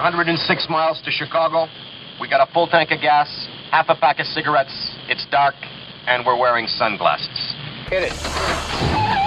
106 0.00 0.68
miles 0.70 1.02
to 1.02 1.10
Chicago. 1.10 1.66
We 2.20 2.28
got 2.28 2.40
a 2.40 2.50
full 2.52 2.66
tank 2.66 2.90
of 2.90 3.02
gas, 3.02 3.28
half 3.70 3.86
a 3.90 3.94
pack 3.94 4.18
of 4.18 4.26
cigarettes. 4.26 4.72
It's 5.08 5.26
dark, 5.30 5.54
and 6.06 6.24
we're 6.24 6.38
wearing 6.38 6.66
sunglasses. 6.66 7.54
Hit 7.90 8.04
it. 8.04 9.20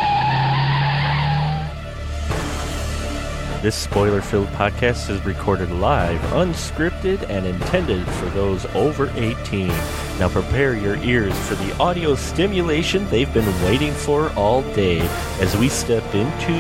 This 3.61 3.75
spoiler 3.75 4.21
filled 4.21 4.47
podcast 4.47 5.11
is 5.11 5.23
recorded 5.23 5.69
live, 5.69 6.19
unscripted, 6.31 7.29
and 7.29 7.45
intended 7.45 8.05
for 8.13 8.25
those 8.31 8.65
over 8.73 9.11
18. 9.15 9.67
Now 10.17 10.27
prepare 10.27 10.75
your 10.75 10.97
ears 10.97 11.37
for 11.47 11.53
the 11.53 11.77
audio 11.77 12.15
stimulation 12.15 13.07
they've 13.09 13.31
been 13.31 13.45
waiting 13.63 13.93
for 13.93 14.31
all 14.33 14.63
day 14.73 15.01
as 15.39 15.55
we 15.55 15.69
step 15.69 16.03
into 16.15 16.53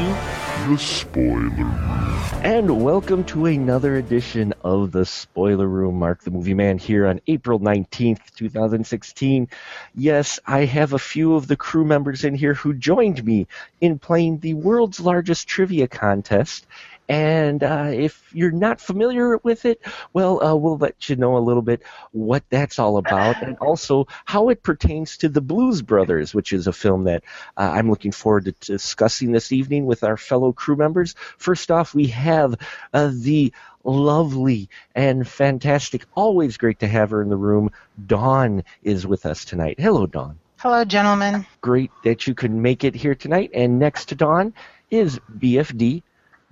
the 0.69 0.77
spoiler 0.77 1.49
room. 1.49 2.02
And 2.43 2.83
welcome 2.83 3.23
to 3.27 3.45
another 3.45 3.95
edition 3.95 4.53
of 4.65 4.91
the 4.91 5.05
Spoiler 5.05 5.65
Room. 5.65 5.97
Mark 5.97 6.23
the 6.23 6.29
Movie 6.29 6.53
Man 6.53 6.77
here 6.77 7.07
on 7.07 7.21
April 7.25 7.57
19th, 7.57 8.19
2016. 8.35 9.47
Yes, 9.95 10.41
I 10.45 10.65
have 10.65 10.91
a 10.91 10.99
few 10.99 11.35
of 11.35 11.47
the 11.47 11.55
crew 11.55 11.85
members 11.85 12.25
in 12.25 12.35
here 12.35 12.53
who 12.53 12.73
joined 12.73 13.23
me 13.23 13.47
in 13.79 13.97
playing 13.97 14.39
the 14.39 14.55
world's 14.55 14.99
largest 14.99 15.47
trivia 15.47 15.87
contest 15.87 16.67
and 17.09 17.63
uh, 17.63 17.89
if 17.91 18.23
you're 18.33 18.51
not 18.51 18.79
familiar 18.79 19.37
with 19.37 19.65
it, 19.65 19.81
well, 20.13 20.43
uh, 20.43 20.55
we'll 20.55 20.77
let 20.77 21.09
you 21.09 21.15
know 21.15 21.37
a 21.37 21.39
little 21.39 21.61
bit 21.61 21.83
what 22.11 22.43
that's 22.49 22.79
all 22.79 22.97
about 22.97 23.41
and 23.43 23.57
also 23.57 24.07
how 24.25 24.49
it 24.49 24.63
pertains 24.63 25.17
to 25.17 25.29
the 25.29 25.41
Blues 25.41 25.81
Brothers, 25.81 26.33
which 26.33 26.53
is 26.53 26.67
a 26.67 26.73
film 26.73 27.03
that 27.03 27.23
uh, 27.57 27.71
I'm 27.73 27.89
looking 27.89 28.11
forward 28.11 28.45
to 28.45 28.51
discussing 28.53 29.31
this 29.31 29.51
evening 29.51 29.85
with 29.85 30.03
our 30.03 30.17
fellow 30.17 30.53
crew 30.53 30.77
members. 30.77 31.15
First 31.37 31.71
off, 31.71 31.93
we 31.93 32.07
have 32.07 32.55
uh, 32.93 33.11
the 33.13 33.51
lovely 33.83 34.69
and 34.95 35.27
fantastic, 35.27 36.05
always 36.15 36.55
great 36.55 36.79
to 36.79 36.87
have 36.87 37.09
her 37.09 37.21
in 37.21 37.29
the 37.29 37.35
room. 37.35 37.69
Dawn 38.05 38.63
is 38.81 39.05
with 39.05 39.25
us 39.25 39.43
tonight. 39.43 39.79
Hello, 39.79 40.05
Dawn. 40.05 40.39
Hello, 40.59 40.85
gentlemen. 40.85 41.45
Great 41.59 41.91
that 42.05 42.25
you 42.25 42.33
could 42.33 42.51
make 42.51 42.85
it 42.85 42.95
here 42.95 43.15
tonight. 43.15 43.51
And 43.53 43.79
next 43.79 44.05
to 44.05 44.15
Dawn 44.15 44.53
is 44.89 45.19
BFD 45.37 46.03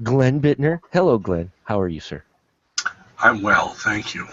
Glenn 0.03 0.41
Bittner. 0.41 0.79
Hello, 0.91 1.17
Glenn. 1.17 1.51
How 1.63 1.79
are 1.79 1.87
you, 1.87 1.99
sir? 1.99 2.23
I'm 3.19 3.41
well, 3.41 3.69
thank 3.69 4.15
you. 4.15 4.27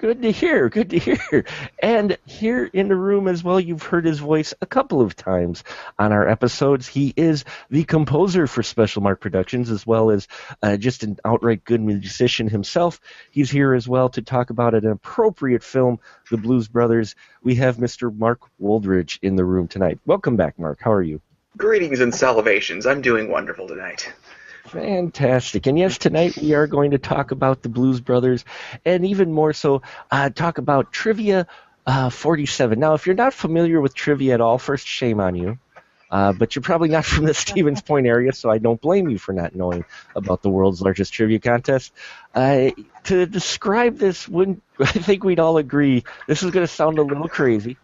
Good 0.00 0.22
to 0.22 0.32
hear. 0.32 0.70
Good 0.70 0.90
to 0.90 0.98
hear. 0.98 1.44
And 1.82 2.16
here 2.24 2.64
in 2.64 2.88
the 2.88 2.96
room 2.96 3.28
as 3.28 3.44
well, 3.44 3.60
you've 3.60 3.82
heard 3.82 4.06
his 4.06 4.18
voice 4.18 4.54
a 4.62 4.66
couple 4.66 5.02
of 5.02 5.14
times 5.14 5.62
on 5.98 6.10
our 6.12 6.26
episodes. 6.26 6.88
He 6.88 7.12
is 7.18 7.44
the 7.68 7.84
composer 7.84 8.46
for 8.46 8.62
Special 8.62 9.02
Mark 9.02 9.20
Productions, 9.20 9.70
as 9.70 9.86
well 9.86 10.10
as 10.10 10.26
uh, 10.62 10.78
just 10.78 11.02
an 11.02 11.18
outright 11.22 11.64
good 11.64 11.82
musician 11.82 12.48
himself. 12.48 12.98
He's 13.30 13.50
here 13.50 13.74
as 13.74 13.86
well 13.86 14.08
to 14.08 14.22
talk 14.22 14.48
about 14.48 14.74
an 14.74 14.86
appropriate 14.86 15.62
film, 15.62 16.00
The 16.30 16.38
Blues 16.38 16.66
Brothers. 16.66 17.14
We 17.42 17.56
have 17.56 17.76
Mr. 17.76 18.16
Mark 18.16 18.40
Woldridge 18.58 19.18
in 19.20 19.36
the 19.36 19.44
room 19.44 19.68
tonight. 19.68 19.98
Welcome 20.06 20.36
back, 20.36 20.58
Mark. 20.58 20.78
How 20.80 20.92
are 20.92 21.02
you? 21.02 21.20
Greetings 21.58 22.00
and 22.00 22.12
salivations. 22.12 22.90
I'm 22.90 23.02
doing 23.02 23.30
wonderful 23.30 23.68
tonight. 23.68 24.10
Fantastic. 24.66 25.66
And 25.66 25.78
yes, 25.78 25.98
tonight 25.98 26.36
we 26.36 26.54
are 26.54 26.66
going 26.66 26.92
to 26.92 26.98
talk 26.98 27.30
about 27.30 27.62
the 27.62 27.68
Blues 27.68 28.00
Brothers 28.00 28.44
and 28.84 29.04
even 29.04 29.32
more 29.32 29.52
so 29.52 29.82
uh, 30.10 30.30
talk 30.30 30.58
about 30.58 30.92
Trivia 30.92 31.46
uh, 31.86 32.10
47. 32.10 32.78
Now, 32.78 32.94
if 32.94 33.06
you're 33.06 33.16
not 33.16 33.34
familiar 33.34 33.80
with 33.80 33.94
trivia 33.94 34.34
at 34.34 34.40
all, 34.40 34.58
first, 34.58 34.86
shame 34.86 35.20
on 35.20 35.34
you. 35.34 35.58
Uh, 36.10 36.32
but 36.32 36.54
you're 36.54 36.62
probably 36.62 36.88
not 36.88 37.04
from 37.06 37.24
the 37.24 37.34
Stevens 37.34 37.82
Point 37.82 38.06
area, 38.06 38.32
so 38.32 38.50
I 38.50 38.58
don't 38.58 38.80
blame 38.80 39.08
you 39.08 39.18
for 39.18 39.32
not 39.32 39.54
knowing 39.54 39.84
about 40.14 40.42
the 40.42 40.50
world's 40.50 40.82
largest 40.82 41.12
trivia 41.12 41.38
contest. 41.38 41.92
Uh, 42.34 42.70
to 43.04 43.26
describe 43.26 43.98
this, 43.98 44.28
wouldn't, 44.28 44.62
I 44.78 44.86
think 44.86 45.24
we'd 45.24 45.40
all 45.40 45.56
agree 45.56 46.04
this 46.26 46.42
is 46.42 46.50
going 46.50 46.66
to 46.66 46.72
sound 46.72 46.98
a 46.98 47.02
little 47.02 47.28
crazy, 47.28 47.76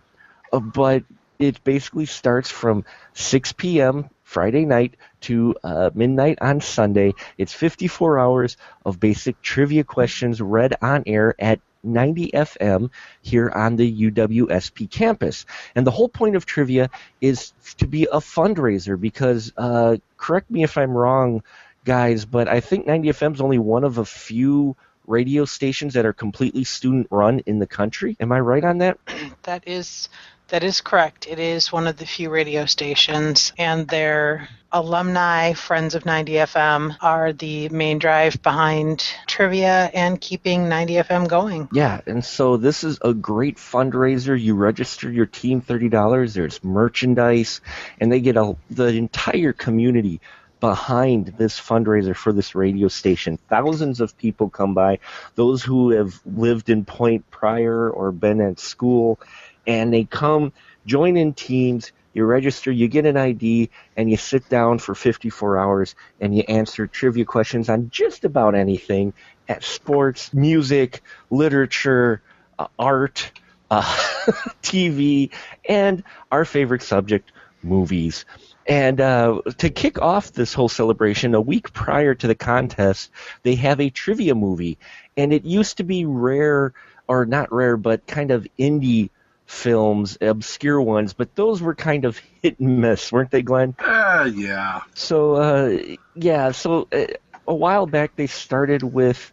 uh, 0.52 0.60
but 0.60 1.04
it 1.38 1.62
basically 1.64 2.06
starts 2.06 2.50
from 2.50 2.84
6 3.14 3.52
p.m. 3.52 4.08
Friday 4.26 4.66
night 4.66 4.96
to 5.20 5.54
uh, 5.62 5.90
midnight 5.94 6.38
on 6.40 6.60
Sunday. 6.60 7.14
It's 7.38 7.52
54 7.52 8.18
hours 8.18 8.56
of 8.84 8.98
basic 8.98 9.40
trivia 9.40 9.84
questions 9.84 10.42
read 10.42 10.74
on 10.82 11.04
air 11.06 11.36
at 11.38 11.60
90 11.84 12.32
FM 12.32 12.90
here 13.22 13.48
on 13.48 13.76
the 13.76 14.10
UWSP 14.10 14.90
campus. 14.90 15.46
And 15.76 15.86
the 15.86 15.92
whole 15.92 16.08
point 16.08 16.34
of 16.34 16.44
trivia 16.44 16.90
is 17.20 17.52
to 17.78 17.86
be 17.86 18.06
a 18.06 18.18
fundraiser 18.18 19.00
because, 19.00 19.52
uh, 19.56 19.98
correct 20.16 20.50
me 20.50 20.64
if 20.64 20.76
I'm 20.76 20.90
wrong, 20.90 21.44
guys, 21.84 22.24
but 22.24 22.48
I 22.48 22.58
think 22.58 22.84
90 22.84 23.10
FM 23.10 23.34
is 23.34 23.40
only 23.40 23.60
one 23.60 23.84
of 23.84 23.98
a 23.98 24.04
few 24.04 24.76
radio 25.06 25.44
stations 25.44 25.94
that 25.94 26.04
are 26.04 26.12
completely 26.12 26.64
student 26.64 27.06
run 27.12 27.38
in 27.46 27.60
the 27.60 27.66
country. 27.68 28.16
Am 28.18 28.32
I 28.32 28.40
right 28.40 28.64
on 28.64 28.78
that? 28.78 28.98
That 29.44 29.68
is 29.68 30.08
that 30.48 30.62
is 30.62 30.80
correct. 30.80 31.26
It 31.28 31.38
is 31.38 31.72
one 31.72 31.86
of 31.86 31.96
the 31.96 32.06
few 32.06 32.30
radio 32.30 32.66
stations, 32.66 33.52
and 33.58 33.88
their 33.88 34.48
alumni, 34.72 35.54
friends 35.54 35.94
of 35.94 36.04
90 36.04 36.32
FM, 36.32 36.96
are 37.00 37.32
the 37.32 37.68
main 37.70 37.98
drive 37.98 38.42
behind 38.42 39.04
trivia 39.26 39.90
and 39.94 40.20
keeping 40.20 40.68
90 40.68 40.94
FM 40.94 41.28
going. 41.28 41.68
Yeah, 41.72 42.00
and 42.06 42.24
so 42.24 42.56
this 42.56 42.84
is 42.84 42.98
a 43.02 43.14
great 43.14 43.56
fundraiser. 43.56 44.40
You 44.40 44.54
register 44.54 45.10
your 45.10 45.26
team 45.26 45.62
$30, 45.62 46.34
there's 46.34 46.62
merchandise, 46.62 47.60
and 48.00 48.12
they 48.12 48.20
get 48.20 48.36
a, 48.36 48.56
the 48.70 48.86
entire 48.86 49.52
community 49.52 50.20
behind 50.60 51.26
this 51.38 51.60
fundraiser 51.60 52.16
for 52.16 52.32
this 52.32 52.54
radio 52.54 52.88
station. 52.88 53.38
Thousands 53.48 54.00
of 54.00 54.16
people 54.16 54.48
come 54.48 54.74
by, 54.74 54.98
those 55.34 55.62
who 55.62 55.90
have 55.90 56.18
lived 56.24 56.70
in 56.70 56.84
Point 56.84 57.30
prior 57.30 57.90
or 57.90 58.10
been 58.10 58.40
at 58.40 58.58
school 58.58 59.20
and 59.66 59.92
they 59.92 60.04
come 60.04 60.52
join 60.86 61.16
in 61.16 61.32
teams 61.34 61.92
you 62.16 62.24
register, 62.24 62.72
you 62.72 62.88
get 62.88 63.04
an 63.04 63.18
ID, 63.18 63.68
and 63.94 64.10
you 64.10 64.16
sit 64.16 64.48
down 64.48 64.78
for 64.78 64.94
54 64.94 65.58
hours 65.58 65.94
and 66.18 66.34
you 66.34 66.44
answer 66.48 66.86
trivia 66.86 67.26
questions 67.26 67.68
on 67.68 67.90
just 67.90 68.24
about 68.24 68.54
anything 68.54 69.12
at 69.50 69.62
sports, 69.62 70.32
music, 70.32 71.02
literature, 71.28 72.22
uh, 72.58 72.68
art, 72.78 73.30
uh, 73.70 73.82
TV, 74.62 75.30
and 75.68 76.02
our 76.32 76.46
favorite 76.46 76.82
subject, 76.82 77.32
movies. 77.62 78.24
And 78.66 78.98
uh, 78.98 79.42
to 79.58 79.68
kick 79.68 80.00
off 80.00 80.32
this 80.32 80.54
whole 80.54 80.70
celebration, 80.70 81.34
a 81.34 81.40
week 81.42 81.70
prior 81.74 82.14
to 82.14 82.26
the 82.26 82.34
contest, 82.34 83.10
they 83.42 83.56
have 83.56 83.78
a 83.78 83.90
trivia 83.90 84.34
movie. 84.34 84.78
And 85.18 85.34
it 85.34 85.44
used 85.44 85.76
to 85.76 85.84
be 85.84 86.06
rare, 86.06 86.72
or 87.06 87.26
not 87.26 87.52
rare, 87.52 87.76
but 87.76 88.06
kind 88.06 88.30
of 88.30 88.46
indie 88.58 89.10
films, 89.46 90.18
obscure 90.20 90.80
ones, 90.80 91.12
but 91.12 91.34
those 91.34 91.62
were 91.62 91.74
kind 91.74 92.04
of 92.04 92.20
hit 92.42 92.58
and 92.58 92.80
miss, 92.80 93.10
weren't 93.10 93.30
they, 93.30 93.42
Glenn? 93.42 93.74
Uh, 93.78 94.28
yeah. 94.34 94.82
So, 94.94 95.36
uh, 95.36 95.78
yeah, 96.14 96.50
so 96.50 96.88
uh, 96.92 97.06
a 97.46 97.54
while 97.54 97.86
back 97.86 98.16
they 98.16 98.26
started 98.26 98.82
with 98.82 99.32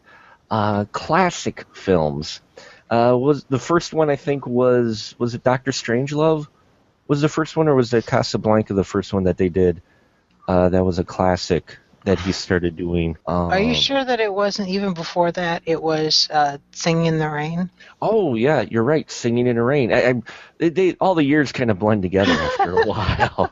uh, 0.50 0.86
classic 0.92 1.66
films. 1.74 2.42
Uh, 2.90 3.18
was 3.18 3.44
the 3.46 3.60
first 3.60 3.94
one 3.94 4.10
I 4.12 4.16
think 4.16 4.46
was 4.46 5.16
was 5.18 5.34
it 5.34 5.44
Doctor 5.44 5.72
Strangelove? 5.72 6.48
Was 7.08 7.22
the 7.22 7.30
first 7.30 7.58
one, 7.58 7.68
or 7.68 7.76
was 7.76 7.94
it 7.94 8.06
Casablanca 8.06 8.74
the 8.76 8.84
first 8.84 9.14
one 9.14 9.24
that 9.24 9.38
they 9.38 9.50
did? 9.50 9.82
Uh, 10.48 10.70
that 10.70 10.86
was 10.86 11.00
a 11.00 11.04
classic 11.04 11.80
that 12.06 12.20
he 12.20 12.32
started 12.32 12.76
doing. 12.76 13.18
Um, 13.28 13.52
Are 13.52 13.60
you 13.60 13.74
sure 13.74 14.04
that 14.04 14.20
it 14.20 14.34
wasn't 14.34 14.70
even 14.70 14.94
before 14.94 15.32
that? 15.32 15.64
It 15.66 15.82
was 15.82 16.30
uh, 16.32 16.58
"Singing 16.72 17.06
in 17.06 17.20
the 17.20 17.30
Rain." 17.30 17.70
Oh 18.02 18.36
yeah, 18.36 18.62
you're 18.62 18.84
right. 18.84 19.10
"Singing 19.10 19.48
in 19.48 19.56
the 19.56 19.64
Rain." 19.64 19.94
I, 19.94 20.10
I, 20.10 20.22
they, 20.58 20.70
they, 20.70 20.94
all 21.00 21.16
the 21.16 21.24
years 21.24 21.52
kind 21.52 21.72
of 21.72 21.80
blend 21.80 22.02
together 22.02 22.32
after 22.32 22.80
a 22.80 22.86
while. 22.86 23.52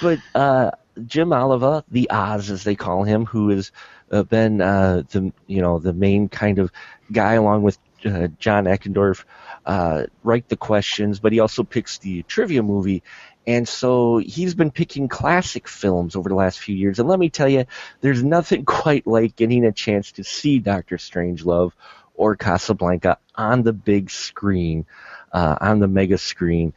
But 0.00 0.18
uh, 0.34 0.70
Jim 1.06 1.32
Oliva, 1.32 1.84
the 1.90 2.10
Oz 2.10 2.50
as 2.50 2.64
they 2.64 2.76
call 2.76 3.04
him, 3.04 3.26
who 3.26 3.48
has 3.50 3.72
uh, 4.10 4.22
been 4.22 4.60
uh, 4.60 5.02
the 5.10 5.32
you 5.46 5.60
know 5.60 5.78
the 5.78 5.92
main 5.92 6.28
kind 6.28 6.58
of 6.58 6.70
guy 7.12 7.34
along 7.34 7.62
with 7.62 7.78
uh, 8.04 8.28
John 8.38 8.64
Eckendorf, 8.64 9.24
uh, 9.66 10.06
write 10.22 10.48
the 10.48 10.56
questions, 10.56 11.20
but 11.20 11.32
he 11.32 11.40
also 11.40 11.62
picks 11.62 11.98
the 11.98 12.22
trivia 12.24 12.62
movie. 12.62 13.02
And 13.46 13.66
so 13.66 14.18
he's 14.18 14.54
been 14.54 14.70
picking 14.70 15.08
classic 15.08 15.66
films 15.66 16.14
over 16.14 16.28
the 16.28 16.34
last 16.34 16.58
few 16.58 16.76
years. 16.76 16.98
And 16.98 17.08
let 17.08 17.18
me 17.18 17.30
tell 17.30 17.48
you, 17.48 17.64
there's 18.00 18.22
nothing 18.22 18.64
quite 18.66 19.06
like 19.06 19.36
getting 19.36 19.64
a 19.64 19.72
chance 19.72 20.12
to 20.12 20.24
see 20.24 20.58
Doctor 20.58 20.96
Strangelove 20.96 21.72
or 22.14 22.36
Casablanca 22.36 23.18
on 23.34 23.62
the 23.62 23.72
big 23.72 24.10
screen, 24.10 24.84
uh, 25.32 25.56
on 25.60 25.78
the 25.78 25.88
mega 25.88 26.18
screen. 26.18 26.74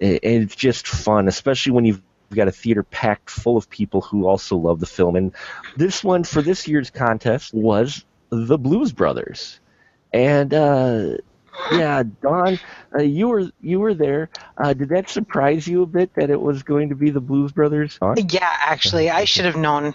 And 0.00 0.18
it's 0.22 0.56
just 0.56 0.88
fun, 0.88 1.28
especially 1.28 1.72
when 1.72 1.84
you've 1.84 2.02
got 2.34 2.48
a 2.48 2.52
theater 2.52 2.82
packed 2.82 3.30
full 3.30 3.56
of 3.56 3.68
people 3.68 4.00
who 4.00 4.26
also 4.26 4.56
love 4.56 4.80
the 4.80 4.86
film. 4.86 5.16
And 5.16 5.34
this 5.76 6.02
one 6.02 6.24
for 6.24 6.42
this 6.42 6.66
year's 6.66 6.90
contest 6.90 7.52
was 7.52 8.04
The 8.30 8.58
Blues 8.58 8.92
Brothers. 8.92 9.60
And 10.12 10.52
uh, 10.54 11.16
yeah, 11.72 12.02
Dawn, 12.22 12.58
uh, 12.94 13.02
you 13.02 13.28
were 13.28 13.50
you 13.60 13.80
were 13.80 13.94
there. 13.94 14.30
Uh, 14.56 14.72
did 14.72 14.88
that 14.90 15.08
surprise 15.08 15.66
you 15.66 15.82
a 15.82 15.86
bit 15.86 16.14
that 16.14 16.30
it 16.30 16.40
was 16.40 16.62
going 16.62 16.88
to 16.88 16.94
be 16.94 17.10
the 17.10 17.20
Blues 17.20 17.52
Brothers? 17.52 17.98
Dawn? 17.98 18.16
Yeah, 18.28 18.52
actually, 18.64 19.10
I 19.10 19.24
should 19.24 19.44
have 19.44 19.56
known 19.56 19.94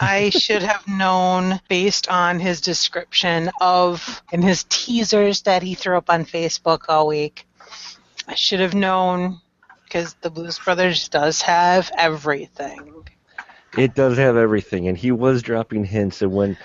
I 0.00 0.30
should 0.30 0.62
have 0.62 0.86
known 0.86 1.60
based 1.68 2.08
on 2.08 2.40
his 2.40 2.60
description 2.60 3.50
of 3.60 4.22
and 4.32 4.42
his 4.42 4.64
teasers 4.68 5.42
that 5.42 5.62
he 5.62 5.74
threw 5.74 5.96
up 5.96 6.10
on 6.10 6.24
Facebook 6.24 6.84
all 6.88 7.06
week. 7.06 7.46
I 8.28 8.34
should 8.34 8.60
have 8.60 8.74
known 8.74 9.40
because 9.84 10.14
the 10.14 10.30
Blues 10.30 10.58
Brothers 10.58 11.08
does 11.08 11.42
have 11.42 11.90
everything. 11.96 13.04
It 13.76 13.94
does 13.94 14.16
have 14.16 14.36
everything, 14.36 14.88
and 14.88 14.96
he 14.96 15.12
was 15.12 15.42
dropping 15.42 15.84
hints. 15.84 16.22
And 16.22 16.32
when 16.32 16.56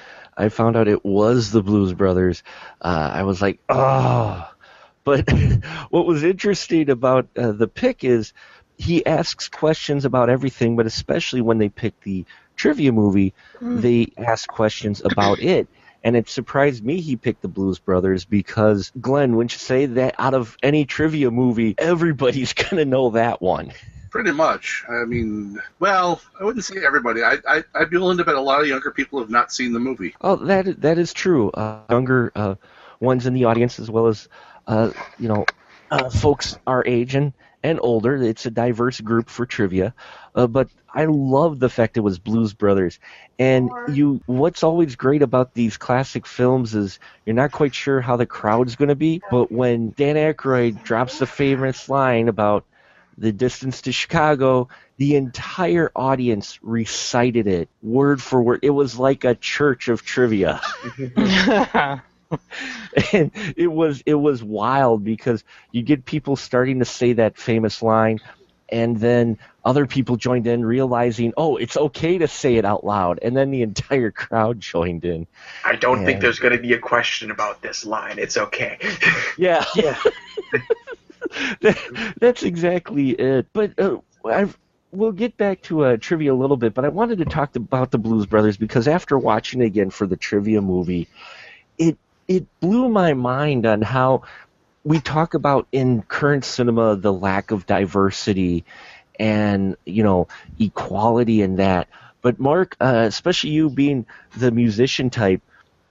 I 0.41 0.49
found 0.49 0.75
out 0.75 0.87
it 0.87 1.05
was 1.05 1.51
the 1.51 1.61
Blues 1.61 1.93
Brothers, 1.93 2.43
uh, 2.81 3.11
I 3.13 3.23
was 3.23 3.41
like, 3.41 3.59
oh. 3.69 4.49
But 5.03 5.31
what 5.89 6.05
was 6.05 6.23
interesting 6.23 6.89
about 6.89 7.27
uh, 7.37 7.51
the 7.51 7.67
pick 7.67 8.03
is 8.03 8.33
he 8.77 9.05
asks 9.05 9.49
questions 9.49 10.05
about 10.05 10.29
everything, 10.29 10.75
but 10.75 10.87
especially 10.87 11.41
when 11.41 11.59
they 11.59 11.69
pick 11.69 11.99
the 12.01 12.25
trivia 12.55 12.91
movie, 12.91 13.33
they 13.61 14.11
ask 14.17 14.49
questions 14.49 15.01
about 15.03 15.39
it. 15.43 15.67
And 16.03 16.15
it 16.15 16.27
surprised 16.27 16.83
me 16.83 16.99
he 16.99 17.15
picked 17.15 17.43
the 17.43 17.47
Blues 17.47 17.77
Brothers 17.77 18.25
because, 18.25 18.91
Glenn, 18.99 19.35
wouldn't 19.35 19.53
you 19.53 19.59
say 19.59 19.85
that 19.85 20.15
out 20.17 20.33
of 20.33 20.57
any 20.63 20.85
trivia 20.85 21.29
movie, 21.29 21.75
everybody's 21.77 22.53
going 22.53 22.77
to 22.77 22.85
know 22.85 23.11
that 23.11 23.39
one? 23.39 23.71
Pretty 24.11 24.31
much. 24.31 24.83
I 24.89 25.05
mean, 25.05 25.57
well, 25.79 26.21
I 26.39 26.43
wouldn't 26.43 26.65
say 26.65 26.85
everybody. 26.85 27.23
I, 27.23 27.37
I, 27.47 27.63
I'd 27.73 27.89
be 27.89 27.97
willing 27.97 28.17
to 28.17 28.25
bet 28.25 28.35
a 28.35 28.41
lot 28.41 28.61
of 28.61 28.67
younger 28.67 28.91
people 28.91 29.19
have 29.19 29.29
not 29.29 29.53
seen 29.53 29.71
the 29.71 29.79
movie. 29.79 30.13
Oh, 30.19 30.35
that 30.35 30.81
that 30.81 30.97
is 30.97 31.13
true. 31.13 31.49
Uh, 31.51 31.79
younger 31.89 32.31
uh, 32.35 32.55
ones 32.99 33.25
in 33.25 33.33
the 33.33 33.45
audience, 33.45 33.79
as 33.79 33.89
well 33.89 34.07
as 34.07 34.27
uh, 34.67 34.91
you 35.17 35.29
know, 35.29 35.45
uh, 35.89 36.09
folks 36.09 36.57
our 36.67 36.85
age 36.85 37.15
and 37.15 37.31
and 37.63 37.79
older. 37.81 38.21
It's 38.21 38.45
a 38.45 38.51
diverse 38.51 38.99
group 38.99 39.29
for 39.29 39.45
trivia. 39.45 39.93
Uh, 40.35 40.47
but 40.47 40.69
I 40.93 41.05
love 41.05 41.59
the 41.59 41.69
fact 41.69 41.97
it 41.97 42.01
was 42.01 42.19
Blues 42.19 42.53
Brothers. 42.53 42.99
And 43.39 43.69
you, 43.89 44.21
what's 44.25 44.63
always 44.63 44.95
great 44.95 45.21
about 45.21 45.53
these 45.53 45.77
classic 45.77 46.25
films 46.25 46.75
is 46.75 46.99
you're 47.25 47.35
not 47.35 47.51
quite 47.51 47.73
sure 47.73 48.01
how 48.01 48.17
the 48.17 48.25
crowd's 48.25 48.75
going 48.75 48.89
to 48.89 48.95
be. 48.95 49.21
But 49.31 49.51
when 49.51 49.91
Dan 49.91 50.15
Aykroyd 50.15 50.83
drops 50.83 51.19
the 51.19 51.27
famous 51.27 51.87
line 51.87 52.27
about 52.27 52.65
the 53.21 53.31
distance 53.31 53.83
to 53.83 53.91
Chicago, 53.91 54.67
the 54.97 55.15
entire 55.15 55.91
audience 55.95 56.59
recited 56.63 57.47
it 57.47 57.69
word 57.81 58.21
for 58.21 58.41
word. 58.41 58.59
It 58.63 58.71
was 58.71 58.97
like 58.99 59.23
a 59.23 59.35
church 59.35 59.87
of 59.89 60.03
trivia. 60.03 60.59
and 60.93 61.11
it 63.57 63.71
was 63.71 64.01
it 64.05 64.15
was 64.15 64.43
wild 64.43 65.03
because 65.03 65.43
you 65.71 65.83
get 65.83 66.05
people 66.05 66.35
starting 66.35 66.79
to 66.79 66.85
say 66.85 67.13
that 67.13 67.37
famous 67.37 67.81
line 67.81 68.19
and 68.69 68.97
then 68.97 69.37
other 69.65 69.85
people 69.85 70.15
joined 70.15 70.47
in 70.47 70.63
realizing 70.65 71.33
oh 71.37 71.57
it's 71.57 71.75
okay 71.77 72.17
to 72.17 72.27
say 72.27 72.55
it 72.55 72.65
out 72.65 72.85
loud 72.85 73.19
and 73.21 73.35
then 73.35 73.51
the 73.51 73.61
entire 73.63 74.11
crowd 74.11 74.59
joined 74.61 75.03
in 75.05 75.27
I 75.65 75.75
don't 75.75 75.99
Yeah. 75.99 76.05
think 76.05 76.21
there's 76.21 76.39
going 76.39 76.55
to 76.55 76.61
be 76.61 76.73
a 76.73 76.79
question 76.79 77.31
about 77.31 77.61
this 77.61 77.85
line. 77.85 78.17
It's 78.17 78.37
okay. 78.37 78.79
yeah 79.37 79.65
yeah 79.75 79.97
that, 81.61 82.13
that's 82.19 82.43
exactly 82.43 83.11
it 83.11 83.47
but 83.53 83.77
uh, 83.79 83.97
I've 84.25 84.57
We'll 84.93 85.13
get 85.13 85.37
back 85.37 85.61
to 85.63 85.85
uh, 85.85 85.97
trivia 85.97 86.33
a 86.33 86.35
little 86.35 86.57
bit, 86.57 86.73
but 86.73 86.83
I 86.83 86.89
wanted 86.89 87.19
to 87.19 87.25
talk 87.25 87.55
about 87.55 87.91
the 87.91 87.97
Blues 87.97 88.25
Brothers 88.25 88.57
because 88.57 88.89
after 88.89 89.17
watching 89.17 89.61
again 89.61 89.89
for 89.89 90.05
the 90.05 90.17
trivia 90.17 90.61
movie, 90.61 91.07
it 91.77 91.97
it 92.27 92.45
blew 92.59 92.89
my 92.89 93.13
mind 93.13 93.65
on 93.65 93.81
how 93.81 94.23
we 94.83 94.99
talk 94.99 95.33
about 95.33 95.67
in 95.71 96.01
current 96.01 96.43
cinema 96.43 96.97
the 96.97 97.13
lack 97.13 97.51
of 97.51 97.65
diversity 97.65 98.65
and 99.17 99.77
you 99.85 100.03
know 100.03 100.27
equality 100.59 101.41
and 101.41 101.59
that. 101.59 101.87
But 102.21 102.37
Mark, 102.37 102.75
uh, 102.81 103.05
especially 103.07 103.51
you 103.51 103.69
being 103.69 104.05
the 104.35 104.51
musician 104.51 105.09
type, 105.09 105.41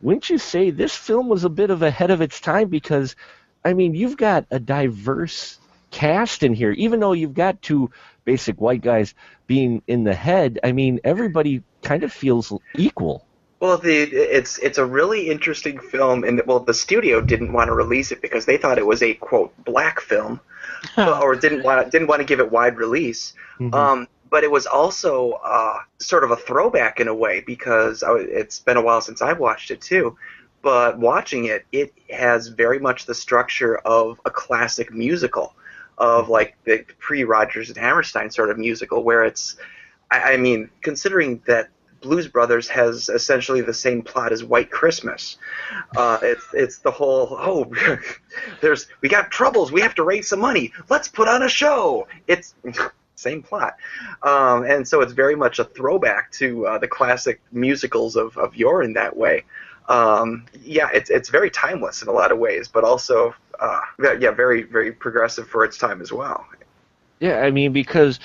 wouldn't 0.03 0.29
you 0.29 0.37
say 0.37 0.69
this 0.69 0.95
film 0.95 1.29
was 1.29 1.45
a 1.45 1.49
bit 1.49 1.71
of 1.71 1.81
ahead 1.83 2.11
of 2.11 2.21
its 2.21 2.39
time? 2.39 2.69
Because 2.69 3.17
I 3.65 3.75
mean, 3.75 3.95
you've 3.95 4.17
got 4.17 4.47
a 4.51 4.59
diverse 4.59 5.59
cast 5.91 6.43
in 6.43 6.55
here, 6.55 6.73
even 6.73 7.01
though 7.01 7.13
you've 7.13 7.35
got 7.35 7.63
two 7.63 7.91
basic 8.25 8.61
white 8.61 8.81
guys 8.81 9.15
being 9.47 9.83
in 9.87 10.05
the 10.05 10.15
head. 10.15 10.61
I 10.63 10.73
mean, 10.73 11.01
everybody 11.05 11.63
kind 11.83 12.05
of 12.05 12.13
feels 12.13 12.53
equal. 12.77 13.27
Well, 13.59 13.77
the 13.77 13.93
it's 13.93 14.57
it's 14.59 14.79
a 14.79 14.87
really 14.87 15.29
interesting 15.29 15.79
film, 15.79 16.25
and 16.25 16.41
well, 16.47 16.61
the 16.61 16.73
studio 16.73 17.21
didn't 17.21 17.53
want 17.53 17.69
to 17.69 17.75
release 17.75 18.11
it 18.11 18.23
because 18.23 18.47
they 18.47 18.57
thought 18.57 18.79
it 18.79 18.87
was 18.87 19.03
a 19.03 19.13
quote 19.15 19.53
black 19.65 20.01
film, 20.01 20.41
or 20.97 21.37
didn't 21.37 21.63
want 21.63 21.91
didn't 21.91 22.09
want 22.09 22.21
to 22.21 22.25
give 22.25 22.41
it 22.41 22.51
wide 22.51 22.79
release. 22.79 23.35
Um, 23.75 24.09
but 24.31 24.45
it 24.45 24.51
was 24.51 24.67
also 24.67 25.33
uh, 25.45 25.79
sort 25.99 26.25
of 26.25 26.31
a 26.31 26.37
throwback 26.37 27.01
in 27.01 27.09
a 27.09 27.15
way 27.15 27.41
because 27.41 28.03
I, 28.03 28.15
it's 28.15 28.61
been 28.61 28.77
a 28.77 28.83
while 28.83 29.01
since 29.01 29.21
I've 29.21 29.41
watched 29.41 29.71
it 29.71 29.81
too. 29.83 30.17
But 30.63 30.99
watching 30.99 31.47
it, 31.47 31.65
it 31.73 31.95
has 32.11 32.49
very 32.49 32.79
much 32.79 33.07
the 33.07 33.15
structure 33.15 33.79
of 33.79 34.21
a 34.25 34.31
classic 34.31 34.93
musical, 34.93 35.55
of 35.97 36.29
like 36.29 36.57
the 36.65 36.85
pre 36.99 37.25
Rodgers 37.25 37.69
and 37.69 37.79
Hammerstein 37.79 38.31
sort 38.31 38.51
of 38.51 38.59
musical, 38.59 39.03
where 39.03 39.25
it's, 39.25 39.57
I, 40.11 40.35
I 40.35 40.37
mean, 40.37 40.71
considering 40.83 41.43
that 41.47 41.71
Blues 42.01 42.29
Brothers 42.29 42.69
has 42.69 43.09
essentially 43.09 43.61
the 43.61 43.75
same 43.75 44.03
plot 44.03 44.33
as 44.33 44.43
White 44.43 44.71
Christmas. 44.71 45.37
Uh, 45.97 46.19
it's 46.23 46.47
it's 46.53 46.79
the 46.79 46.91
whole 46.91 47.29
oh, 47.39 47.71
there's 48.61 48.87
we 49.01 49.09
got 49.09 49.31
troubles, 49.31 49.71
we 49.73 49.81
have 49.81 49.95
to 49.97 50.03
raise 50.03 50.29
some 50.29 50.41
money, 50.41 50.73
let's 50.89 51.09
put 51.09 51.29
on 51.29 51.43
a 51.43 51.49
show. 51.49 52.07
It's 52.27 52.55
same 53.15 53.43
plot, 53.43 53.77
um, 54.23 54.65
and 54.65 54.87
so 54.87 55.03
it's 55.03 55.13
very 55.13 55.37
much 55.37 55.59
a 55.59 55.65
throwback 55.65 56.31
to 56.33 56.67
uh, 56.67 56.79
the 56.79 56.89
classic 56.89 57.41
musicals 57.53 58.17
of 58.17 58.37
of 58.39 58.57
yore 58.57 58.83
in 58.83 58.95
that 58.95 59.17
way. 59.17 59.45
Um, 59.91 60.47
yeah, 60.63 60.89
it's 60.95 61.11
it's 61.11 61.29
very 61.29 61.51
timeless 61.51 62.03
in 62.03 62.09
a 62.09 62.13
lot 62.13 62.31
of 62.31 62.39
ways, 62.39 62.69
but 62.69 62.85
also 62.85 63.35
uh, 63.59 63.81
yeah, 63.99 64.31
very 64.31 64.63
very 64.63 64.93
progressive 64.93 65.49
for 65.49 65.65
its 65.65 65.77
time 65.77 66.01
as 66.01 66.13
well. 66.13 66.47
Yeah, 67.19 67.41
I 67.41 67.51
mean 67.51 67.73
because 67.73 68.21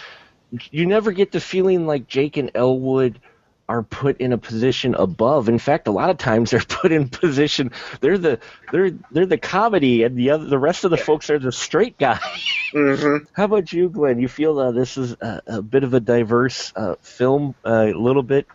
you 0.71 0.85
never 0.85 1.11
get 1.11 1.31
the 1.31 1.41
feeling 1.41 1.87
like 1.87 2.07
Jake 2.07 2.37
and 2.37 2.51
Elwood 2.53 3.19
are 3.67 3.81
put 3.81 4.21
in 4.21 4.31
a 4.31 4.37
position 4.37 4.93
above. 4.93 5.49
In 5.49 5.57
fact, 5.57 5.87
a 5.87 5.91
lot 5.91 6.11
of 6.11 6.19
times 6.19 6.51
they're 6.51 6.59
put 6.67 6.91
in 6.91 7.09
position 7.09 7.71
they're 7.99 8.19
the 8.19 8.39
they're 8.71 8.91
they're 9.09 9.25
the 9.25 9.39
comedy 9.39 10.03
and 10.03 10.15
the 10.15 10.29
other 10.29 10.45
the 10.45 10.59
rest 10.59 10.83
of 10.83 10.91
the 10.91 10.97
folks 10.97 11.31
are 11.31 11.39
the 11.39 11.51
straight 11.51 11.97
guy. 11.97 12.19
hmm 12.73 13.17
How 13.33 13.45
about 13.45 13.73
you, 13.73 13.89
Glenn? 13.89 14.19
You 14.19 14.27
feel 14.27 14.59
uh, 14.59 14.71
this 14.71 14.97
is 14.97 15.13
a, 15.13 15.41
a 15.47 15.61
bit 15.63 15.83
of 15.83 15.95
a 15.95 15.99
diverse 15.99 16.71
uh, 16.75 16.93
film, 17.01 17.55
a 17.63 17.85
little 17.85 18.23
bit 18.23 18.45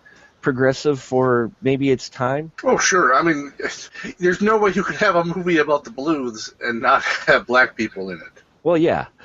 progressive 0.41 1.01
for 1.01 1.51
maybe 1.63 1.91
its 1.91 2.09
time? 2.09 2.53
Oh, 2.65 2.79
sure. 2.79 3.15
I 3.15 3.23
mean, 3.23 3.53
there's 4.19 4.41
no 4.41 4.59
way 4.59 4.73
you 4.73 4.83
could 4.83 4.97
have 4.97 5.17
a 5.17 5.25
movie 5.25 5.59
about 5.59 5.85
the 5.85 5.91
blues 5.91 6.55
and 6.61 6.81
not 6.81 7.03
have 7.27 7.47
black 7.47 7.77
people 7.77 8.11
in 8.11 8.17
it. 8.19 8.43
Well, 8.63 8.77
yeah. 8.77 9.07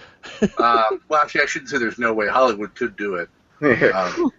Uh, 0.58 0.84
well, 1.08 1.22
actually, 1.22 1.42
I 1.42 1.46
shouldn't 1.46 1.70
say 1.70 1.78
there's 1.78 2.00
no 2.00 2.12
way. 2.12 2.28
Hollywood 2.28 2.74
could 2.74 2.96
do 2.96 3.16
it. 3.16 3.30
Um, 3.94 4.32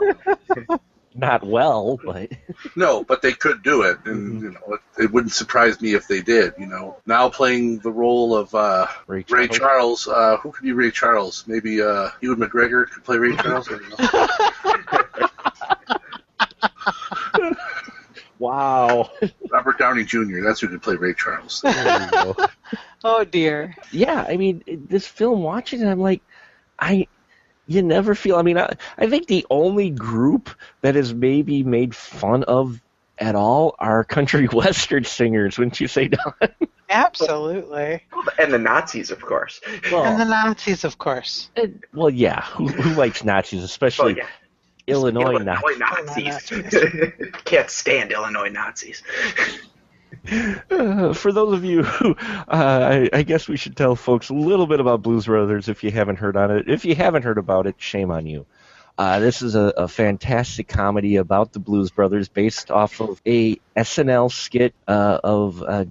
Not 1.18 1.46
well, 1.46 1.98
but 2.04 2.30
no, 2.74 3.02
but 3.02 3.22
they 3.22 3.32
could 3.32 3.62
do 3.62 3.82
it, 3.82 3.96
and 4.04 4.42
you 4.42 4.50
know, 4.50 4.74
it, 4.74 4.80
it 5.04 5.10
wouldn't 5.12 5.32
surprise 5.32 5.80
me 5.80 5.94
if 5.94 6.06
they 6.06 6.20
did. 6.20 6.52
You 6.58 6.66
know, 6.66 6.98
now 7.06 7.30
playing 7.30 7.78
the 7.78 7.90
role 7.90 8.36
of 8.36 8.54
uh, 8.54 8.86
Ray 9.06 9.24
Ray 9.30 9.48
Charles. 9.48 10.04
Charles, 10.04 10.08
uh, 10.08 10.36
who 10.38 10.52
could 10.52 10.64
be 10.64 10.72
Ray 10.72 10.90
Charles? 10.90 11.44
Maybe 11.46 11.80
uh, 11.80 12.10
Ewan 12.20 12.40
McGregor 12.40 12.90
could 12.90 13.02
play 13.02 13.16
Ray 13.16 13.34
Charles. 13.36 13.66
I 13.70 13.78
don't 17.32 17.50
know. 17.50 17.56
Wow. 18.38 19.10
Robert 19.50 19.78
Downey 19.78 20.04
Jr. 20.04 20.42
That's 20.44 20.60
who 20.60 20.68
could 20.68 20.82
play 20.82 20.96
Ray 20.96 21.14
Charles. 21.14 21.60
There 21.62 22.02
you 22.02 22.10
go. 22.10 22.36
oh 23.04 23.24
dear. 23.24 23.74
yeah, 23.92 24.24
I 24.28 24.36
mean, 24.36 24.62
this 24.66 25.06
film, 25.06 25.42
watching 25.42 25.80
it, 25.80 25.86
I'm 25.86 26.00
like, 26.00 26.22
I, 26.78 27.06
you 27.66 27.82
never 27.82 28.14
feel. 28.14 28.36
I 28.36 28.42
mean, 28.42 28.58
I, 28.58 28.74
I 28.98 29.08
think 29.08 29.26
the 29.26 29.46
only 29.50 29.90
group 29.90 30.50
that 30.82 30.96
is 30.96 31.12
maybe 31.14 31.62
made 31.62 31.94
fun 31.94 32.44
of 32.44 32.80
at 33.18 33.34
all 33.34 33.74
are 33.78 34.04
country 34.04 34.46
western 34.52 35.04
singers. 35.04 35.56
Wouldn't 35.58 35.80
you 35.80 35.88
say, 35.88 36.08
Dawn? 36.08 36.34
Absolutely. 36.90 38.04
and 38.38 38.52
the 38.52 38.58
Nazis, 38.58 39.10
of 39.10 39.20
course. 39.20 39.60
And 39.66 39.82
the 39.82 39.90
Well, 39.96 40.18
Nazis, 40.28 40.84
of 40.84 40.98
course. 40.98 41.50
and- 41.56 41.82
well, 41.92 42.10
yeah. 42.10 42.42
Who, 42.42 42.68
who 42.68 42.94
likes 42.94 43.24
Nazis, 43.24 43.62
Oh 43.62 43.64
especially 43.64 44.16
yeah, 44.18 44.26
Illinois, 44.86 45.38
Nazis? 45.38 45.78
Nazis. 46.24 47.12
Can't 47.44 47.70
stand 47.70 48.12
Illinois 48.12 48.48
Nazis. 48.48 49.02
Uh, 50.70 51.12
for 51.12 51.32
those 51.32 51.54
of 51.54 51.64
you 51.64 51.82
who, 51.82 52.12
uh, 52.12 52.46
I, 52.48 53.10
I 53.12 53.22
guess 53.22 53.48
we 53.48 53.56
should 53.56 53.76
tell 53.76 53.94
folks 53.94 54.28
a 54.28 54.34
little 54.34 54.66
bit 54.66 54.80
about 54.80 55.02
Blues 55.02 55.26
Brothers 55.26 55.68
if 55.68 55.84
you 55.84 55.90
haven't 55.90 56.16
heard 56.16 56.36
on 56.36 56.50
it. 56.50 56.68
If 56.68 56.84
you 56.84 56.94
haven't 56.94 57.22
heard 57.22 57.38
about 57.38 57.66
it, 57.66 57.76
shame 57.78 58.10
on 58.10 58.26
you. 58.26 58.46
Uh, 58.98 59.18
this 59.18 59.42
is 59.42 59.54
a, 59.54 59.72
a 59.76 59.88
fantastic 59.88 60.68
comedy 60.68 61.16
about 61.16 61.52
the 61.52 61.58
Blues 61.58 61.90
Brothers, 61.90 62.28
based 62.28 62.70
off 62.70 63.00
of 63.00 63.20
a 63.26 63.56
SNL 63.76 64.32
skit 64.32 64.74
uh, 64.88 65.18
of 65.22 65.62
uh, 65.62 65.84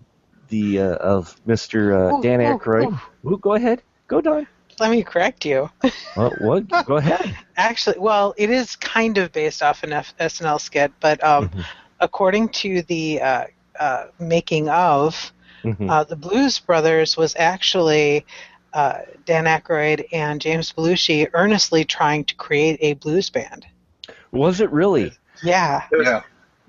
the 0.49 0.81
uh, 0.81 0.95
of 0.95 1.39
Mr. 1.45 2.17
Uh, 2.17 2.21
Dan 2.21 2.39
Aykroyd. 2.39 2.99
Ooh, 3.25 3.37
go 3.37 3.53
ahead, 3.53 3.83
go 4.07 4.21
Dawn. 4.21 4.47
Let 4.79 4.91
me 4.91 5.03
correct 5.03 5.45
you. 5.45 5.69
Well, 6.15 6.31
what? 6.37 6.67
Go 6.85 6.97
ahead. 6.97 7.35
Actually, 7.57 7.99
well, 7.99 8.33
it 8.37 8.49
is 8.49 8.75
kind 8.75 9.17
of 9.17 9.31
based 9.31 9.61
off 9.63 9.83
an 9.83 9.93
F- 9.93 10.13
SNL 10.19 10.59
skit, 10.59 10.91
but 10.99 11.23
um, 11.23 11.49
Mhm. 11.49 11.65
according 11.99 12.49
to 12.49 12.81
the 12.83 13.21
uh, 13.21 13.45
uh, 13.79 14.05
making 14.19 14.69
of, 14.69 15.31
Mhm. 15.63 15.89
uh, 15.89 16.03
the 16.03 16.15
Blues 16.15 16.59
Brothers 16.59 17.17
was 17.17 17.35
actually 17.37 18.25
uh, 18.73 18.99
Dan 19.25 19.45
Aykroyd 19.45 20.05
and 20.11 20.41
James 20.41 20.73
Belushi 20.73 21.29
earnestly 21.33 21.85
trying 21.85 22.25
to 22.25 22.35
create 22.35 22.77
a 22.81 22.93
blues 22.95 23.29
band. 23.29 23.65
Was 24.33 24.59
it 24.59 24.69
really? 24.69 25.13
Yeah. 25.41 25.83
It 25.91 26.03
Yeah. 26.05 26.21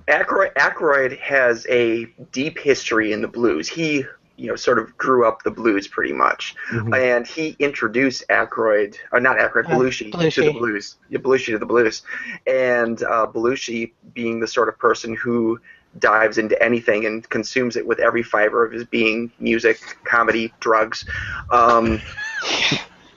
Aykroyd, 0.06 0.54
Aykroyd 0.54 1.18
has 1.18 1.66
a 1.68 2.04
deep 2.30 2.60
history 2.60 3.10
in 3.12 3.22
the 3.22 3.26
blues. 3.28 3.68
He, 3.68 4.04
you 4.36 4.48
know, 4.48 4.56
sort 4.56 4.78
of 4.78 4.96
grew 4.98 5.26
up 5.26 5.42
the 5.42 5.50
blues 5.50 5.88
pretty 5.88 6.12
much, 6.12 6.54
Mhm. 6.72 6.96
and 6.96 7.26
he 7.26 7.56
introduced 7.58 8.24
Aykroyd, 8.28 8.96
or 9.12 9.20
not 9.20 9.38
Aykroyd, 9.38 9.66
Uh, 9.66 9.70
Belushi, 9.70 10.32
to 10.34 10.42
the 10.42 10.52
blues. 10.52 10.96
Yeah, 11.08 11.18
Belushi 11.20 11.52
to 11.52 11.58
the 11.58 11.66
blues, 11.66 12.02
and 12.46 13.02
uh, 13.02 13.26
Belushi 13.26 13.92
being 14.14 14.40
the 14.40 14.46
sort 14.46 14.68
of 14.68 14.78
person 14.78 15.14
who 15.14 15.58
dives 15.98 16.36
into 16.36 16.60
anything 16.62 17.06
and 17.06 17.26
consumes 17.30 17.76
it 17.76 17.86
with 17.86 17.98
every 17.98 18.22
fiber 18.22 18.64
of 18.64 18.72
his 18.72 18.84
being, 18.84 19.32
music, 19.38 19.78
comedy, 20.04 20.52
drugs. 20.60 21.04
Um, 21.50 22.00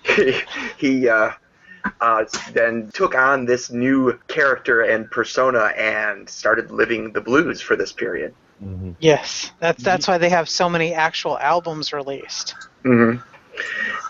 he 0.03 0.33
he 0.77 1.09
uh, 1.09 1.31
uh, 2.01 2.25
then 2.53 2.89
took 2.93 3.15
on 3.15 3.45
this 3.45 3.69
new 3.69 4.17
character 4.27 4.81
and 4.81 5.09
persona 5.11 5.73
and 5.77 6.29
started 6.29 6.71
living 6.71 7.11
the 7.11 7.21
blues 7.21 7.61
for 7.61 7.75
this 7.75 7.91
period. 7.91 8.33
Mhm. 8.63 8.95
Yes. 8.99 9.51
That's 9.59 9.83
that's 9.83 10.07
why 10.07 10.17
they 10.17 10.29
have 10.29 10.49
so 10.49 10.69
many 10.69 10.93
actual 10.93 11.37
albums 11.39 11.93
released. 11.93 12.55
hmm 12.83 13.15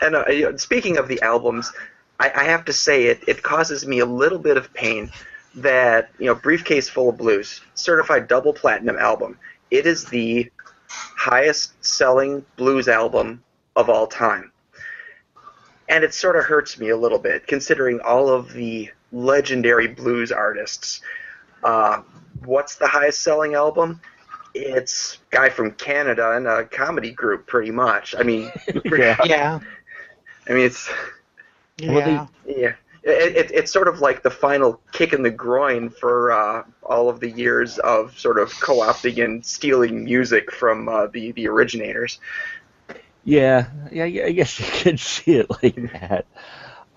And 0.01 0.15
uh, 0.15 0.57
speaking 0.57 0.97
of 0.97 1.07
the 1.07 1.21
albums, 1.21 1.71
I, 2.19 2.31
I 2.35 2.43
have 2.45 2.65
to 2.65 2.73
say 2.73 3.05
it, 3.05 3.21
it 3.27 3.43
causes 3.43 3.85
me 3.85 3.99
a 3.99 4.05
little 4.05 4.39
bit 4.39 4.57
of 4.57 4.73
pain 4.73 5.11
that 5.55 6.09
you 6.19 6.27
know, 6.27 6.35
Briefcase 6.35 6.89
Full 6.89 7.09
of 7.09 7.17
Blues, 7.17 7.61
certified 7.75 8.27
double 8.27 8.53
platinum 8.53 8.97
album. 8.97 9.37
It 9.71 9.85
is 9.85 10.05
the 10.05 10.49
highest 10.87 11.73
selling 11.83 12.45
blues 12.55 12.87
album 12.87 13.43
of 13.75 13.89
all 13.89 14.07
time. 14.07 14.51
And 15.87 16.03
it 16.03 16.13
sort 16.13 16.35
of 16.35 16.45
hurts 16.45 16.79
me 16.79 16.89
a 16.89 16.97
little 16.97 17.19
bit, 17.19 17.47
considering 17.47 17.99
all 18.01 18.29
of 18.29 18.53
the 18.53 18.91
legendary 19.11 19.87
blues 19.87 20.31
artists. 20.31 21.01
Uh, 21.63 22.03
what's 22.45 22.75
the 22.75 22.87
highest 22.87 23.21
selling 23.21 23.55
album? 23.55 23.99
It's 24.53 25.19
a 25.31 25.35
guy 25.35 25.49
from 25.49 25.71
Canada 25.71 26.31
and 26.31 26.47
a 26.47 26.65
comedy 26.65 27.11
group, 27.11 27.47
pretty 27.47 27.71
much. 27.71 28.15
I 28.17 28.23
mean, 28.23 28.51
Yeah. 28.85 29.17
Yeah. 29.23 29.59
I 30.47 30.53
mean, 30.53 30.65
it's 30.65 30.89
Yeah. 31.77 31.93
Well, 31.93 32.31
yeah, 32.45 32.73
it, 33.03 33.35
it, 33.37 33.51
it's 33.51 33.71
sort 33.71 33.87
of 33.87 34.01
like 34.01 34.23
the 34.23 34.29
final 34.31 34.81
kick 34.91 35.13
in 35.13 35.23
the 35.23 35.29
groin 35.31 35.89
for 35.89 36.31
uh, 36.31 36.63
all 36.83 37.09
of 37.09 37.19
the 37.19 37.29
years 37.29 37.77
of 37.79 38.17
sort 38.19 38.37
of 38.39 38.49
co-opting 38.59 39.23
and 39.23 39.45
stealing 39.45 40.03
music 40.03 40.51
from 40.51 40.89
uh, 40.89 41.07
the 41.07 41.31
the 41.33 41.47
originators. 41.47 42.19
Yeah, 43.23 43.67
yeah, 43.91 44.05
yeah, 44.05 44.25
I 44.25 44.31
guess 44.31 44.59
you 44.59 44.65
could 44.83 44.99
see 44.99 45.35
it 45.35 45.49
like 45.63 45.75
that. 45.93 46.25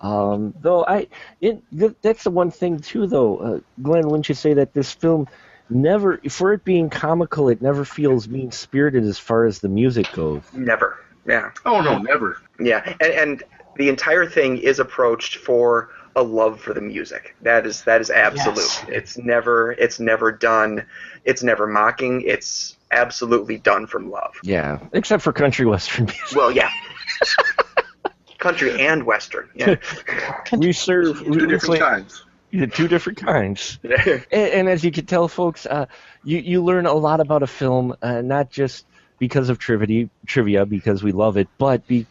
Um, 0.01 0.53
though 0.59 0.83
I, 0.85 1.07
it 1.39 1.63
th- 1.77 1.95
that's 2.01 2.23
the 2.25 2.31
one 2.31 2.51
thing 2.51 2.79
too. 2.79 3.07
Though, 3.07 3.37
uh, 3.37 3.59
Glenn, 3.81 4.07
wouldn't 4.07 4.27
you 4.27 4.35
say 4.35 4.53
that 4.55 4.73
this 4.73 4.91
film 4.91 5.27
never, 5.73 6.17
for 6.29 6.53
it 6.53 6.63
being 6.63 6.89
comical, 6.89 7.49
it 7.49 7.61
never 7.61 7.85
feels 7.85 8.27
mean 8.27 8.51
spirited 8.51 9.03
as 9.03 9.17
far 9.19 9.45
as 9.45 9.59
the 9.59 9.69
music 9.69 10.11
goes. 10.13 10.41
Never, 10.53 10.99
yeah, 11.25 11.51
Oh 11.65 11.81
no, 11.81 11.97
never. 11.99 12.37
yeah, 12.59 12.95
and, 13.01 13.11
and 13.13 13.43
the 13.77 13.89
entire 13.89 14.25
thing 14.25 14.57
is 14.57 14.79
approached 14.79 15.37
for 15.37 15.89
a 16.15 16.21
love 16.21 16.59
for 16.61 16.73
the 16.73 16.81
music. 16.81 17.35
That 17.41 17.65
is 17.65 17.83
that 17.85 17.99
is 18.01 18.11
absolute. 18.11 18.57
Yes. 18.57 18.85
It's 18.87 19.17
never 19.17 19.71
it's 19.71 19.99
never 19.99 20.31
done. 20.31 20.85
It's 21.25 21.41
never 21.41 21.65
mocking. 21.65 22.21
It's 22.21 22.77
absolutely 22.91 23.57
done 23.57 23.87
from 23.87 24.11
love. 24.11 24.35
Yeah, 24.43 24.77
except 24.93 25.23
for 25.23 25.33
country 25.33 25.65
western 25.65 26.05
music. 26.05 26.35
Well, 26.35 26.51
yeah. 26.51 26.69
Country 28.39 28.79
and 28.85 29.03
western. 29.05 29.49
Yeah. 29.55 29.75
we 30.57 30.73
serve 30.73 31.21
we, 31.21 31.39
Two 31.39 31.47
different 31.47 31.61
play- 31.63 31.79
kinds. 31.79 32.25
Two 32.53 32.87
different 32.87 33.17
kinds. 33.17 33.79
and, 33.83 34.25
and 34.31 34.69
as 34.69 34.83
you 34.83 34.91
can 34.91 35.05
tell, 35.05 35.27
folks, 35.27 35.65
uh, 35.65 35.85
you 36.23 36.37
you 36.39 36.63
learn 36.63 36.85
a 36.85 36.93
lot 36.93 37.19
about 37.19 37.43
a 37.43 37.47
film, 37.47 37.95
uh, 38.01 38.21
not 38.21 38.49
just 38.49 38.85
because 39.19 39.49
of 39.49 39.59
trivia, 39.59 40.09
trivia 40.25 40.65
because 40.65 41.03
we 41.03 41.11
love 41.11 41.37
it, 41.37 41.47
but 41.57 41.85
be, 41.87 42.05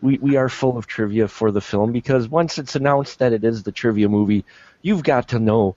we 0.00 0.18
we 0.18 0.36
are 0.36 0.48
full 0.48 0.76
of 0.76 0.86
trivia 0.86 1.28
for 1.28 1.50
the 1.50 1.60
film 1.60 1.92
because 1.92 2.28
once 2.28 2.58
it's 2.58 2.76
announced 2.76 3.18
that 3.18 3.32
it 3.32 3.44
is 3.44 3.62
the 3.62 3.72
trivia 3.72 4.08
movie, 4.08 4.44
you've 4.82 5.02
got 5.02 5.28
to 5.28 5.38
know 5.38 5.76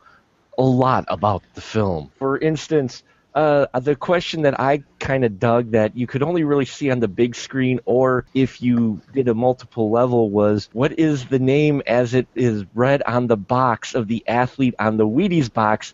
a 0.57 0.63
lot 0.63 1.05
about 1.07 1.43
the 1.55 1.61
film. 1.61 2.11
For 2.17 2.37
instance. 2.37 3.03
Uh, 3.33 3.65
the 3.79 3.95
question 3.95 4.41
that 4.41 4.59
I 4.59 4.83
kind 4.99 5.23
of 5.23 5.39
dug 5.39 5.71
that 5.71 5.95
you 5.95 6.05
could 6.05 6.21
only 6.21 6.43
really 6.43 6.65
see 6.65 6.91
on 6.91 6.99
the 6.99 7.07
big 7.07 7.33
screen 7.33 7.79
or 7.85 8.25
if 8.33 8.61
you 8.61 8.99
did 9.13 9.29
a 9.29 9.33
multiple 9.33 9.89
level 9.89 10.29
was 10.29 10.69
what 10.73 10.99
is 10.99 11.25
the 11.27 11.39
name 11.39 11.81
as 11.87 12.13
it 12.13 12.27
is 12.35 12.65
read 12.73 13.01
on 13.03 13.27
the 13.27 13.37
box 13.37 13.95
of 13.95 14.09
the 14.09 14.27
athlete 14.27 14.75
on 14.79 14.97
the 14.97 15.07
Wheaties 15.07 15.51
box 15.51 15.93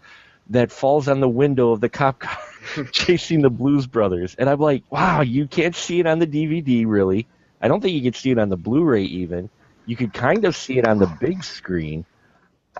that 0.50 0.72
falls 0.72 1.08
on 1.08 1.20
the 1.20 1.29
window 1.29 1.72
of 1.72 1.79
the 1.79 1.89
cop 1.89 2.20
car 2.20 2.39
chasing 2.91 3.44
the 3.44 3.51
Blues 3.51 3.86
Brothers? 3.86 4.36
And 4.39 4.50
I'm 4.50 4.60
like, 4.60 4.84
wow, 4.89 5.22
you 5.22 5.48
can't 5.48 5.75
see 5.75 6.00
it 6.00 6.08
on 6.08 6.17
the 6.17 6.27
DVD 6.27 6.86
really. 6.88 7.27
I 7.62 7.67
don't 7.67 7.82
think 7.82 7.94
you 7.94 8.01
could 8.01 8.15
see 8.15 8.32
it 8.32 8.39
on 8.39 8.50
the 8.50 8.58
Blu-ray 8.58 9.03
even. 9.03 9.51
You 9.86 9.96
could 9.96 10.12
kind 10.12 10.44
of 10.46 10.56
see 10.56 10.79
it 10.79 10.88
on 10.88 10.98
the 10.98 11.08
big 11.20 11.44
screen, 11.44 12.03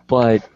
but 0.08 0.48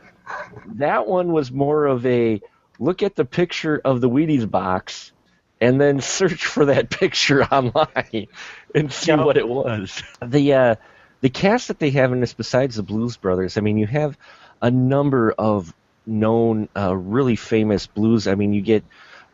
that 0.75 1.05
one 1.05 1.31
was 1.31 1.51
more 1.51 1.86
of 1.86 2.03
a 2.05 2.41
look 2.81 3.03
at 3.03 3.15
the 3.15 3.25
picture 3.25 3.81
of 3.85 4.01
the 4.01 4.09
Wheaties 4.09 4.50
box 4.50 5.13
and 5.61 5.81
then 5.81 6.01
search 6.01 6.45
for 6.45 6.65
that 6.67 6.91
picture 6.91 7.43
online 7.45 8.27
and 8.75 8.91
see 8.93 9.17
Yeah. 9.17 9.21
what 9.21 9.38
it 9.38 9.47
was. 9.47 10.03
The 10.25 10.53
uh, 10.53 10.75
the 11.21 11.29
cast 11.29 11.69
that 11.69 11.79
they 11.79 11.91
have 11.91 12.13
in 12.13 12.21
this, 12.21 12.33
besides 12.33 12.75
the 12.77 12.83
Blues 12.83 13.17
Brothers, 13.17 13.57
I 13.57 13.61
mean, 13.61 13.77
you 13.77 13.88
have 13.88 14.17
a 14.61 14.71
number 14.71 15.31
of 15.38 15.73
known, 16.05 16.69
uh, 16.77 16.95
really 16.95 17.35
famous 17.35 17.88
blues. 17.88 18.27
I 18.27 18.35
mean, 18.35 18.53
you 18.53 18.61
get, 18.61 18.85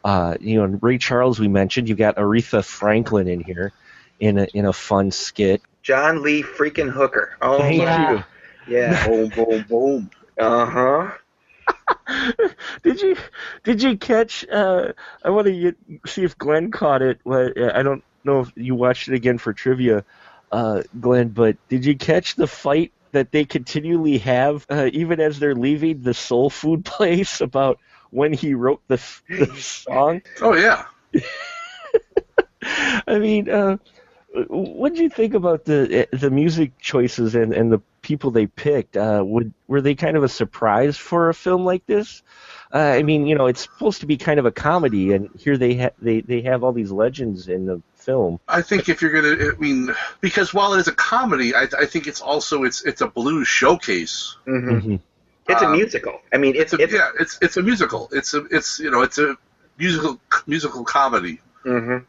uh, 0.03 0.35
you 0.39 0.57
know, 0.65 0.79
Ray 0.81 0.97
Charles 0.97 1.39
we 1.39 1.47
mentioned. 1.49 1.89
You 1.89 1.95
got 1.95 2.17
Aretha 2.17 2.63
Franklin 2.65 3.27
in 3.27 3.41
here 3.41 3.73
in 4.19 4.37
a 4.39 4.47
in 4.53 4.65
a 4.65 4.73
fun 4.73 5.11
skit. 5.11 5.61
John 5.83 6.21
Lee 6.23 6.43
freaking 6.43 6.89
Hooker. 6.91 7.37
Oh 7.41 7.71
Thank 7.71 7.73
my 7.73 7.93
Yeah. 7.93 8.07
you. 8.07 8.23
Yeah. 8.65 8.97
Boom, 9.03 9.29
boom, 9.29 9.63
boom. 9.69 10.11
Uh 10.37 10.65
huh. 10.65 11.11
Did 12.83 13.01
you 13.01 13.17
did 13.63 13.81
you 13.81 13.97
catch? 13.97 14.45
Uh, 14.47 14.93
I 15.23 15.29
want 15.29 15.47
to 15.47 15.73
see 16.05 16.23
if 16.23 16.37
Glenn 16.37 16.71
caught 16.71 17.01
it. 17.01 17.19
I 17.25 17.83
don't 17.83 18.03
know 18.23 18.41
if 18.41 18.51
you 18.55 18.75
watched 18.75 19.07
it 19.09 19.13
again 19.13 19.37
for 19.37 19.53
trivia, 19.53 20.05
uh, 20.51 20.83
Glenn. 20.99 21.29
But 21.29 21.57
did 21.67 21.85
you 21.85 21.97
catch 21.97 22.35
the 22.35 22.47
fight 22.47 22.93
that 23.11 23.31
they 23.31 23.45
continually 23.45 24.19
have, 24.19 24.65
uh, 24.69 24.89
even 24.93 25.19
as 25.19 25.39
they're 25.39 25.55
leaving 25.55 26.01
the 26.01 26.13
soul 26.13 26.49
food 26.49 26.85
place, 26.97 27.41
about 27.41 27.79
when 28.09 28.31
he 28.33 28.53
wrote 28.53 28.81
the 28.87 29.01
the 29.29 29.53
song? 29.57 30.21
Oh 30.41 30.55
yeah. 30.55 30.85
I 33.07 33.19
mean, 33.19 33.49
uh, 33.49 33.77
what 34.47 34.93
did 34.93 35.01
you 35.01 35.09
think 35.09 35.33
about 35.33 35.65
the 35.65 36.07
the 36.11 36.29
music 36.29 36.79
choices 36.79 37.35
and, 37.35 37.53
and 37.53 37.71
the 37.71 37.81
people 38.07 38.31
they 38.31 38.47
picked? 38.47 38.95
Uh, 38.97 39.21
would 39.25 39.53
were 39.67 39.81
they 39.81 39.95
kind 39.95 40.15
of 40.17 40.23
a 40.23 40.29
surprise 40.29 40.97
for 40.97 41.29
a 41.29 41.33
film 41.33 41.65
like 41.65 41.85
this? 41.85 42.23
Uh, 42.73 42.77
I 42.99 43.03
mean, 43.03 43.27
you 43.27 43.35
know, 43.35 43.47
it's 43.47 43.61
supposed 43.61 43.99
to 44.01 44.05
be 44.07 44.17
kind 44.17 44.39
of 44.39 44.45
a 44.45 44.51
comedy, 44.51 45.13
and 45.13 45.29
here 45.37 45.57
they 45.57 45.75
ha- 45.75 45.95
they 46.01 46.21
they 46.21 46.41
have 46.41 46.63
all 46.63 46.71
these 46.73 46.91
legends 46.91 47.47
in 47.49 47.65
the 47.65 47.81
film. 47.95 48.39
I 48.47 48.61
think 48.61 48.87
if 48.89 49.01
you're 49.01 49.11
gonna, 49.11 49.51
I 49.53 49.57
mean, 49.59 49.93
because 50.21 50.53
while 50.53 50.73
it 50.73 50.79
is 50.79 50.87
a 50.87 50.93
comedy, 50.93 51.53
I, 51.53 51.63
I 51.77 51.85
think 51.85 52.07
it's 52.07 52.21
also 52.21 52.63
it's 52.63 52.83
it's 52.85 53.01
a 53.01 53.07
blues 53.07 53.47
showcase. 53.47 54.37
hmm 54.45 54.69
Mhm. 54.69 54.99
It's 55.49 55.61
a 55.61 55.65
Um, 55.65 55.71
musical. 55.73 56.19
I 56.33 56.37
mean, 56.37 56.55
it's 56.55 56.73
It's 56.73 56.81
a, 56.81 56.83
it's. 56.83 56.93
yeah, 56.93 57.09
it's 57.19 57.37
it's 57.41 57.57
a 57.57 57.63
musical. 57.63 58.09
It's 58.11 58.33
a 58.33 58.45
it's 58.57 58.79
you 58.79 58.91
know 58.91 59.01
it's 59.01 59.17
a 59.17 59.37
musical 59.77 60.19
musical 60.47 60.83
comedy. 60.85 61.39
mhm. 61.65 62.03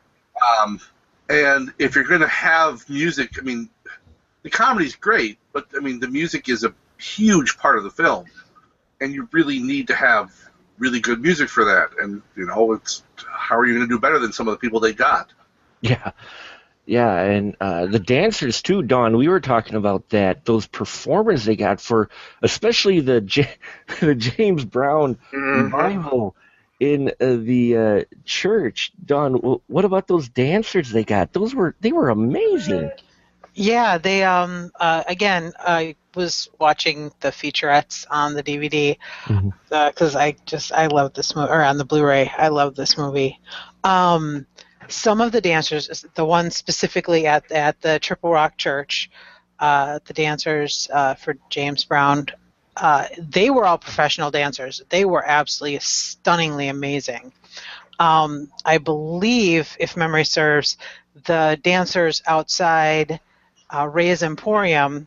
Um, 0.63 0.81
and 1.29 1.73
if 1.79 1.95
you're 1.95 2.05
going 2.13 2.23
to 2.23 2.35
have 2.51 2.89
music, 2.89 3.39
I 3.39 3.43
mean, 3.43 3.69
the 4.49 4.57
comedy's 4.57 4.97
great, 4.97 5.39
but 5.53 5.67
I 5.77 5.81
mean, 5.81 6.01
the 6.01 6.09
music 6.09 6.49
is 6.49 6.65
a 6.65 6.75
huge 6.99 7.59
part 7.59 7.79
of 7.79 7.85
the 7.85 7.91
film, 7.91 8.27
and 9.01 9.13
you 9.15 9.29
really 9.33 9.59
need 9.61 9.89
to 9.89 9.95
have 9.95 10.33
really 10.79 11.01
good 11.01 11.21
music 11.21 11.49
for 11.49 11.65
that. 11.65 11.91
And 12.01 12.23
you 12.37 12.47
know, 12.47 12.73
it's 12.73 13.03
how 13.27 13.57
are 13.59 13.67
you 13.67 13.75
going 13.75 13.89
to 13.89 13.95
do 13.95 14.01
better 14.01 14.19
than 14.19 14.33
some 14.33 14.49
of 14.49 14.53
the 14.53 14.59
people 14.59 14.81
they 14.81 14.93
got? 14.93 15.33
Yeah, 15.81 16.13
yeah, 16.87 17.21
and 17.21 17.57
uh, 17.61 17.87
the 17.87 17.99
dancers 18.01 18.63
too, 18.63 18.83
Dawn. 18.83 19.17
We 19.17 19.29
were 19.29 19.41
talking 19.41 19.77
about 19.77 20.09
that. 20.11 20.45
Those 20.45 20.67
performers 20.67 21.45
they 21.45 21.57
got 21.57 21.81
for, 21.81 22.11
especially 22.43 23.01
the 23.01 23.21
J- 23.21 23.55
the 24.01 24.15
James 24.15 24.65
Brown 24.65 25.19
Mhm. 25.33 25.73
revival 25.73 26.37
in 26.81 27.09
uh, 27.09 27.37
the 27.37 27.77
uh, 27.77 28.05
church. 28.25 28.93
Dawn, 29.05 29.35
wh- 29.35 29.71
what 29.71 29.85
about 29.85 30.07
those 30.09 30.29
dancers 30.29 30.91
they 30.91 31.05
got? 31.05 31.33
Those 31.33 31.55
were 31.55 31.75
they 31.81 31.93
were 31.93 32.11
amazing. 32.11 32.93
Yeah, 33.59 33.99
they 33.99 34.23
um 34.23 34.71
uh, 34.79 35.03
again 35.09 35.53
I 35.59 35.97
was 36.15 36.49
watching 36.61 37.11
the 37.19 37.31
featurettes 37.31 38.07
on 38.09 38.35
the 38.35 38.43
DVD 38.43 38.97
because 39.69 40.15
I 40.15 40.37
just 40.47 40.71
I 40.71 40.87
love 40.87 41.13
this 41.15 41.35
movie 41.35 41.51
or 41.51 41.65
on 41.65 41.77
the 41.77 41.85
Blu-ray 41.85 42.31
I 42.39 42.49
love 42.49 42.77
this 42.77 42.97
movie. 42.97 43.41
Um, 43.83 44.47
some 44.87 45.21
of 45.21 45.33
the 45.33 45.41
dancers, 45.41 46.05
the 46.15 46.25
ones 46.25 46.55
specifically 46.55 47.27
at 47.27 47.51
at 47.51 47.81
the 47.81 47.99
Triple 47.99 48.31
Rock 48.31 48.57
Church, 48.57 49.11
uh, 49.59 49.99
the 50.05 50.15
dancers 50.15 50.89
uh, 50.93 51.15
for 51.15 51.35
James 51.51 51.85
Brown, 51.85 52.27
uh, 52.77 53.07
they 53.19 53.51
were 53.51 53.67
all 53.67 53.79
professional 53.79 54.31
dancers. 54.31 54.83
They 54.89 55.05
were 55.05 55.25
absolutely 55.27 55.81
stunningly 55.81 56.69
amazing. 56.69 57.33
Um, 57.99 58.53
I 58.65 58.79
believe, 58.79 59.77
if 59.81 59.97
memory 59.97 60.25
serves, 60.25 60.77
the 61.25 61.59
dancers 61.61 62.23
outside 62.25 63.19
uh, 63.75 63.87
Ray's 63.89 64.23
Emporium 64.23 65.07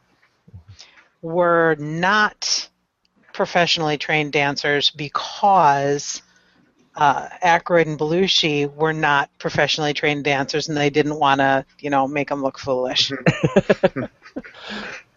were 1.22 1.76
not 1.80 2.70
professionally 3.34 3.98
trained 3.98 4.32
dancers 4.34 4.90
because 4.90 6.22
uh, 6.96 7.28
Aykroyd 7.44 7.88
and 7.88 7.98
Belushi 8.00 8.74
were 8.74 8.94
not 8.94 9.30
professionally 9.40 9.94
trained 9.94 10.24
dancers, 10.24 10.68
and 10.68 10.78
they 10.78 10.90
didn't 10.90 11.18
want 11.20 11.40
to, 11.40 11.66
you 11.80 11.90
know, 11.90 12.08
make 12.08 12.30
them 12.30 12.42
look 12.42 12.60
foolish. 12.60 13.12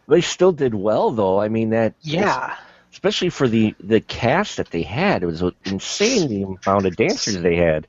They 0.08 0.20
still 0.20 0.52
did 0.52 0.74
well, 0.74 1.10
though. 1.10 1.40
I 1.40 1.48
mean, 1.48 1.70
that 1.70 1.94
Yeah. 2.02 2.54
especially 2.92 3.30
for 3.30 3.48
the 3.48 3.74
the 3.80 4.00
cast 4.00 4.56
that 4.58 4.70
they 4.70 4.82
had, 4.82 5.22
it 5.22 5.26
was 5.26 5.42
insane 5.64 6.28
the 6.28 6.42
amount 6.42 6.86
of 6.86 6.96
dancers 6.96 7.40
they 7.40 7.56
had. 7.56 7.86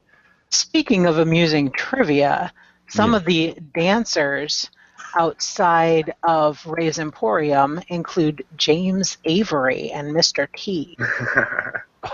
Speaking 0.50 1.06
of 1.06 1.18
amusing 1.20 1.72
trivia, 1.72 2.54
some 2.90 3.12
Yeah. 3.12 3.18
of 3.18 3.26
the 3.26 3.58
dancers 3.74 4.70
outside 5.16 6.14
of 6.24 6.66
Ray's 6.66 7.00
Emporium 7.00 7.82
include 7.88 8.46
James 8.58 9.18
Avery 9.26 9.92
and 9.92 10.16
Mr. 10.16 10.48
T. 10.56 10.98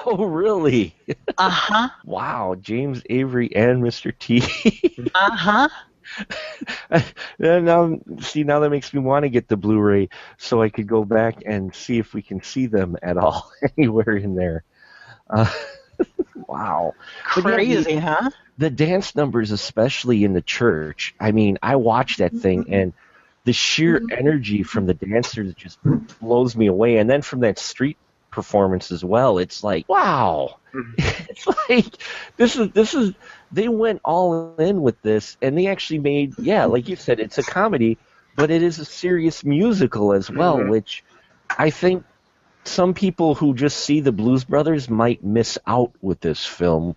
Oh, 0.05 0.23
really? 0.25 0.95
Uh 1.37 1.49
huh. 1.49 1.89
Wow, 2.05 2.55
James 2.59 3.01
Avery 3.09 3.53
and 3.55 3.83
Mr. 3.83 4.13
T. 4.17 4.41
Uh 5.13 5.35
huh. 5.35 5.69
now, 7.39 7.97
see, 8.19 8.43
now 8.43 8.59
that 8.59 8.69
makes 8.69 8.93
me 8.93 8.99
want 8.99 9.23
to 9.23 9.29
get 9.29 9.47
the 9.47 9.57
Blu-ray 9.57 10.09
so 10.37 10.61
I 10.61 10.69
could 10.69 10.87
go 10.87 11.03
back 11.03 11.43
and 11.45 11.73
see 11.73 11.99
if 11.99 12.13
we 12.13 12.21
can 12.21 12.41
see 12.41 12.67
them 12.67 12.95
at 13.01 13.17
all 13.17 13.51
anywhere 13.77 14.15
in 14.15 14.35
there. 14.35 14.63
Uh, 15.29 15.51
wow. 16.47 16.93
But 17.35 17.45
yeah, 17.65 17.83
Crazy, 17.83 17.95
huh? 17.97 18.29
The 18.61 18.69
dance 18.69 19.15
numbers, 19.15 19.49
especially 19.49 20.23
in 20.23 20.33
the 20.33 20.41
church. 20.41 21.15
I 21.19 21.31
mean, 21.31 21.57
I 21.63 21.77
watched 21.77 22.19
that 22.19 22.31
thing, 22.31 22.63
mm-hmm. 22.63 22.73
and 22.73 22.93
the 23.43 23.53
sheer 23.53 23.99
mm-hmm. 23.99 24.19
energy 24.19 24.61
from 24.61 24.85
the 24.85 24.93
dancers 24.93 25.55
just 25.55 25.79
blows 26.19 26.55
me 26.55 26.67
away. 26.67 26.97
And 26.97 27.09
then 27.09 27.23
from 27.23 27.39
that 27.39 27.57
street 27.57 27.97
performance 28.29 28.91
as 28.91 29.03
well, 29.03 29.39
it's 29.39 29.63
like, 29.63 29.89
wow, 29.89 30.57
mm-hmm. 30.75 30.93
it's 31.29 31.47
like 31.69 31.87
this 32.37 32.55
is 32.55 32.69
this 32.71 32.93
is 32.93 33.15
they 33.51 33.67
went 33.67 34.01
all 34.05 34.55
in 34.57 34.83
with 34.83 35.01
this, 35.01 35.37
and 35.41 35.57
they 35.57 35.65
actually 35.65 35.99
made 35.99 36.37
yeah, 36.37 36.65
like 36.65 36.87
you 36.87 36.95
said, 36.95 37.19
it's 37.19 37.39
a 37.39 37.43
comedy, 37.43 37.97
but 38.35 38.51
it 38.51 38.61
is 38.61 38.77
a 38.77 38.85
serious 38.85 39.43
musical 39.43 40.13
as 40.13 40.29
well, 40.29 40.59
Mhm. 40.59 40.69
which 40.69 41.03
I 41.49 41.71
think 41.71 42.05
some 42.63 42.93
people 42.93 43.33
who 43.33 43.55
just 43.55 43.77
see 43.77 44.01
the 44.01 44.11
Blues 44.11 44.43
Brothers 44.43 44.87
might 44.87 45.23
miss 45.23 45.57
out 45.65 45.93
with 45.99 46.19
this 46.19 46.45
film. 46.45 46.95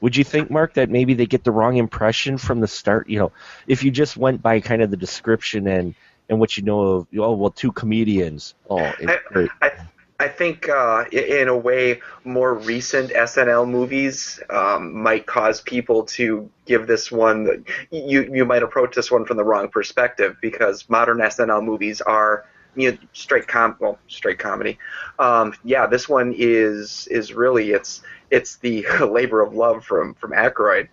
Would 0.00 0.16
you 0.16 0.24
think, 0.24 0.50
Mark, 0.50 0.74
that 0.74 0.90
maybe 0.90 1.14
they 1.14 1.26
get 1.26 1.44
the 1.44 1.52
wrong 1.52 1.76
impression 1.76 2.38
from 2.38 2.60
the 2.60 2.68
start? 2.68 3.08
You 3.08 3.18
know, 3.18 3.32
if 3.66 3.84
you 3.84 3.90
just 3.90 4.16
went 4.16 4.42
by 4.42 4.60
kind 4.60 4.82
of 4.82 4.90
the 4.90 4.96
description 4.96 5.66
and 5.66 5.94
and 6.28 6.40
what 6.40 6.56
you 6.56 6.62
know 6.62 6.80
of, 6.80 7.06
oh 7.18 7.32
well, 7.34 7.50
two 7.50 7.72
comedians. 7.72 8.54
Oh, 8.68 8.92
it's 8.98 9.12
great. 9.28 9.50
I, 9.60 9.72
I 10.18 10.28
think, 10.28 10.68
uh, 10.68 11.04
in 11.10 11.48
a 11.48 11.56
way, 11.56 12.00
more 12.24 12.54
recent 12.54 13.10
SNL 13.10 13.68
movies 13.68 14.40
um, 14.48 15.02
might 15.02 15.26
cause 15.26 15.60
people 15.60 16.04
to 16.04 16.48
give 16.66 16.86
this 16.86 17.10
one. 17.10 17.64
You 17.90 18.22
you 18.32 18.44
might 18.44 18.62
approach 18.62 18.94
this 18.94 19.10
one 19.10 19.24
from 19.24 19.36
the 19.36 19.44
wrong 19.44 19.68
perspective 19.68 20.36
because 20.40 20.88
modern 20.88 21.18
SNL 21.18 21.64
movies 21.64 22.00
are 22.00 22.46
you 22.76 22.92
know, 22.92 22.98
straight 23.12 23.46
com 23.46 23.76
well 23.78 23.98
straight 24.08 24.38
comedy. 24.38 24.78
Um, 25.18 25.54
yeah, 25.64 25.86
this 25.86 26.08
one 26.08 26.34
is 26.36 27.08
is 27.10 27.32
really 27.32 27.72
it's 27.72 28.02
it's 28.30 28.56
the 28.56 28.86
labor 29.00 29.40
of 29.40 29.54
love 29.54 29.84
from 29.84 30.14
from 30.14 30.32
Aykroyd, 30.32 30.88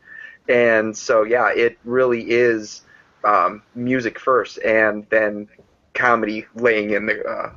and 0.50 0.96
so 0.96 1.24
yeah, 1.24 1.52
it 1.52 1.78
really 1.84 2.30
is 2.30 2.82
um, 3.24 3.62
music 3.76 4.20
first 4.20 4.60
and 4.60 5.06
then 5.10 5.48
comedy 5.94 6.46
laying 6.56 6.92
in 6.92 7.06
the 7.06 7.24
uh, 7.26 7.52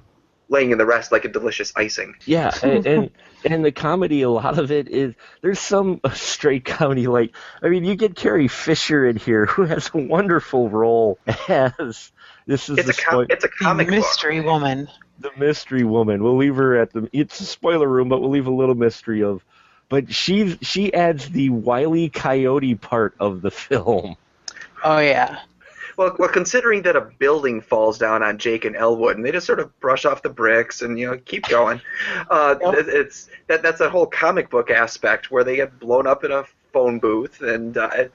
laying 0.54 0.70
in 0.70 0.78
the 0.78 0.86
rest 0.86 1.12
like 1.12 1.24
a 1.26 1.28
delicious 1.28 1.72
icing. 1.76 2.14
Yeah, 2.24 2.50
and, 2.62 2.86
and 2.86 3.10
and 3.44 3.64
the 3.64 3.72
comedy, 3.72 4.22
a 4.22 4.30
lot 4.30 4.58
of 4.58 4.70
it 4.70 4.88
is 4.88 5.14
there's 5.42 5.60
some 5.60 6.00
straight 6.14 6.64
comedy. 6.64 7.06
Like, 7.06 7.34
I 7.62 7.68
mean, 7.68 7.84
you 7.84 7.94
get 7.96 8.16
Carrie 8.16 8.48
Fisher 8.48 9.06
in 9.06 9.16
here, 9.16 9.44
who 9.46 9.64
has 9.64 9.90
a 9.92 9.98
wonderful 9.98 10.70
role 10.70 11.18
as 11.48 12.10
this 12.46 12.68
is 12.70 12.78
It's 12.78 12.86
the, 12.86 13.02
a 13.02 13.04
com- 13.10 13.26
it's 13.28 13.44
a 13.44 13.48
comic 13.48 13.88
book. 13.88 13.96
Mystery 13.96 14.40
woman. 14.40 14.88
the 15.18 15.30
mystery 15.36 15.84
woman. 15.84 16.22
We'll 16.22 16.36
leave 16.38 16.56
her 16.56 16.76
at 16.80 16.92
the. 16.92 17.08
It's 17.12 17.40
a 17.40 17.44
spoiler 17.44 17.88
room, 17.88 18.08
but 18.08 18.20
we'll 18.20 18.30
leave 18.30 18.46
a 18.46 18.50
little 18.54 18.74
mystery 18.74 19.22
of. 19.22 19.44
But 19.90 20.12
she 20.14 20.56
she 20.62 20.92
adds 20.94 21.28
the 21.28 21.50
wily 21.50 22.08
coyote 22.08 22.74
part 22.76 23.14
of 23.20 23.42
the 23.42 23.50
film. 23.50 24.16
Oh 24.82 24.98
yeah. 24.98 25.40
Well, 25.96 26.14
well, 26.18 26.28
considering 26.28 26.82
that 26.82 26.96
a 26.96 27.02
building 27.02 27.60
falls 27.60 27.98
down 27.98 28.22
on 28.22 28.38
Jake 28.38 28.64
and 28.64 28.74
Elwood, 28.76 29.16
and 29.16 29.24
they 29.24 29.32
just 29.32 29.46
sort 29.46 29.60
of 29.60 29.78
brush 29.80 30.04
off 30.04 30.22
the 30.22 30.30
bricks 30.30 30.82
and 30.82 30.98
you 30.98 31.06
know 31.10 31.18
keep 31.18 31.46
going. 31.48 31.80
Uh, 32.30 32.56
Yep. 32.60 32.86
It's 32.88 33.28
that 33.46 33.62
that's 33.62 33.80
a 33.80 33.90
whole 33.90 34.06
comic 34.06 34.50
book 34.50 34.70
aspect 34.70 35.30
where 35.30 35.44
they 35.44 35.56
get 35.56 35.78
blown 35.78 36.06
up 36.06 36.24
in 36.24 36.32
a 36.32 36.44
phone 36.72 36.98
booth 36.98 37.40
and 37.42 37.76
uh, 37.76 38.08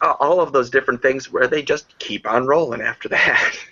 all 0.00 0.40
of 0.40 0.52
those 0.52 0.70
different 0.70 1.02
things 1.02 1.30
where 1.32 1.46
they 1.46 1.62
just 1.62 1.98
keep 1.98 2.26
on 2.26 2.46
rolling 2.46 2.80
after 2.80 3.08
that. 3.08 3.54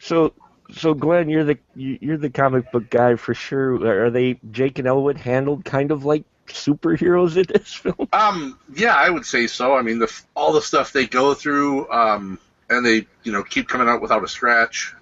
So 0.00 0.34
so 0.72 0.92
Glenn, 0.92 1.28
you're 1.28 1.44
the 1.44 1.58
you're 1.74 2.18
the 2.18 2.30
comic 2.30 2.70
book 2.72 2.90
guy 2.90 3.16
for 3.16 3.32
sure. 3.32 4.04
Are 4.04 4.10
they 4.10 4.38
Jake 4.50 4.78
and 4.78 4.88
Elwood 4.88 5.16
handled 5.16 5.64
kind 5.64 5.90
of 5.90 6.04
like 6.04 6.24
superheroes 6.46 7.36
in 7.36 7.44
this 7.48 7.72
film? 7.72 8.08
Um, 8.12 8.58
yeah, 8.74 8.94
I 8.94 9.08
would 9.08 9.24
say 9.24 9.46
so. 9.46 9.74
I 9.74 9.82
mean, 9.82 9.98
the 9.98 10.12
all 10.34 10.52
the 10.52 10.60
stuff 10.60 10.92
they 10.92 11.06
go 11.06 11.32
through, 11.32 11.90
um, 11.90 12.38
and 12.70 12.84
they 12.84 13.06
you 13.22 13.32
know 13.32 13.42
keep 13.42 13.68
coming 13.68 13.88
out 13.88 14.00
without 14.02 14.22
a 14.24 14.28
scratch. 14.28 14.94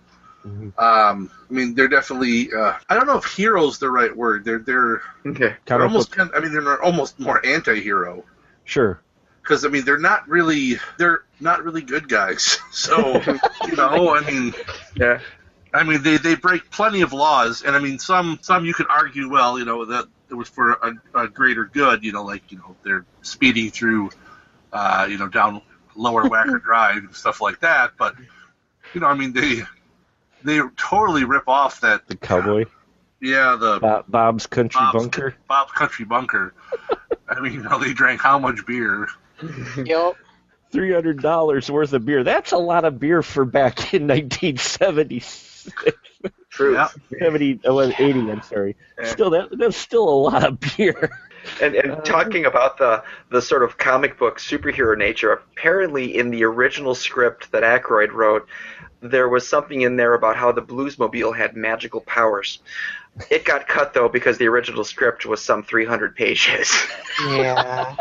Mhm. 0.44 0.76
Um, 0.76 1.30
I 1.48 1.52
mean, 1.52 1.74
they're 1.74 1.86
definitely. 1.88 2.52
Uh, 2.52 2.74
I 2.88 2.96
don't 2.96 3.06
know 3.06 3.16
if 3.18 3.24
hero's 3.24 3.78
the 3.78 3.88
right 3.90 4.14
word. 4.16 4.44
They're 4.44 4.58
they're, 4.58 5.02
okay. 5.26 5.54
they're 5.66 5.82
almost. 5.82 6.10
Kind 6.10 6.30
I 6.34 6.40
mean, 6.40 6.52
they're 6.52 6.82
almost 6.82 7.20
more 7.20 7.44
anti-hero 7.46 8.24
sure. 8.64 9.00
because 9.42 9.64
I 9.64 9.68
mean 9.68 9.84
they're 9.84 9.98
not 10.00 10.28
really 10.28 10.78
they're 10.98 11.22
not 11.38 11.62
really 11.64 11.82
good 11.82 12.08
guys. 12.08 12.58
So 12.72 13.20
you 13.68 13.76
know, 13.76 14.16
I 14.16 14.20
mean, 14.28 14.52
Yeah. 14.96 15.20
I 15.72 15.84
mean 15.84 16.02
they 16.02 16.16
they 16.16 16.34
break 16.34 16.70
plenty 16.72 17.02
of 17.02 17.12
laws, 17.12 17.62
and 17.62 17.76
I 17.76 17.78
mean 17.78 18.00
some 18.00 18.40
some 18.42 18.64
you 18.64 18.74
could 18.74 18.88
argue 18.90 19.30
well, 19.30 19.58
you 19.60 19.64
know 19.64 19.84
that 19.84 20.06
it 20.28 20.34
was 20.34 20.48
for 20.48 20.72
a, 20.72 20.92
a 21.14 21.28
greater 21.28 21.66
good. 21.66 22.02
You 22.02 22.10
know, 22.12 22.24
like 22.24 22.50
you 22.50 22.58
know 22.58 22.74
they're 22.82 23.04
speeding 23.22 23.70
through, 23.70 24.10
uh, 24.72 25.06
you 25.08 25.18
know, 25.18 25.28
down 25.28 25.62
Lower 25.96 26.24
Wacker 26.24 26.62
Drive 26.64 26.98
and 26.98 27.14
stuff 27.14 27.40
like 27.40 27.60
that. 27.60 27.92
But 27.98 28.14
you 28.94 29.00
know, 29.00 29.06
I 29.06 29.14
mean 29.14 29.32
they 29.32 29.62
they 30.42 30.60
totally 30.76 31.24
rip 31.24 31.48
off 31.48 31.80
that 31.80 32.06
The 32.08 32.16
cowboy, 32.16 32.64
yeah 33.20 33.56
the 33.58 33.78
Bob, 33.80 34.04
Bob's 34.08 34.46
Country 34.46 34.80
Bob's, 34.80 34.98
Bunker. 34.98 35.34
Bob's 35.48 35.72
Country 35.72 36.04
Bunker. 36.04 36.54
I 37.28 37.40
mean, 37.40 37.54
you 37.54 37.62
know, 37.62 37.78
they 37.78 37.92
drank 37.94 38.20
how 38.20 38.38
much 38.38 38.64
beer? 38.66 39.08
Yep. 39.76 40.16
Three 40.70 40.92
hundred 40.92 41.20
dollars 41.20 41.70
worth 41.70 41.92
of 41.92 42.04
beer. 42.06 42.24
That's 42.24 42.52
a 42.52 42.58
lot 42.58 42.84
of 42.84 42.98
beer 42.98 43.22
for 43.22 43.44
back 43.44 43.92
in 43.92 44.06
1976, 44.06 45.98
True. 46.48 46.74
Yeah. 46.74 46.88
70, 47.18 47.60
oh, 47.64 47.80
80. 47.80 48.02
I'm 48.30 48.42
sorry. 48.42 48.76
Yeah. 48.98 49.06
Still, 49.10 49.30
that 49.30 49.48
that's 49.58 49.76
still 49.76 50.08
a 50.08 50.16
lot 50.16 50.44
of 50.44 50.58
beer. 50.60 51.10
And, 51.60 51.74
and 51.74 51.92
uh, 51.92 52.00
talking 52.02 52.46
about 52.46 52.78
the 52.78 53.02
the 53.30 53.42
sort 53.42 53.62
of 53.62 53.78
comic 53.78 54.18
book 54.18 54.38
superhero 54.38 54.96
nature, 54.96 55.32
apparently 55.32 56.16
in 56.16 56.30
the 56.30 56.44
original 56.44 56.94
script 56.94 57.50
that 57.52 57.62
Aykroyd 57.62 58.12
wrote, 58.12 58.48
there 59.00 59.28
was 59.28 59.48
something 59.48 59.82
in 59.82 59.96
there 59.96 60.14
about 60.14 60.36
how 60.36 60.52
the 60.52 60.62
Bluesmobile 60.62 61.36
had 61.36 61.56
magical 61.56 62.00
powers. 62.02 62.60
It 63.30 63.44
got 63.44 63.68
cut 63.68 63.92
though 63.92 64.08
because 64.08 64.38
the 64.38 64.46
original 64.46 64.84
script 64.84 65.26
was 65.26 65.44
some 65.44 65.62
300 65.62 66.16
pages. 66.16 66.74
Yeah. 67.20 67.94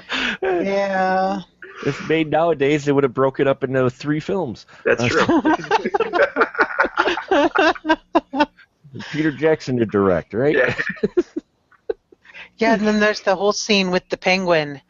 yeah. 0.42 1.42
If 1.84 2.08
made 2.08 2.30
nowadays, 2.30 2.86
they 2.86 2.92
would 2.92 3.04
have 3.04 3.12
broken 3.12 3.46
up 3.46 3.62
into 3.62 3.90
three 3.90 4.20
films. 4.20 4.64
That's 4.84 5.02
uh, 5.02 5.08
true. 5.08 5.42
Peter 9.12 9.30
Jackson 9.30 9.76
to 9.76 9.84
direct, 9.84 10.32
right? 10.32 10.56
yeah. 10.56 10.74
Yeah, 12.58 12.74
and 12.74 12.86
then 12.86 13.00
there's 13.00 13.20
the 13.20 13.36
whole 13.36 13.52
scene 13.52 13.90
with 13.90 14.08
the 14.08 14.16
penguin 14.16 14.80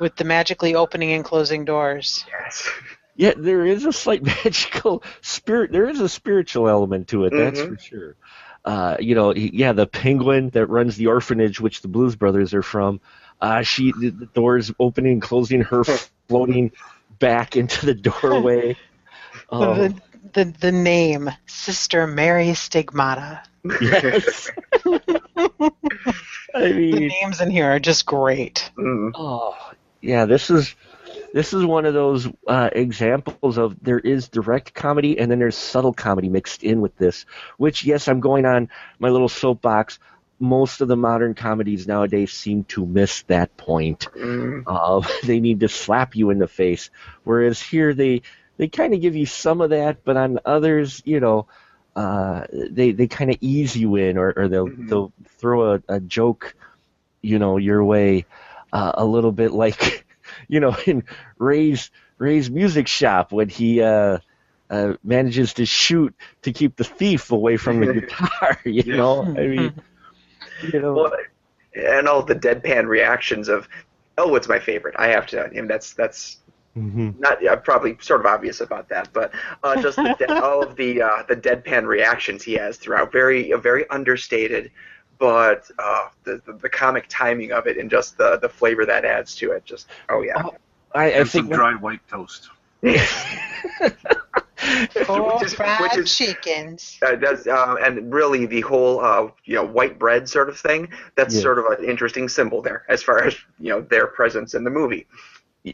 with 0.00 0.16
the 0.16 0.24
magically 0.24 0.74
opening 0.74 1.12
and 1.12 1.24
closing 1.24 1.64
doors. 1.64 2.24
Yes. 2.28 2.68
Yeah, 3.16 3.32
there 3.36 3.64
is 3.64 3.84
a 3.84 3.92
slight 3.92 4.22
magical 4.44 5.02
spirit. 5.20 5.70
There 5.70 5.88
is 5.88 6.00
a 6.00 6.08
spiritual 6.08 6.68
element 6.68 7.08
to 7.08 7.24
it. 7.24 7.30
That's 7.30 7.60
Mhm. 7.60 7.68
for 7.68 7.78
sure. 7.78 8.16
Uh, 8.64 8.96
you 8.98 9.14
know, 9.14 9.32
yeah, 9.34 9.72
the 9.72 9.86
penguin 9.86 10.50
that 10.50 10.66
runs 10.66 10.96
the 10.96 11.06
orphanage, 11.08 11.60
which 11.60 11.82
the 11.82 11.88
Blues 11.88 12.16
Brothers 12.16 12.54
are 12.54 12.62
from. 12.62 13.00
Uh, 13.40 13.62
she 13.62 13.92
the, 13.92 14.10
the 14.10 14.26
doors 14.26 14.72
opening 14.80 15.12
and 15.12 15.22
closing, 15.22 15.60
her 15.60 15.84
floating 16.28 16.72
back 17.18 17.56
into 17.56 17.86
the 17.86 17.94
doorway. 17.94 18.76
Um, 19.50 19.60
the, 19.78 19.94
the 20.32 20.44
the 20.60 20.72
name 20.72 21.30
Sister 21.46 22.06
Mary 22.06 22.54
Stigmata. 22.54 23.42
yes. 23.80 24.50
I 26.54 26.68
The 26.68 27.08
names 27.08 27.40
in 27.40 27.50
here 27.50 27.70
are 27.70 27.80
just 27.80 28.06
great. 28.06 28.70
Mm. 28.78 29.12
Oh, 29.14 29.56
yeah. 30.00 30.24
This 30.24 30.50
is 30.50 30.74
this 31.32 31.52
is 31.52 31.64
one 31.64 31.84
of 31.84 31.94
those 31.94 32.28
uh, 32.46 32.70
examples 32.72 33.58
of 33.58 33.76
there 33.82 33.98
is 33.98 34.28
direct 34.28 34.72
comedy 34.72 35.18
and 35.18 35.30
then 35.30 35.40
there's 35.40 35.56
subtle 35.56 35.92
comedy 35.92 36.28
mixed 36.28 36.62
in 36.62 36.80
with 36.80 36.96
this. 36.96 37.26
Which, 37.56 37.84
yes, 37.84 38.06
I'm 38.06 38.20
going 38.20 38.46
on 38.46 38.68
my 38.98 39.08
little 39.08 39.28
soapbox. 39.28 39.98
Most 40.38 40.80
of 40.80 40.88
the 40.88 40.96
modern 40.96 41.34
comedies 41.34 41.86
nowadays 41.86 42.32
seem 42.32 42.64
to 42.64 42.86
miss 42.86 43.22
that 43.22 43.56
point. 43.56 44.08
Mm. 44.16 44.62
Uh, 44.66 45.06
they 45.26 45.40
need 45.40 45.60
to 45.60 45.68
slap 45.68 46.14
you 46.14 46.30
in 46.30 46.38
the 46.38 46.48
face, 46.48 46.90
whereas 47.24 47.60
here 47.60 47.94
they 47.94 48.22
they 48.56 48.68
kind 48.68 48.94
of 48.94 49.00
give 49.00 49.16
you 49.16 49.26
some 49.26 49.60
of 49.60 49.70
that, 49.70 50.04
but 50.04 50.16
on 50.16 50.38
others, 50.44 51.02
you 51.04 51.18
know, 51.18 51.46
uh, 51.96 52.44
they 52.52 52.92
they 52.92 53.06
kind 53.08 53.30
of 53.30 53.38
ease 53.40 53.76
you 53.76 53.96
in, 53.96 54.18
or, 54.18 54.32
or 54.36 54.48
they'll 54.48 54.74
Mhm. 54.76 54.88
they'll 54.88 55.12
throw 55.40 55.74
a, 55.74 55.82
a 55.88 56.00
joke, 56.00 56.54
you 57.22 57.38
know, 57.38 57.56
your 57.58 57.84
way, 57.84 58.26
uh, 58.72 58.92
a 58.94 59.04
little 59.04 59.32
bit 59.32 59.52
like, 59.52 60.06
you 60.48 60.60
know, 60.60 60.76
in 60.86 61.04
Ray's 61.38 61.90
Ray's 62.18 62.50
music 62.50 62.88
shop 62.88 63.32
when 63.32 63.48
he 63.48 63.82
uh, 63.82 64.18
uh, 64.70 64.94
manages 65.04 65.54
to 65.54 65.66
shoot 65.66 66.14
to 66.42 66.52
keep 66.52 66.76
the 66.76 66.84
thief 66.84 67.32
away 67.32 67.56
from 67.56 67.80
the 67.80 67.88
guitar. 68.00 68.58
You 68.64 68.94
know, 68.96 69.26
I 69.36 69.46
mean, 69.46 69.74
you 70.60 70.80
know, 70.80 71.04
Well, 71.04 71.12
and 71.74 72.08
all 72.08 72.22
the 72.24 72.34
deadpan 72.34 72.86
reactions 72.86 73.48
of, 73.48 73.68
oh, 74.18 74.28
what's 74.28 74.48
my 74.48 74.58
favorite? 74.60 74.94
I 74.98 75.08
have 75.08 75.26
to. 75.28 75.44
I 75.44 75.50
mean, 75.50 75.66
that's 75.68 75.94
that's 75.94 76.38
mhm. 76.76 77.18
not 77.18 77.42
yeah, 77.42 77.54
probably 77.56 77.96
sort 78.00 78.20
of 78.20 78.26
obvious 78.26 78.60
about 78.60 78.88
that, 78.88 79.08
but 79.12 79.32
uh, 79.62 79.80
just 79.80 79.96
the, 79.96 80.14
de- 80.18 80.42
all 80.44 80.62
of 80.62 80.76
the 80.76 81.02
uh, 81.02 81.22
the 81.28 81.36
deadpan 81.36 81.86
reactions 81.86 82.42
he 82.42 82.54
has 82.54 82.76
throughout, 82.76 83.10
very 83.12 83.52
uh, 83.52 83.58
very 83.58 83.88
understated, 83.90 84.70
but 85.18 85.70
uh, 85.78 86.08
the, 86.24 86.40
the 86.46 86.52
the 86.54 86.68
comic 86.68 87.06
timing 87.08 87.52
of 87.52 87.66
it 87.66 87.78
and 87.78 87.90
just 87.90 88.16
the 88.18 88.38
the 88.38 88.48
flavor 88.48 88.84
that 88.86 89.04
adds 89.04 89.34
to 89.36 89.52
it, 89.52 89.64
just 89.64 89.88
oh 90.08 90.22
yeah. 90.22 90.42
I, 90.94 91.04
I 91.04 91.06
and 91.08 91.28
think 91.30 91.46
some 91.48 91.56
dried 91.56 91.80
white 91.82 92.00
toast. 92.08 92.50
Four 95.04 95.34
Which 95.34 95.42
is- 95.46 95.54
fried 95.54 95.80
which 95.80 95.96
is- 95.98 96.16
chickens. 96.16 96.98
Uh, 97.02 97.16
that's 97.16 97.46
uh, 97.46 97.76
and 97.82 98.12
really 98.12 98.46
the 98.46 98.60
whole 98.62 99.00
uh, 99.00 99.28
you 99.44 99.54
know 99.56 99.64
white 99.64 99.98
bread 99.98 100.28
sort 100.28 100.48
of 100.48 100.58
thing. 100.58 100.88
That's 101.16 101.34
Yeah. 101.34 101.42
sort 101.42 101.58
of 101.58 101.66
an 101.66 101.84
interesting 101.84 102.28
symbol 102.28 102.62
there, 102.62 102.84
as 102.88 103.02
far 103.02 103.24
as 103.24 103.34
you 103.58 103.70
know 103.70 103.80
their 103.82 104.06
presence 104.06 104.54
in 104.54 104.64
the 104.64 104.70
movie. 104.70 105.06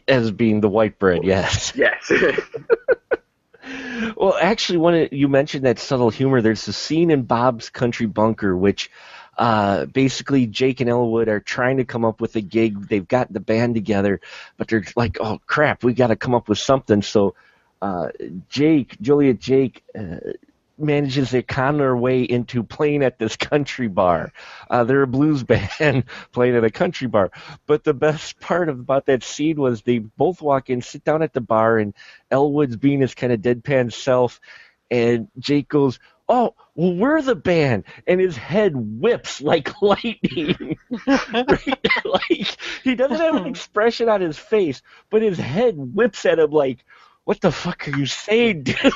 As 0.07 0.31
being 0.31 0.61
the 0.61 0.69
white 0.69 0.99
bread, 0.99 1.23
yes. 1.23 1.73
Yes. 1.75 2.11
Well, 4.17 4.35
actually, 4.41 4.79
when 4.79 5.09
you 5.11 5.27
mentioned 5.27 5.65
that 5.65 5.77
subtle 5.77 6.09
humor, 6.09 6.41
there's 6.41 6.67
a 6.67 6.73
scene 6.73 7.11
in 7.11 7.23
Bob's 7.23 7.69
Country 7.69 8.07
Bunker, 8.07 8.57
which 8.57 8.89
uh, 9.37 9.85
basically 9.85 10.47
Jake 10.47 10.81
and 10.81 10.89
Elwood 10.89 11.27
are 11.27 11.39
trying 11.39 11.77
to 11.77 11.85
come 11.85 12.03
up 12.03 12.19
with 12.19 12.35
a 12.35 12.41
gig. 12.41 12.87
They've 12.87 13.07
got 13.07 13.31
the 13.31 13.39
band 13.39 13.75
together, 13.75 14.19
but 14.57 14.67
they're 14.67 14.83
like, 14.95 15.17
"Oh 15.21 15.39
crap, 15.45 15.83
we 15.83 15.93
got 15.93 16.07
to 16.07 16.15
come 16.15 16.33
up 16.33 16.49
with 16.49 16.57
something." 16.57 17.01
So 17.01 17.35
uh, 17.81 18.09
Jake, 18.49 18.99
Joliet 19.01 19.39
Jake, 19.39 19.83
uh, 19.97 20.17
manages 20.77 21.31
to 21.31 21.43
con 21.43 21.77
their 21.77 21.95
way 21.95 22.23
into 22.23 22.63
playing 22.63 23.03
at 23.03 23.19
this 23.19 23.35
country 23.35 23.87
bar. 23.87 24.31
Uh, 24.69 24.83
they're 24.83 25.03
a 25.03 25.07
blues 25.07 25.43
band 25.79 26.05
playing 26.31 26.55
at 26.55 26.63
a 26.63 26.71
country 26.71 27.07
bar. 27.07 27.31
But 27.67 27.83
the 27.83 27.93
best 27.93 28.39
part 28.39 28.69
about 28.69 29.05
that 29.07 29.23
scene 29.23 29.59
was 29.59 29.81
they 29.81 29.99
both 29.99 30.41
walk 30.41 30.69
in, 30.69 30.81
sit 30.81 31.03
down 31.03 31.21
at 31.21 31.33
the 31.33 31.41
bar, 31.41 31.77
and 31.77 31.93
Elwood's 32.31 32.77
being 32.77 33.01
his 33.01 33.15
kind 33.15 33.33
of 33.33 33.41
deadpan 33.41 33.91
self, 33.93 34.39
and 34.89 35.27
Jake 35.39 35.69
goes, 35.69 35.99
"Oh, 36.27 36.55
well, 36.75 36.95
we're 36.95 37.21
the 37.21 37.35
band," 37.35 37.85
and 38.07 38.19
his 38.19 38.37
head 38.37 38.73
whips 38.75 39.41
like 39.41 39.69
lightning. 39.81 40.77
Right? 41.07 42.05
like 42.05 42.57
he 42.83 42.95
doesn't 42.95 43.17
have 43.17 43.35
an 43.35 43.47
expression 43.47 44.09
on 44.09 44.21
his 44.21 44.37
face, 44.37 44.81
but 45.09 45.21
his 45.21 45.37
head 45.37 45.75
whips 45.77 46.25
at 46.25 46.39
him 46.39 46.51
like, 46.51 46.83
"What 47.23 47.41
the 47.41 47.51
fuck 47.51 47.87
are 47.87 47.97
you 47.97 48.05
saying, 48.05 48.63
dude? 48.63 48.93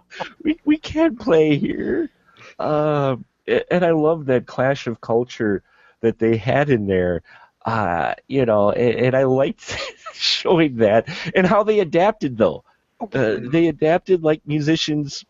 we 0.42 0.58
we 0.64 0.76
can't 0.78 1.18
play 1.18 1.56
here." 1.56 2.10
Um, 2.58 3.24
and 3.46 3.84
I 3.84 3.90
love 3.90 4.26
that 4.26 4.46
clash 4.46 4.86
of 4.86 5.00
culture 5.00 5.62
that 6.00 6.18
they 6.18 6.36
had 6.36 6.70
in 6.70 6.86
there. 6.86 7.22
Uh, 7.64 8.14
you 8.28 8.44
know, 8.44 8.70
and, 8.70 9.06
and 9.06 9.16
I 9.16 9.24
liked 9.24 9.76
showing 10.12 10.76
that 10.76 11.08
and 11.34 11.46
how 11.46 11.62
they 11.62 11.80
adapted 11.80 12.36
though. 12.36 12.64
Uh, 13.00 13.38
they 13.40 13.66
adapted 13.68 14.22
like 14.22 14.40
musicians 14.46 15.24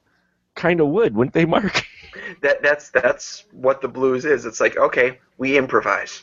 kind 0.55 0.81
of 0.81 0.89
would, 0.89 1.15
wouldn't 1.15 1.35
they, 1.35 1.45
Mark? 1.47 1.85
That 2.41 2.63
that's 2.63 2.91
that's 2.91 3.45
what 3.53 3.81
the 3.81 3.89
blues 3.89 4.25
is. 4.25 4.45
It's 4.47 4.61
like 4.61 4.77
okay, 4.77 5.19
we 5.39 5.57
improvise. 5.57 6.23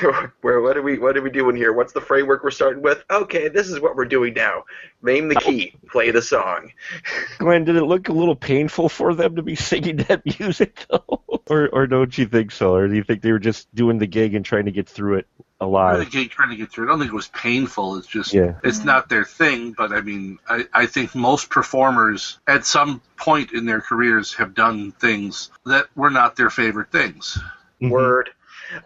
Where 0.40 0.60
what 0.60 0.76
are 0.76 0.82
we 0.82 0.98
what 0.98 1.16
are 1.16 1.22
we 1.22 1.30
doing 1.30 1.56
here? 1.56 1.72
What's 1.72 1.92
the 1.92 2.00
framework 2.00 2.42
we're 2.42 2.50
starting 2.50 2.82
with? 2.82 3.04
Okay, 3.10 3.48
this 3.48 3.68
is 3.68 3.80
what 3.80 3.96
we're 3.96 4.04
doing 4.04 4.34
now. 4.34 4.64
Name 5.02 5.28
the 5.28 5.36
key, 5.36 5.74
play 5.90 6.10
the 6.10 6.22
song. 6.22 6.72
Glenn, 7.38 7.64
did 7.64 7.76
it 7.76 7.84
look 7.84 8.08
a 8.08 8.12
little 8.12 8.36
painful 8.36 8.88
for 8.88 9.14
them 9.14 9.36
to 9.36 9.42
be 9.42 9.54
singing 9.54 9.96
that 9.96 10.24
music 10.38 10.86
though, 10.90 11.22
or 11.48 11.68
or 11.68 11.86
don't 11.86 12.16
you 12.16 12.26
think 12.26 12.50
so, 12.50 12.74
or 12.74 12.88
do 12.88 12.94
you 12.94 13.04
think 13.04 13.22
they 13.22 13.32
were 13.32 13.38
just 13.38 13.72
doing 13.74 13.98
the 13.98 14.06
gig 14.06 14.34
and 14.34 14.44
trying 14.44 14.64
to 14.64 14.72
get 14.72 14.88
through 14.88 15.18
it 15.18 15.26
I 15.60 15.64
alive? 15.64 16.08
think 16.10 16.30
trying 16.30 16.50
to 16.50 16.56
get 16.56 16.70
through. 16.70 16.84
I 16.86 16.88
don't 16.88 16.98
think 16.98 17.12
it 17.12 17.14
was 17.14 17.28
painful. 17.28 17.96
It's 17.96 18.06
just 18.06 18.32
Yeah. 18.34 18.54
it's 18.62 18.84
not 18.84 19.08
their 19.08 19.24
thing. 19.24 19.72
But 19.72 19.92
I 19.92 20.00
mean, 20.02 20.38
I, 20.48 20.64
I 20.72 20.86
think 20.86 21.14
most 21.14 21.48
performers 21.50 22.38
at 22.46 22.66
some 22.66 23.00
point 23.16 23.52
in 23.52 23.64
their 23.64 23.80
careers 23.80 24.34
have 24.34 24.54
done 24.54 24.92
things 24.92 25.50
that 25.64 25.86
were 25.94 26.10
not 26.10 26.36
their 26.36 26.50
favorite 26.50 26.90
things. 26.92 27.38
Mhm. 27.80 27.90
Word. 27.90 28.30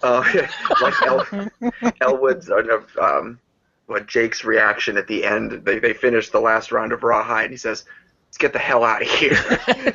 Uh, 0.03 0.23
like 0.83 0.95
El, 1.03 1.27
Elwood's 2.03 2.51
uh, 2.51 2.81
um, 3.01 3.39
what 3.87 4.07
Jake's 4.07 4.45
reaction 4.45 4.97
at 4.97 5.09
the 5.09 5.25
end. 5.25 5.51
They 5.65 5.79
they 5.81 5.93
finish 5.95 6.31
the 6.31 6.41
last 6.41 6.71
round 6.71 6.93
of 6.93 7.03
Rawhide, 7.03 7.45
and 7.47 7.53
he 7.53 7.57
says, 7.57 7.85
"Let's 8.29 8.39
get 8.39 8.53
the 8.53 8.59
hell 8.61 8.85
out 8.85 9.03
of 9.03 9.09
here." 9.09 9.39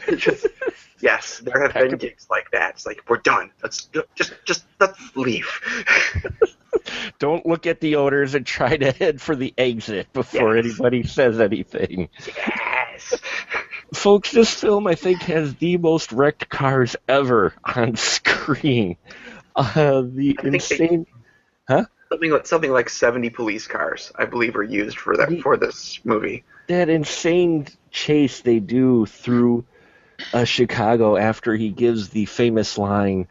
just, 0.17 0.47
yes, 0.99 1.39
there 1.39 1.61
have 1.61 1.73
been 1.73 1.97
gigs 1.97 2.27
like 2.29 2.49
that. 2.51 2.71
It's 2.75 2.85
like 2.85 3.01
we're 3.07 3.17
done. 3.17 3.51
Let's 3.63 3.88
just 4.15 4.33
just 4.43 4.65
let's 4.79 5.15
leave. 5.15 5.47
Don't 7.19 7.45
look 7.45 7.65
at 7.65 7.80
the 7.82 7.95
odors 7.95 8.36
and 8.36 8.45
try 8.45 8.76
to 8.78 8.91
head 8.91 9.21
for 9.21 9.36
the 9.36 9.54
exit 9.58 10.12
before 10.13 10.56
Yes. 10.56 10.65
anybody 10.65 11.04
says 11.04 11.39
anything. 11.39 12.10
yes. 12.28 13.15
Folks, 13.93 14.32
this 14.32 14.54
film 14.54 14.88
I 14.88 14.95
think 14.95 15.21
has 15.24 15.56
the 15.56 15.78
most 15.78 16.12
wrecked 16.12 16.50
cars 16.50 16.95
ever 17.08 17.54
on 17.63 17.95
screen. 17.95 18.98
Uh, 19.56 20.02
the 20.06 20.36
I 20.39 20.41
think 20.41 20.41
they- 20.41 20.48
insane. 20.56 21.06
Something 22.12 22.32
like 22.32 22.45
something 22.45 22.71
like 22.71 22.89
seventy 22.89 23.30
police 23.32 23.65
cars, 23.67 24.12
I 24.15 24.26
believe, 24.26 24.56
are 24.56 24.63
used 24.63 24.98
for 24.98 25.17
that 25.17 25.30
The- 25.30 25.41
for 25.41 25.58
this 25.58 26.00
movie. 26.04 26.43
that 26.67 26.88
insane 26.88 27.67
chase 27.89 28.41
they 28.41 28.60
do 28.60 29.06
through 29.08 29.65
uh, 30.34 30.43
Chicago 30.43 31.17
after 31.17 31.56
he 31.56 31.69
gives 31.69 32.10
the 32.10 32.26
famous 32.26 32.78
line 32.78 33.28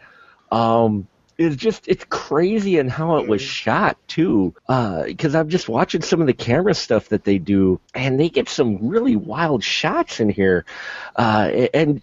um, 0.50 1.06
is 1.36 1.56
just 1.56 1.88
it's 1.88 2.04
crazy 2.08 2.78
and 2.78 2.90
how 2.90 3.16
it 3.16 3.28
was 3.28 3.42
shot 3.42 3.96
too. 4.08 4.54
Because 4.66 5.34
I'm 5.34 5.48
just 5.48 5.68
watching 5.68 6.02
some 6.02 6.20
of 6.20 6.26
the 6.26 6.32
camera 6.32 6.74
stuff 6.74 7.08
that 7.08 7.24
they 7.24 7.38
do, 7.38 7.80
and 7.94 8.18
they 8.20 8.28
get 8.28 8.48
some 8.48 8.86
really 8.88 9.16
wild 9.16 9.64
shots 9.64 10.20
in 10.20 10.28
here, 10.30 10.64
uh, 11.16 11.50
and 11.74 12.02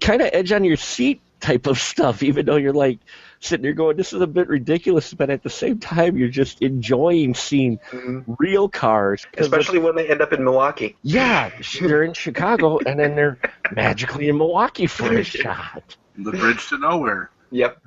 kind 0.00 0.22
of 0.22 0.30
edge 0.32 0.52
on 0.52 0.64
your 0.64 0.76
seat 0.76 1.20
type 1.40 1.66
of 1.66 1.78
stuff. 1.78 2.22
Even 2.28 2.46
though 2.46 2.56
you're 2.56 2.72
like 2.72 2.98
sitting 3.40 3.62
there 3.62 3.74
going, 3.74 3.96
"This 3.96 4.12
is 4.12 4.20
a 4.22 4.26
bit 4.26 4.48
ridiculous," 4.48 5.12
but 5.14 5.30
at 5.30 5.42
the 5.42 5.50
same 5.50 5.78
time, 5.78 6.16
you're 6.16 6.28
just 6.28 6.60
enjoying 6.62 7.34
seeing 7.34 7.78
Mhm. 7.92 8.24
real 8.38 8.68
cars 8.68 9.26
Especially 9.36 9.78
when 9.78 9.94
they 9.94 10.08
end 10.08 10.20
up 10.22 10.32
in 10.32 10.42
Milwaukee. 10.42 10.96
yeah, 11.02 11.50
they're 11.80 12.02
in 12.02 12.14
Chicago 12.14 12.78
and 12.86 12.98
then 12.98 13.14
they're 13.14 13.38
magically 13.72 14.28
in 14.28 14.38
Milwaukee 14.38 14.86
for 14.86 15.12
a 15.12 15.22
shot. 15.42 15.96
The 16.16 16.30
bridge 16.32 16.68
to 16.70 16.78
nowhere. 16.78 17.30
Yep. 17.50 17.78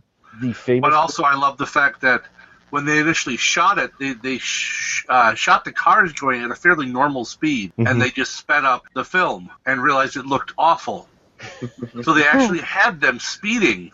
The 0.42 0.54
famous. 0.54 0.82
But 0.82 0.94
also, 0.94 1.24
I 1.24 1.36
love 1.36 1.58
the 1.58 1.66
fact 1.66 2.02
that 2.02 2.24
when 2.70 2.86
they 2.86 3.00
initially 3.00 3.38
shot 3.38 3.78
it, 3.78 3.92
they, 4.00 4.14
they 4.14 4.38
sh- 4.40 5.06
uh, 5.08 5.34
shot 5.36 5.64
the 5.66 5.72
cars 5.72 6.14
going 6.14 6.44
at 6.44 6.52
a 6.52 6.56
fairly 6.56 6.86
normal 6.86 7.24
speed, 7.26 7.72
Mhm. 7.78 7.90
and 7.90 8.02
they 8.02 8.10
just 8.10 8.36
sped 8.36 8.66
up 8.66 8.84
the 8.94 9.06
film 9.06 9.50
and 9.66 9.82
realized 9.82 10.18
it 10.18 10.26
looked 10.26 10.54
awful. 10.58 11.08
so 12.04 12.14
they 12.14 12.26
actually 12.26 12.60
had 12.60 13.00
them 13.00 13.20
speeding. 13.20 13.92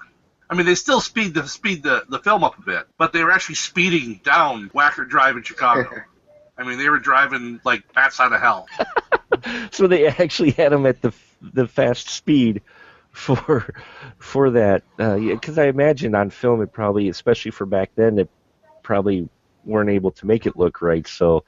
I 0.49 0.55
mean, 0.55 0.65
they 0.65 0.75
still 0.75 1.01
speed 1.01 1.33
the 1.33 1.47
speed 1.47 1.83
the, 1.83 2.03
the 2.09 2.19
film 2.19 2.43
up 2.43 2.57
a 2.57 2.61
bit, 2.61 2.87
but 2.97 3.13
they 3.13 3.23
were 3.23 3.31
actually 3.31 3.55
speeding 3.55 4.21
down 4.23 4.69
Wacker 4.69 5.07
Drive 5.07 5.35
in 5.37 5.43
Chicago. 5.43 5.89
I 6.57 6.63
mean, 6.63 6.77
they 6.77 6.89
were 6.89 6.99
driving 6.99 7.59
like 7.63 7.91
bats 7.93 8.19
out 8.19 8.33
of 8.33 8.39
hell. 8.39 8.67
so 9.71 9.87
they 9.87 10.07
actually 10.07 10.51
had 10.51 10.71
them 10.71 10.85
at 10.85 11.01
the 11.01 11.11
the 11.41 11.67
fast 11.67 12.09
speed 12.09 12.61
for 13.13 13.73
for 14.17 14.49
that 14.51 14.83
because 14.97 15.57
uh, 15.57 15.61
I 15.61 15.65
imagine 15.65 16.15
on 16.15 16.29
film 16.29 16.61
it 16.61 16.73
probably 16.73 17.09
especially 17.09 17.51
for 17.51 17.65
back 17.65 17.91
then 17.95 18.19
it 18.19 18.29
probably 18.81 19.29
weren't 19.63 19.89
able 19.89 20.11
to 20.11 20.25
make 20.25 20.45
it 20.45 20.57
look 20.57 20.81
right 20.81 21.07
so. 21.07 21.45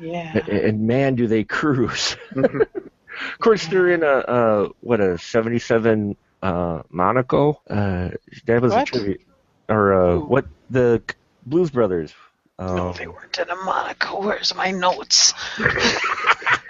Yeah. 0.00 0.38
And 0.46 0.86
man 0.86 1.16
do 1.16 1.26
they 1.26 1.42
cruise. 1.58 2.16
Of 2.36 3.38
course 3.40 3.66
they're 3.66 3.90
in 3.90 4.04
a 4.04 4.06
uh, 4.06 4.68
what 4.80 5.00
a 5.00 5.18
77 5.18 6.16
uh, 6.42 6.82
Monaco? 6.90 7.60
Uh, 7.68 8.10
that 8.46 8.62
was 8.62 8.72
What? 8.72 8.88
a 8.88 8.92
tribute. 8.92 9.20
Or 9.68 9.92
uh, 9.92 10.18
what 10.18 10.46
the 10.70 11.02
Blues 11.46 11.70
Brothers. 11.70 12.14
No 12.60 12.88
um, 12.90 12.94
they 12.96 13.06
weren't 13.06 13.38
in 13.38 13.48
a 13.50 13.56
monaco. 13.56 14.20
Where's 14.20 14.54
my 14.54 14.70
notes 14.70 15.32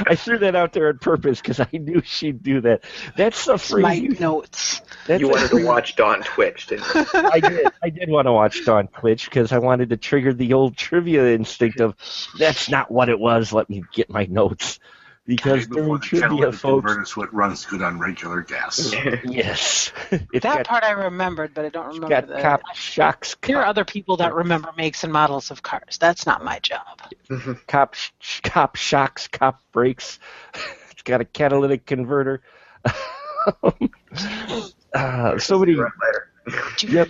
I 0.06 0.14
threw 0.16 0.38
that 0.38 0.54
out 0.54 0.72
there 0.72 0.88
on 0.88 0.98
purpose 0.98 1.40
because 1.40 1.60
I 1.60 1.68
knew 1.72 2.02
she'd 2.04 2.42
do 2.42 2.60
that. 2.62 2.84
That's 3.16 3.38
stuff 3.38 3.64
for 3.64 3.80
my 3.80 3.98
notes 3.98 4.80
That's 5.06 5.20
you 5.20 5.28
wanted 5.28 5.50
free- 5.50 5.62
to 5.62 5.66
watch 5.66 5.96
Dawn 5.96 6.22
Twitch, 6.22 6.66
didn't 6.66 6.86
you? 6.94 7.04
I 7.14 7.40
did. 7.40 7.68
I 7.82 7.90
did 7.90 8.08
want 8.08 8.26
to 8.26 8.32
watch 8.32 8.64
Dawn 8.64 8.88
Twitch 8.88 9.26
because 9.26 9.52
I 9.52 9.58
wanted 9.58 9.90
to 9.90 9.96
trigger 9.96 10.32
the 10.32 10.52
old 10.54 10.76
trivia 10.76 11.34
instinct 11.34 11.80
of 11.80 11.94
that's 12.38 12.68
not 12.68 12.90
what 12.90 13.08
it 13.08 13.18
was. 13.18 13.52
Let 13.52 13.68
me 13.70 13.84
get 13.92 14.10
my 14.10 14.26
notes 14.26 14.78
because 15.26 15.66
Before 15.66 15.82
during 15.82 15.92
the 15.94 15.98
trivia, 16.00 16.28
catalytic 16.28 16.60
folks. 16.60 16.82
converter 16.84 17.04
so 17.06 17.22
it 17.22 17.32
runs 17.32 17.64
good 17.64 17.82
on 17.82 17.98
regular 17.98 18.42
gas. 18.42 18.94
Yes, 19.24 19.92
it's 20.10 20.42
that 20.42 20.42
got, 20.58 20.66
part 20.66 20.84
i 20.84 20.90
remembered 20.92 21.54
but 21.54 21.64
i 21.64 21.68
don't 21.70 21.86
remember 21.86 22.08
got 22.08 22.26
the 22.28 22.40
cop 22.40 22.60
shocks, 22.74 23.34
there 23.42 23.58
are 23.58 23.64
other 23.66 23.84
people 23.84 24.16
that 24.18 24.34
remember 24.34 24.70
makes 24.76 25.02
and 25.04 25.12
models 25.12 25.50
of 25.50 25.62
cars 25.62 25.96
that's 25.98 26.26
not 26.26 26.44
my 26.44 26.58
job 26.60 27.00
cop, 27.66 27.94
sh- 27.94 28.40
cop 28.42 28.76
shocks, 28.76 29.28
cop 29.28 29.60
brakes. 29.72 30.18
it's 30.90 31.02
got 31.02 31.20
a 31.20 31.24
catalytic 31.24 31.86
converter. 31.86 32.42
uh, 34.94 35.38
so 35.38 35.58
many 35.58 35.76
Yep. 36.82 37.08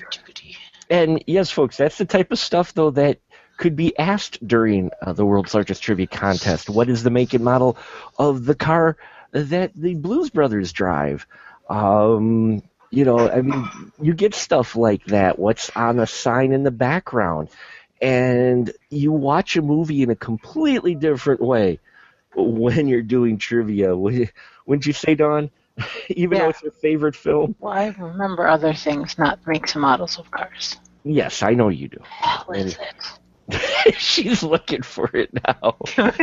And 0.90 1.24
yes, 1.26 1.50
folks, 1.50 1.76
that's 1.76 1.98
the 1.98 2.04
type 2.04 2.30
of 2.30 2.38
stuff 2.38 2.72
though 2.74 2.90
that 2.90 3.18
could 3.56 3.76
be 3.76 3.96
asked 3.98 4.46
during 4.46 4.90
uh, 5.02 5.12
the 5.12 5.24
world's 5.24 5.54
largest 5.54 5.82
trivia 5.82 6.06
contest. 6.06 6.68
What 6.68 6.88
is 6.88 7.02
the 7.02 7.10
make 7.10 7.34
and 7.34 7.44
model 7.44 7.76
of 8.18 8.44
the 8.44 8.54
car 8.54 8.96
that 9.32 9.72
the 9.74 9.94
Blues 9.94 10.30
Brothers 10.30 10.72
drive? 10.72 11.26
Um, 11.68 12.62
you 12.90 13.04
know, 13.04 13.28
I 13.30 13.42
mean, 13.42 13.68
you 14.00 14.14
get 14.14 14.34
stuff 14.34 14.76
like 14.76 15.04
that. 15.06 15.38
What's 15.38 15.70
on 15.76 15.98
a 15.98 16.06
sign 16.06 16.52
in 16.52 16.62
the 16.62 16.70
background? 16.70 17.48
And 18.00 18.70
you 18.90 19.12
watch 19.12 19.56
a 19.56 19.62
movie 19.62 20.02
in 20.02 20.10
a 20.10 20.16
completely 20.16 20.94
different 20.94 21.40
way 21.40 21.80
when 22.34 22.86
you're 22.88 23.02
doing 23.02 23.38
trivia. 23.38 23.96
Wouldn't 23.96 24.86
you 24.86 24.92
say, 24.92 25.14
Dawn? 25.14 25.50
Even 26.08 26.38
though 26.38 26.48
it's 26.50 26.62
your 26.62 26.70
favorite 26.72 27.16
film? 27.16 27.56
well 27.58 27.72
i 27.72 27.88
remember 27.98 28.46
other 28.46 28.72
things 28.72 29.18
not 29.18 29.44
makes 29.44 29.74
and 29.74 29.82
models 29.82 30.18
of 30.18 30.30
cars 30.30 30.76
Yes, 31.06 31.42
I 31.42 31.54
know 31.54 31.68
you 31.68 31.88
do. 31.88 31.98
what 32.46 32.58
is 32.58 32.74
it 32.74 32.94
She's 33.98 34.42
looking 34.42 34.82
for 34.82 35.10
it 35.14 35.30
now. 35.32 35.76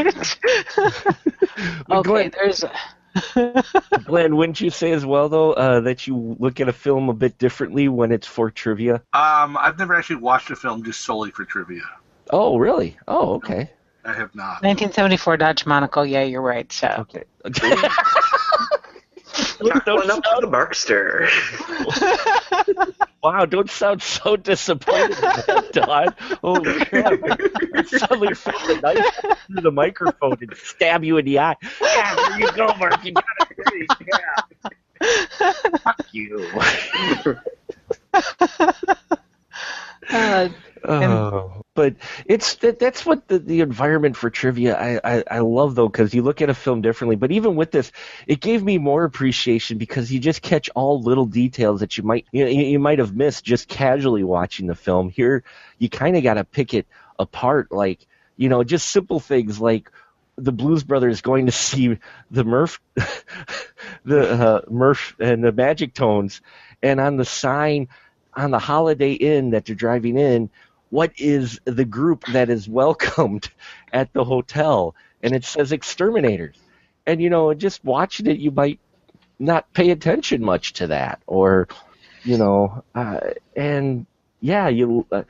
But 1.87 1.97
okay 1.97 2.29
Glenn, 2.29 2.31
there's 2.33 2.63
a 2.63 2.71
Glenn, 4.05 4.35
wouldn't 4.35 4.61
you 4.61 4.69
say 4.69 4.91
as 4.91 5.05
well 5.05 5.29
though 5.29 5.53
uh, 5.53 5.81
that 5.81 6.07
you 6.07 6.35
look 6.39 6.59
at 6.59 6.69
a 6.69 6.73
film 6.73 7.09
a 7.09 7.13
bit 7.13 7.37
differently 7.37 7.87
when 7.87 8.11
it's 8.11 8.27
for 8.27 8.49
trivia? 8.49 8.95
Um, 9.13 9.57
I've 9.57 9.77
never 9.77 9.95
actually 9.95 10.17
watched 10.17 10.49
a 10.51 10.55
film 10.55 10.83
just 10.83 11.01
solely 11.01 11.31
for 11.31 11.45
trivia. 11.45 11.83
Oh, 12.29 12.57
really? 12.57 12.97
Oh, 13.07 13.35
okay. 13.35 13.69
I 14.05 14.13
have 14.13 14.33
not. 14.33 14.63
1974 14.63 15.37
Dodge 15.37 15.65
Monaco. 15.65 16.01
Yeah, 16.03 16.23
you're 16.23 16.41
right. 16.41 16.71
So 16.71 16.87
Okay. 16.99 17.23
Chuckling 19.33 20.09
up 20.11 20.23
to 20.23 20.37
the 20.41 20.47
Markster. 20.47 21.27
wow, 23.23 23.45
don't 23.45 23.69
sound 23.69 24.01
so 24.01 24.35
disappointed, 24.35 25.17
Dawn. 25.71 26.13
Holy 26.41 26.85
crap! 26.85 27.19
Suddenly 27.87 28.33
felt 28.33 28.69
a 28.69 28.81
knife 28.81 29.19
through 29.47 29.61
the 29.61 29.71
microphone 29.71 30.37
and 30.41 30.55
stab 30.55 31.03
you 31.03 31.17
in 31.17 31.25
the 31.25 31.39
eye. 31.39 31.55
Yeah, 31.81 32.15
there 32.15 32.39
you 32.39 32.51
go, 32.53 32.67
Mark. 32.77 33.03
You 33.03 33.13
got 33.13 33.25
it. 33.41 33.57
right. 33.57 33.87
Yeah. 35.01 35.53
Fuck 35.79 36.13
you. 36.13 36.47
Uh, 40.11 40.49
Oh, 40.83 41.61
but 41.75 41.95
it's 42.25 42.55
that, 42.55 42.79
that's 42.79 43.05
what 43.05 43.27
the, 43.27 43.37
the 43.39 43.61
environment 43.61 44.17
for 44.17 44.29
trivia 44.29 44.75
I, 44.75 45.17
I, 45.17 45.23
I 45.29 45.39
love 45.39 45.75
though 45.75 45.87
because 45.87 46.13
you 46.13 46.23
look 46.23 46.41
at 46.41 46.49
a 46.49 46.53
film 46.53 46.81
differently. 46.81 47.15
But 47.15 47.31
even 47.31 47.55
with 47.55 47.71
this, 47.71 47.91
it 48.25 48.39
gave 48.39 48.63
me 48.63 48.77
more 48.77 49.03
appreciation 49.03 49.77
because 49.77 50.11
you 50.11 50.19
just 50.19 50.41
catch 50.41 50.69
all 50.75 51.01
little 51.01 51.25
details 51.25 51.81
that 51.81 51.97
you 51.97 52.03
might 52.03 52.25
you, 52.31 52.45
know, 52.45 52.49
you, 52.49 52.63
you 52.63 52.79
might 52.79 52.99
have 52.99 53.15
missed 53.15 53.43
just 53.45 53.67
casually 53.67 54.23
watching 54.23 54.67
the 54.67 54.75
film. 54.75 55.09
Here, 55.09 55.43
you 55.77 55.87
kind 55.89 56.17
of 56.17 56.23
got 56.23 56.35
to 56.35 56.43
pick 56.43 56.73
it 56.73 56.87
apart, 57.19 57.71
like 57.71 58.07
you 58.37 58.49
know, 58.49 58.63
just 58.63 58.89
simple 58.89 59.19
things 59.19 59.61
like 59.61 59.91
the 60.37 60.51
Blues 60.51 60.83
Brothers 60.83 61.21
going 61.21 61.45
to 61.45 61.51
see 61.51 61.99
the 62.31 62.43
Murph, 62.43 62.81
the 64.05 64.31
uh, 64.31 64.61
Murph 64.67 65.15
and 65.19 65.43
the 65.43 65.51
Magic 65.51 65.93
Tones, 65.93 66.41
and 66.81 66.99
on 66.99 67.17
the 67.17 67.25
sign 67.25 67.87
on 68.33 68.51
the 68.51 68.59
Holiday 68.59 69.13
Inn 69.13 69.51
that 69.51 69.65
they're 69.65 69.75
driving 69.75 70.17
in, 70.17 70.49
what 70.89 71.11
is 71.17 71.59
the 71.65 71.85
group 71.85 72.25
that 72.27 72.49
is 72.49 72.67
welcomed 72.67 73.49
at 73.93 74.11
the 74.13 74.23
hotel? 74.23 74.95
And 75.23 75.33
it 75.35 75.45
says 75.45 75.71
exterminators. 75.71 76.57
And 77.05 77.21
you 77.21 77.29
know, 77.29 77.53
just 77.53 77.83
watching 77.83 78.27
it, 78.27 78.37
you 78.37 78.51
might 78.51 78.79
not 79.39 79.71
pay 79.73 79.89
attention 79.89 80.43
much 80.43 80.73
to 80.73 80.87
that, 80.87 81.21
or 81.25 81.67
you 82.23 82.37
know, 82.37 82.83
uh, 82.93 83.19
and 83.55 84.05
yeah, 84.39 84.67
you. 84.67 85.05
Uh, 85.11 85.23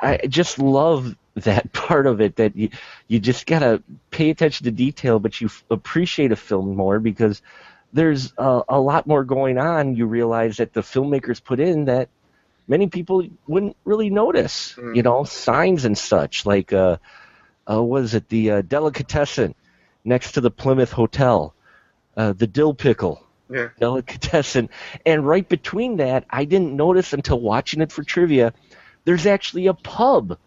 I 0.00 0.18
just 0.28 0.60
love 0.60 1.16
that 1.34 1.72
part 1.72 2.06
of 2.06 2.20
it 2.20 2.36
that 2.36 2.56
you 2.56 2.70
you 3.08 3.18
just 3.18 3.46
gotta 3.46 3.82
pay 4.10 4.30
attention 4.30 4.64
to 4.64 4.70
detail, 4.70 5.18
but 5.18 5.40
you 5.40 5.48
f- 5.48 5.64
appreciate 5.70 6.30
a 6.32 6.36
film 6.36 6.76
more 6.76 7.00
because 7.00 7.42
there's 7.92 8.32
a, 8.38 8.62
a 8.68 8.80
lot 8.80 9.06
more 9.06 9.24
going 9.24 9.58
on. 9.58 9.96
You 9.96 10.06
realize 10.06 10.58
that 10.58 10.72
the 10.72 10.82
filmmakers 10.82 11.42
put 11.42 11.58
in 11.58 11.86
that 11.86 12.08
many 12.68 12.86
people 12.86 13.26
wouldn't 13.46 13.76
really 13.84 14.10
notice. 14.10 14.74
Mm. 14.76 14.96
You 14.96 15.02
know, 15.02 15.24
signs 15.24 15.84
and 15.84 15.96
such 15.96 16.46
like 16.46 16.72
uh, 16.72 16.98
uh 17.70 17.82
was 17.82 18.14
it 18.14 18.28
the 18.28 18.50
uh, 18.50 18.62
delicatessen 18.62 19.54
next 20.04 20.32
to 20.32 20.40
the 20.40 20.50
Plymouth 20.50 20.92
Hotel, 20.92 21.54
uh, 22.16 22.32
the 22.32 22.46
dill 22.46 22.74
pickle 22.74 23.22
Yeah. 23.50 23.68
delicatessen, 23.80 24.68
and 25.06 25.26
right 25.26 25.48
between 25.48 25.96
that, 25.96 26.24
I 26.30 26.44
didn't 26.44 26.76
notice 26.76 27.12
until 27.12 27.40
watching 27.40 27.80
it 27.80 27.90
for 27.90 28.04
trivia. 28.04 28.52
There's 29.04 29.26
actually 29.26 29.66
a 29.68 29.74
pub, 29.74 30.38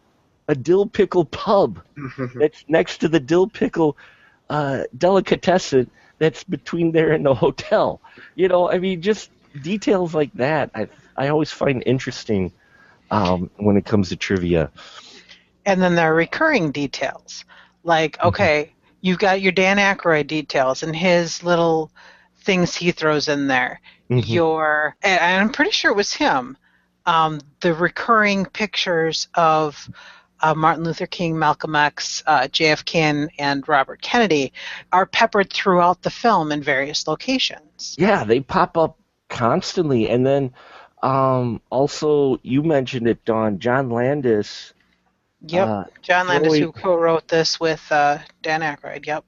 a 0.48 0.56
dill 0.56 0.86
pickle 0.86 1.26
pub 1.26 1.82
that's 2.36 2.64
next 2.68 3.00
to 3.00 3.08
the 3.08 3.20
dill 3.20 3.48
pickle 3.48 3.98
uh, 4.50 4.84
delicatessen 4.96 5.90
that's 6.20 6.44
between 6.44 6.92
there 6.92 7.12
and 7.14 7.26
the 7.26 7.34
hotel. 7.34 8.00
You 8.36 8.48
know, 8.48 8.70
I 8.70 8.78
mean, 8.78 9.02
just 9.02 9.32
details 9.60 10.14
like 10.14 10.32
that. 10.36 10.70
I 10.76 10.88
I 11.22 11.28
always 11.30 11.52
find 11.52 11.84
interesting 11.86 12.52
um, 13.12 13.50
when 13.58 13.78
it 13.78 13.86
comes 13.86 14.10
to 14.10 14.16
trivia. 14.16 14.72
and 15.66 15.80
then 15.82 15.94
there 15.96 16.12
are 16.12 16.16
recurring 16.16 16.72
details. 16.72 17.46
Like, 17.84 18.18
Mm-hmm. 18.18 18.28
okay, 18.30 18.74
you've 19.02 19.20
got 19.20 19.42
your 19.42 19.52
Dan 19.52 19.78
Aykroyd 19.78 20.28
details 20.28 20.82
and 20.84 20.96
his 20.96 21.44
little 21.44 21.92
things 22.44 22.76
he 22.76 22.92
throws 22.92 23.28
in 23.28 23.48
there. 23.48 23.80
Mhm. 24.10 24.28
Your, 24.28 24.96
and 25.04 25.20
I'm 25.42 25.52
pretty 25.52 25.72
sure 25.72 25.92
it 25.92 25.96
was 25.96 26.12
him. 26.14 26.58
Um, 27.06 27.40
the 27.62 27.74
recurring 27.74 28.46
pictures 28.46 29.28
of 29.36 29.90
uh, 30.42 30.56
Martin 30.56 30.84
Luther 30.84 31.06
King, 31.08 31.38
Malcolm 31.38 31.76
X, 31.76 32.24
uh, 32.26 32.48
JFK, 32.48 33.30
and 33.38 33.68
Robert 33.68 34.02
Kennedy 34.02 34.52
are 34.92 35.06
peppered 35.06 35.54
throughout 35.54 36.02
the 36.02 36.10
film 36.10 36.52
in 36.52 36.64
various 36.64 37.08
locations. 37.08 37.96
Yeah, 38.00 38.24
they 38.24 38.40
pop 38.40 38.76
up 38.78 38.98
constantly, 39.30 40.10
and 40.10 40.26
then 40.26 40.52
um, 41.02 41.62
also 41.70 42.40
you 42.44 42.64
mentioned 42.64 43.08
it, 43.08 43.24
Dawn. 43.26 43.60
John 43.60 43.90
Landis. 43.90 44.74
Yep. 45.48 45.68
uh, 45.68 45.84
John 46.02 46.28
Landis, 46.28 46.54
Joey- 46.54 46.60
who 46.62 46.72
co-wrote 46.72 47.28
this 47.28 47.60
with 47.60 47.84
uh, 47.92 48.20
Dan 48.44 48.62
Aykroyd. 48.62 49.06
Yep. 49.06 49.26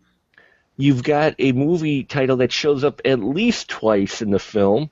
you've 0.78 1.04
got 1.04 1.36
a 1.40 1.52
movie 1.52 2.04
title 2.04 2.38
that 2.38 2.52
shows 2.52 2.84
up 2.84 3.02
at 3.06 3.20
least 3.20 3.70
twice 3.70 4.22
in 4.22 4.32
the 4.32 4.40
film. 4.40 4.90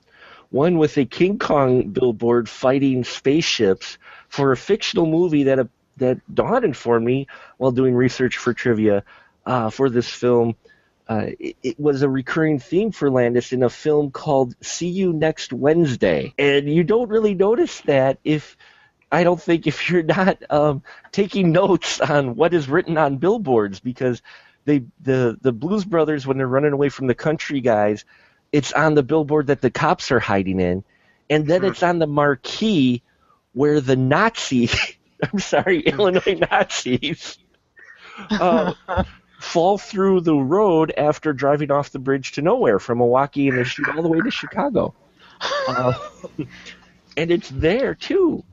One 0.50 0.78
with 0.78 0.98
a 0.98 1.04
King 1.04 1.38
Kong 1.38 1.88
billboard 1.88 2.48
fighting 2.48 3.04
spaceships 3.04 3.98
for 4.28 4.52
a 4.52 4.56
fictional 4.56 5.06
movie 5.06 5.44
that 5.44 5.68
that 5.98 6.18
Dawn 6.34 6.64
informed 6.64 7.06
me 7.06 7.26
while 7.58 7.70
doing 7.70 7.94
research 7.94 8.36
for 8.36 8.52
trivia 8.52 9.04
uh, 9.46 9.70
for 9.70 9.88
this 9.90 10.08
film. 10.08 10.56
Uh, 11.08 11.26
it, 11.38 11.56
it 11.62 11.80
was 11.80 12.02
a 12.02 12.08
recurring 12.08 12.58
theme 12.58 12.92
for 12.92 13.10
Landis 13.10 13.52
in 13.52 13.62
a 13.62 13.70
film 13.70 14.10
called 14.10 14.54
"See 14.62 14.88
You 14.88 15.12
Next 15.12 15.52
Wednesday," 15.52 16.32
and 16.38 16.68
you 16.68 16.84
don't 16.84 17.08
really 17.08 17.34
notice 17.34 17.80
that 17.82 18.18
if 18.24 18.56
I 19.10 19.24
don't 19.24 19.40
think 19.40 19.66
if 19.66 19.88
you're 19.90 20.02
not 20.02 20.42
um, 20.50 20.82
taking 21.12 21.52
notes 21.52 22.00
on 22.00 22.34
what 22.34 22.54
is 22.54 22.68
written 22.68 22.96
on 22.96 23.18
billboards, 23.18 23.80
because 23.80 24.22
they 24.64 24.84
the 25.00 25.38
the 25.40 25.52
Blues 25.52 25.84
Brothers 25.84 26.26
when 26.26 26.38
they're 26.38 26.46
running 26.46 26.72
away 26.72 26.88
from 26.88 27.06
the 27.06 27.14
country 27.14 27.60
guys, 27.60 28.04
it's 28.52 28.72
on 28.72 28.94
the 28.94 29.02
billboard 29.02 29.48
that 29.48 29.60
the 29.60 29.70
cops 29.70 30.10
are 30.10 30.20
hiding 30.20 30.60
in, 30.60 30.84
and 31.28 31.46
then 31.46 31.64
it's 31.64 31.82
on 31.82 31.98
the 31.98 32.06
marquee 32.06 33.02
where 33.52 33.80
the 33.80 33.96
Nazi, 33.96 34.70
I'm 35.32 35.38
sorry, 35.38 35.80
Illinois 35.86 36.38
Nazis, 36.50 37.38
uh, 38.30 38.74
fall 39.42 39.76
through 39.76 40.20
the 40.20 40.34
road 40.34 40.92
after 40.96 41.32
driving 41.32 41.70
off 41.70 41.90
the 41.90 41.98
bridge 41.98 42.32
to 42.32 42.42
nowhere 42.42 42.78
from 42.78 42.98
Milwaukee 42.98 43.48
and 43.48 43.58
they 43.58 43.64
shoot 43.64 43.88
all 43.88 44.02
the 44.02 44.08
way 44.08 44.20
to 44.20 44.30
Chicago. 44.30 44.94
Uh, 45.68 45.92
and 47.16 47.30
it's 47.30 47.48
there 47.50 47.94
too. 47.94 48.44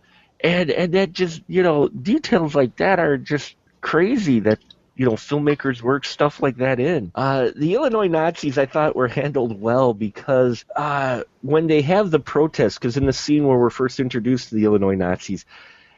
And 0.41 0.71
and 0.71 0.93
that 0.93 1.11
just 1.11 1.41
you 1.47 1.63
know 1.63 1.89
details 1.89 2.55
like 2.55 2.77
that 2.77 2.99
are 2.99 3.17
just 3.17 3.55
crazy 3.81 4.39
that 4.41 4.59
you 4.95 5.05
know 5.05 5.11
filmmakers 5.11 5.81
work 5.81 6.05
stuff 6.05 6.41
like 6.41 6.57
that 6.57 6.79
in. 6.79 7.11
Uh, 7.13 7.51
the 7.55 7.75
Illinois 7.75 8.07
Nazis 8.07 8.57
I 8.57 8.65
thought 8.65 8.95
were 8.95 9.07
handled 9.07 9.59
well 9.59 9.93
because 9.93 10.65
uh, 10.75 11.23
when 11.41 11.67
they 11.67 11.81
have 11.81 12.09
the 12.09 12.19
protests, 12.19 12.79
because 12.79 12.97
in 12.97 13.05
the 13.05 13.13
scene 13.13 13.45
where 13.45 13.57
we're 13.57 13.69
first 13.69 13.99
introduced 13.99 14.49
to 14.49 14.55
the 14.55 14.65
Illinois 14.65 14.95
Nazis, 14.95 15.45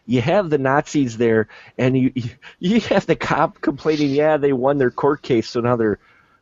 you 0.05 0.21
have 0.21 0.49
the 0.49 0.57
Nazis 0.57 1.17
there, 1.17 1.47
and 1.77 1.97
you 1.97 2.13
you 2.59 2.79
have 2.81 3.05
the 3.05 3.15
cop 3.15 3.61
complaining, 3.61 4.11
yeah, 4.11 4.37
they 4.37 4.53
won 4.53 4.77
their 4.77 4.91
court 4.91 5.21
case, 5.21 5.49
so 5.49 5.61
now 5.61 5.75
they're 5.75 5.99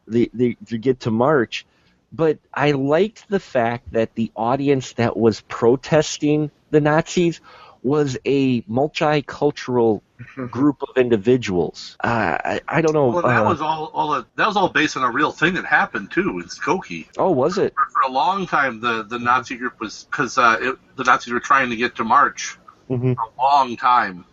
they 0.07 0.29
they, 0.33 0.57
they 0.61 0.77
get 0.77 1.01
to 1.01 1.11
march. 1.11 1.65
But 2.11 2.39
I 2.53 2.71
liked 2.71 3.29
the 3.29 3.39
fact 3.39 3.93
that 3.93 4.15
the 4.15 4.31
audience 4.35 4.93
that 4.93 5.15
was 5.15 5.41
protesting 5.41 6.49
the 6.71 6.81
Nazis 6.81 7.39
was 7.83 8.17
a 8.25 8.61
multicultural 8.63 10.01
group 10.49 10.81
of 10.81 10.97
individuals. 10.97 11.95
Uh, 12.03 12.37
I, 12.43 12.61
I 12.67 12.81
don't 12.81 12.93
know. 12.93 13.07
Well, 13.09 13.21
that 13.21 13.45
uh, 13.45 13.49
was 13.49 13.61
all, 13.61 13.91
all 13.93 14.13
a, 14.15 14.25
that 14.35 14.47
was 14.47 14.57
all 14.57 14.69
based 14.69 14.97
on 14.97 15.03
a 15.03 15.11
real 15.11 15.31
thing 15.31 15.53
that 15.53 15.65
happened 15.65 16.11
too 16.11 16.39
in 16.39 16.45
Skokie. 16.45 17.07
oh, 17.17 17.31
was 17.31 17.57
it? 17.57 17.73
For, 17.75 17.85
for 17.91 18.01
a 18.09 18.11
long 18.11 18.47
time, 18.47 18.81
the, 18.81 19.03
the 19.03 19.19
Nazi 19.19 19.55
group 19.55 19.79
was 19.79 20.05
because 20.09 20.37
uh, 20.37 20.73
the 20.95 21.03
Nazis 21.03 21.31
were 21.31 21.39
trying 21.39 21.69
to 21.69 21.75
get 21.75 21.95
to 21.97 22.03
march 22.03 22.57
hmm 22.89 23.13
for 23.13 23.23
a 23.37 23.41
long 23.41 23.77
time. 23.77 24.25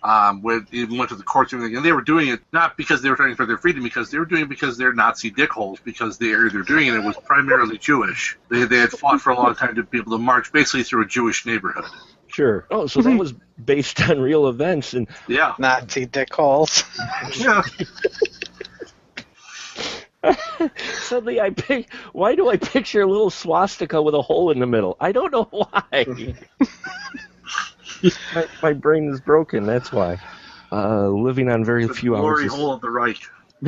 Um, 0.00 0.42
where 0.42 0.60
they 0.60 0.78
even 0.78 0.96
went 0.96 1.10
to 1.10 1.16
the 1.16 1.24
courts 1.24 1.52
and 1.52 1.58
everything, 1.60 1.78
and 1.78 1.84
they 1.84 1.90
were 1.90 2.02
doing 2.02 2.28
it 2.28 2.40
not 2.52 2.76
because 2.76 3.02
they 3.02 3.10
were 3.10 3.16
fighting 3.16 3.34
for 3.34 3.46
their 3.46 3.58
freedom, 3.58 3.82
because 3.82 4.12
they 4.12 4.18
were 4.18 4.26
doing 4.26 4.42
it 4.42 4.48
because 4.48 4.78
they're 4.78 4.92
Nazi 4.92 5.32
dickholes, 5.32 5.82
because 5.82 6.18
the 6.18 6.30
area 6.30 6.50
they're 6.52 6.62
doing 6.62 6.86
it 6.86 7.02
was 7.02 7.16
primarily 7.24 7.78
Jewish. 7.78 8.38
They, 8.48 8.64
they 8.64 8.78
had 8.78 8.90
fought 8.90 9.20
for 9.20 9.30
a 9.30 9.36
long 9.36 9.56
time 9.56 9.74
to 9.74 9.82
be 9.82 9.98
able 9.98 10.12
to 10.12 10.18
march 10.18 10.52
basically 10.52 10.84
through 10.84 11.02
a 11.02 11.06
Jewish 11.06 11.44
neighborhood. 11.46 11.84
Sure. 12.28 12.64
Oh, 12.70 12.86
so 12.86 13.02
that 13.02 13.18
was 13.18 13.34
based 13.62 14.00
on 14.08 14.20
real 14.20 14.46
events, 14.46 14.94
and 14.94 15.08
Yeah, 15.26 15.54
Nazi 15.58 16.06
dickholes. 16.06 16.84
yeah. 17.36 17.62
suddenly 21.02 21.40
I 21.40 21.50
pick. 21.50 21.92
Why 22.12 22.34
do 22.34 22.48
I 22.48 22.56
picture 22.56 23.02
a 23.02 23.06
little 23.06 23.30
swastika 23.30 24.00
with 24.00 24.14
a 24.14 24.22
hole 24.22 24.50
in 24.50 24.58
the 24.58 24.66
middle? 24.66 24.96
I 25.00 25.12
don't 25.12 25.32
know 25.32 25.48
why. 25.50 26.06
my, 28.34 28.46
my 28.62 28.72
brain 28.72 29.08
is 29.10 29.20
broken. 29.20 29.66
That's 29.66 29.92
why. 29.92 30.18
Uh, 30.70 31.08
living 31.08 31.48
on 31.48 31.64
very 31.64 31.86
The 31.86 31.94
few 31.94 32.10
glory 32.10 32.44
hours. 32.44 32.52
hole 32.54 32.72
of 32.72 32.80
the 32.80 32.90
Reich. 32.90 33.18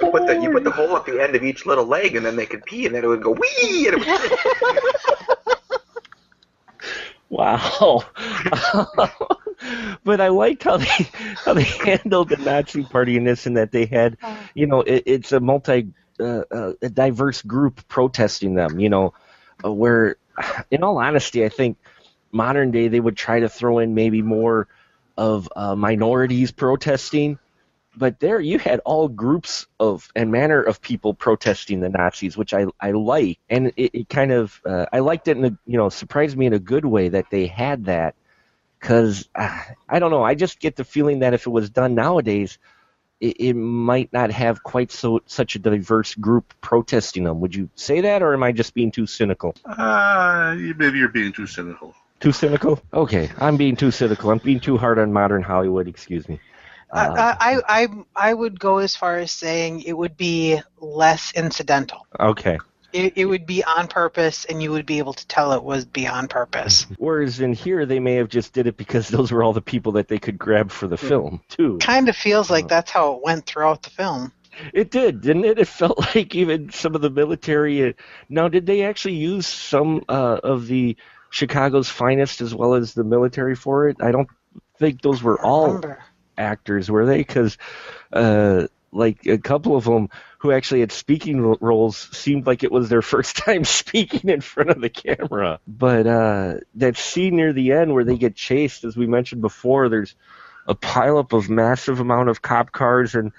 You 0.00 0.10
put 0.10 0.26
the 0.26 0.40
you 0.40 0.50
put 0.50 0.64
the 0.64 0.70
hole 0.70 0.96
at 0.96 1.04
the 1.04 1.20
end 1.20 1.34
of 1.36 1.42
each 1.44 1.66
little 1.66 1.84
leg, 1.84 2.16
and 2.16 2.24
then 2.24 2.36
they 2.36 2.46
could 2.46 2.64
pee, 2.64 2.86
and 2.86 2.94
then 2.94 3.04
it 3.04 3.06
would 3.06 3.22
go 3.22 3.32
wee, 3.32 3.86
and 3.88 3.96
it 4.02 4.06
would. 4.06 4.32
Wow. 7.28 8.02
but 10.04 10.20
I 10.20 10.28
liked 10.28 10.64
how 10.64 10.78
they 10.78 10.86
how 11.44 11.54
they 11.54 11.62
handled 11.62 12.28
the 12.30 12.36
Nazi 12.38 12.82
party 12.82 13.16
in 13.16 13.24
this, 13.24 13.46
and 13.46 13.56
that 13.56 13.70
they 13.72 13.86
had, 13.86 14.16
you 14.54 14.66
know, 14.66 14.80
it, 14.82 15.04
it's 15.06 15.32
a 15.32 15.38
multi, 15.40 15.92
uh, 16.18 16.42
uh, 16.50 16.72
a 16.82 16.88
diverse 16.88 17.42
group 17.42 17.86
protesting 17.88 18.54
them. 18.54 18.80
You 18.80 18.88
know, 18.88 19.14
uh, 19.64 19.72
where, 19.72 20.16
in 20.70 20.82
all 20.82 20.98
honesty, 20.98 21.44
I 21.44 21.48
think 21.48 21.76
modern 22.32 22.70
day 22.70 22.88
they 22.88 23.00
would 23.00 23.16
try 23.16 23.40
to 23.40 23.48
throw 23.48 23.78
in 23.78 23.94
maybe 23.94 24.22
more 24.22 24.68
of 25.16 25.48
uh, 25.54 25.74
minorities 25.74 26.52
protesting. 26.52 27.38
But 27.96 28.20
there, 28.20 28.38
you 28.38 28.58
had 28.58 28.80
all 28.84 29.08
groups 29.08 29.66
of 29.80 30.08
and 30.14 30.30
manner 30.30 30.62
of 30.62 30.80
people 30.80 31.12
protesting 31.12 31.80
the 31.80 31.88
Nazis, 31.88 32.36
which 32.36 32.54
I 32.54 32.66
I 32.80 32.92
like, 32.92 33.40
and 33.50 33.72
it, 33.76 33.90
it 33.92 34.08
kind 34.08 34.30
of 34.30 34.60
uh, 34.64 34.86
I 34.92 35.00
liked 35.00 35.26
it 35.26 35.36
in 35.36 35.44
a 35.44 35.58
you 35.66 35.76
know 35.76 35.88
surprised 35.88 36.36
me 36.36 36.46
in 36.46 36.52
a 36.52 36.60
good 36.60 36.84
way 36.84 37.08
that 37.08 37.30
they 37.30 37.46
had 37.48 37.86
that, 37.86 38.14
because 38.78 39.28
uh, 39.34 39.60
I 39.88 39.98
don't 39.98 40.12
know 40.12 40.22
I 40.22 40.36
just 40.36 40.60
get 40.60 40.76
the 40.76 40.84
feeling 40.84 41.18
that 41.18 41.34
if 41.34 41.46
it 41.46 41.50
was 41.50 41.68
done 41.68 41.96
nowadays, 41.96 42.58
it, 43.20 43.36
it 43.38 43.54
might 43.54 44.12
not 44.12 44.30
have 44.30 44.62
quite 44.62 44.90
so 44.90 45.20
such 45.26 45.54
a 45.54 45.58
diverse 45.58 46.14
group 46.14 46.54
protesting 46.60 47.24
them. 47.24 47.40
Would 47.40 47.54
you 47.54 47.68
say 47.74 48.00
that, 48.00 48.22
or 48.22 48.34
am 48.34 48.42
I 48.42 48.52
just 48.52 48.74
being 48.74 48.90
too 48.90 49.06
cynical? 49.06 49.54
Uh, 49.64 50.54
maybe 50.76 50.98
you're 50.98 51.08
being 51.08 51.32
too 51.32 51.46
cynical. 51.46 51.94
Too 52.20 52.32
cynical? 52.32 52.80
Okay, 52.92 53.30
I'm 53.38 53.56
being 53.56 53.76
too 53.76 53.90
cynical. 53.90 54.30
I'm 54.30 54.38
being 54.38 54.60
too 54.60 54.76
hard 54.76 54.98
on 54.98 55.12
modern 55.12 55.42
Hollywood. 55.42 55.88
Excuse 55.88 56.28
me. 56.28 56.40
Uh, 56.92 57.34
I, 57.40 57.60
I 57.68 57.88
I 58.16 58.34
would 58.34 58.58
go 58.58 58.78
as 58.78 58.96
far 58.96 59.18
as 59.18 59.30
saying 59.30 59.82
it 59.82 59.92
would 59.92 60.16
be 60.16 60.60
less 60.80 61.32
incidental. 61.34 62.06
okay. 62.18 62.58
It, 62.92 63.14
it 63.16 63.24
would 63.26 63.46
be 63.46 63.62
on 63.64 63.88
purpose, 63.88 64.44
and 64.44 64.62
you 64.62 64.72
would 64.72 64.86
be 64.86 64.98
able 64.98 65.12
to 65.14 65.26
tell 65.26 65.52
it 65.52 65.62
was 65.62 65.84
be 65.84 66.06
on 66.06 66.28
purpose. 66.28 66.86
Whereas 66.98 67.40
in 67.40 67.52
here, 67.52 67.86
they 67.86 68.00
may 68.00 68.14
have 68.14 68.28
just 68.28 68.52
did 68.52 68.66
it 68.66 68.76
because 68.76 69.08
those 69.10 69.32
were 69.32 69.42
all 69.42 69.52
the 69.52 69.60
people 69.60 69.92
that 69.92 70.08
they 70.08 70.18
could 70.18 70.38
grab 70.38 70.70
for 70.70 70.86
the 70.86 70.96
film 70.96 71.40
too. 71.48 71.78
Kind 71.78 72.08
of 72.08 72.16
feels 72.16 72.50
like 72.50 72.68
that's 72.68 72.90
how 72.90 73.14
it 73.14 73.22
went 73.22 73.46
throughout 73.46 73.82
the 73.82 73.90
film. 73.90 74.32
It 74.74 74.90
did, 74.90 75.20
didn't 75.20 75.44
it? 75.44 75.58
It 75.58 75.68
felt 75.80 75.98
like 76.14 76.34
even 76.34 76.70
some 76.70 76.94
of 76.94 77.00
the 77.00 77.10
military. 77.10 77.88
uh, 77.88 77.92
Now, 78.28 78.48
did 78.48 78.66
they 78.66 78.82
actually 78.82 79.14
use 79.14 79.46
some 79.46 80.04
uh, 80.08 80.40
of 80.42 80.66
the 80.66 80.96
Chicago's 81.30 81.88
finest 81.88 82.40
as 82.40 82.54
well 82.54 82.74
as 82.74 82.94
the 82.94 83.04
military 83.04 83.54
for 83.54 83.88
it? 83.88 83.96
I 84.00 84.10
don't 84.10 84.28
think 84.78 85.00
those 85.02 85.22
were 85.22 85.40
all 85.40 85.80
actors, 86.36 86.90
were 86.90 87.06
they? 87.06 87.18
Because 87.18 87.56
uh, 88.12 88.66
like 88.92 89.26
a 89.26 89.38
couple 89.38 89.76
of 89.76 89.84
them 89.84 90.08
who 90.38 90.52
actually 90.52 90.80
had 90.80 90.92
speaking 90.92 91.40
roles 91.60 91.96
seemed 91.96 92.46
like 92.46 92.64
it 92.64 92.72
was 92.72 92.88
their 92.88 93.02
first 93.14 93.36
time 93.36 93.64
speaking 93.64 94.30
in 94.30 94.40
front 94.40 94.70
of 94.70 94.80
the 94.80 94.90
camera. 94.90 95.60
But 95.66 96.06
uh, 96.06 96.54
that 96.76 96.96
scene 96.96 97.36
near 97.36 97.52
the 97.52 97.72
end 97.72 97.92
where 97.92 98.04
they 98.04 98.16
get 98.16 98.34
chased, 98.34 98.84
as 98.84 98.96
we 98.96 99.06
mentioned 99.06 99.42
before, 99.42 99.88
there's 99.88 100.14
a 100.66 100.74
pileup 100.74 101.32
of 101.32 101.48
massive 101.48 102.00
amount 102.00 102.28
of 102.28 102.42
cop 102.42 102.72
cars 102.72 103.14
and 103.14 103.32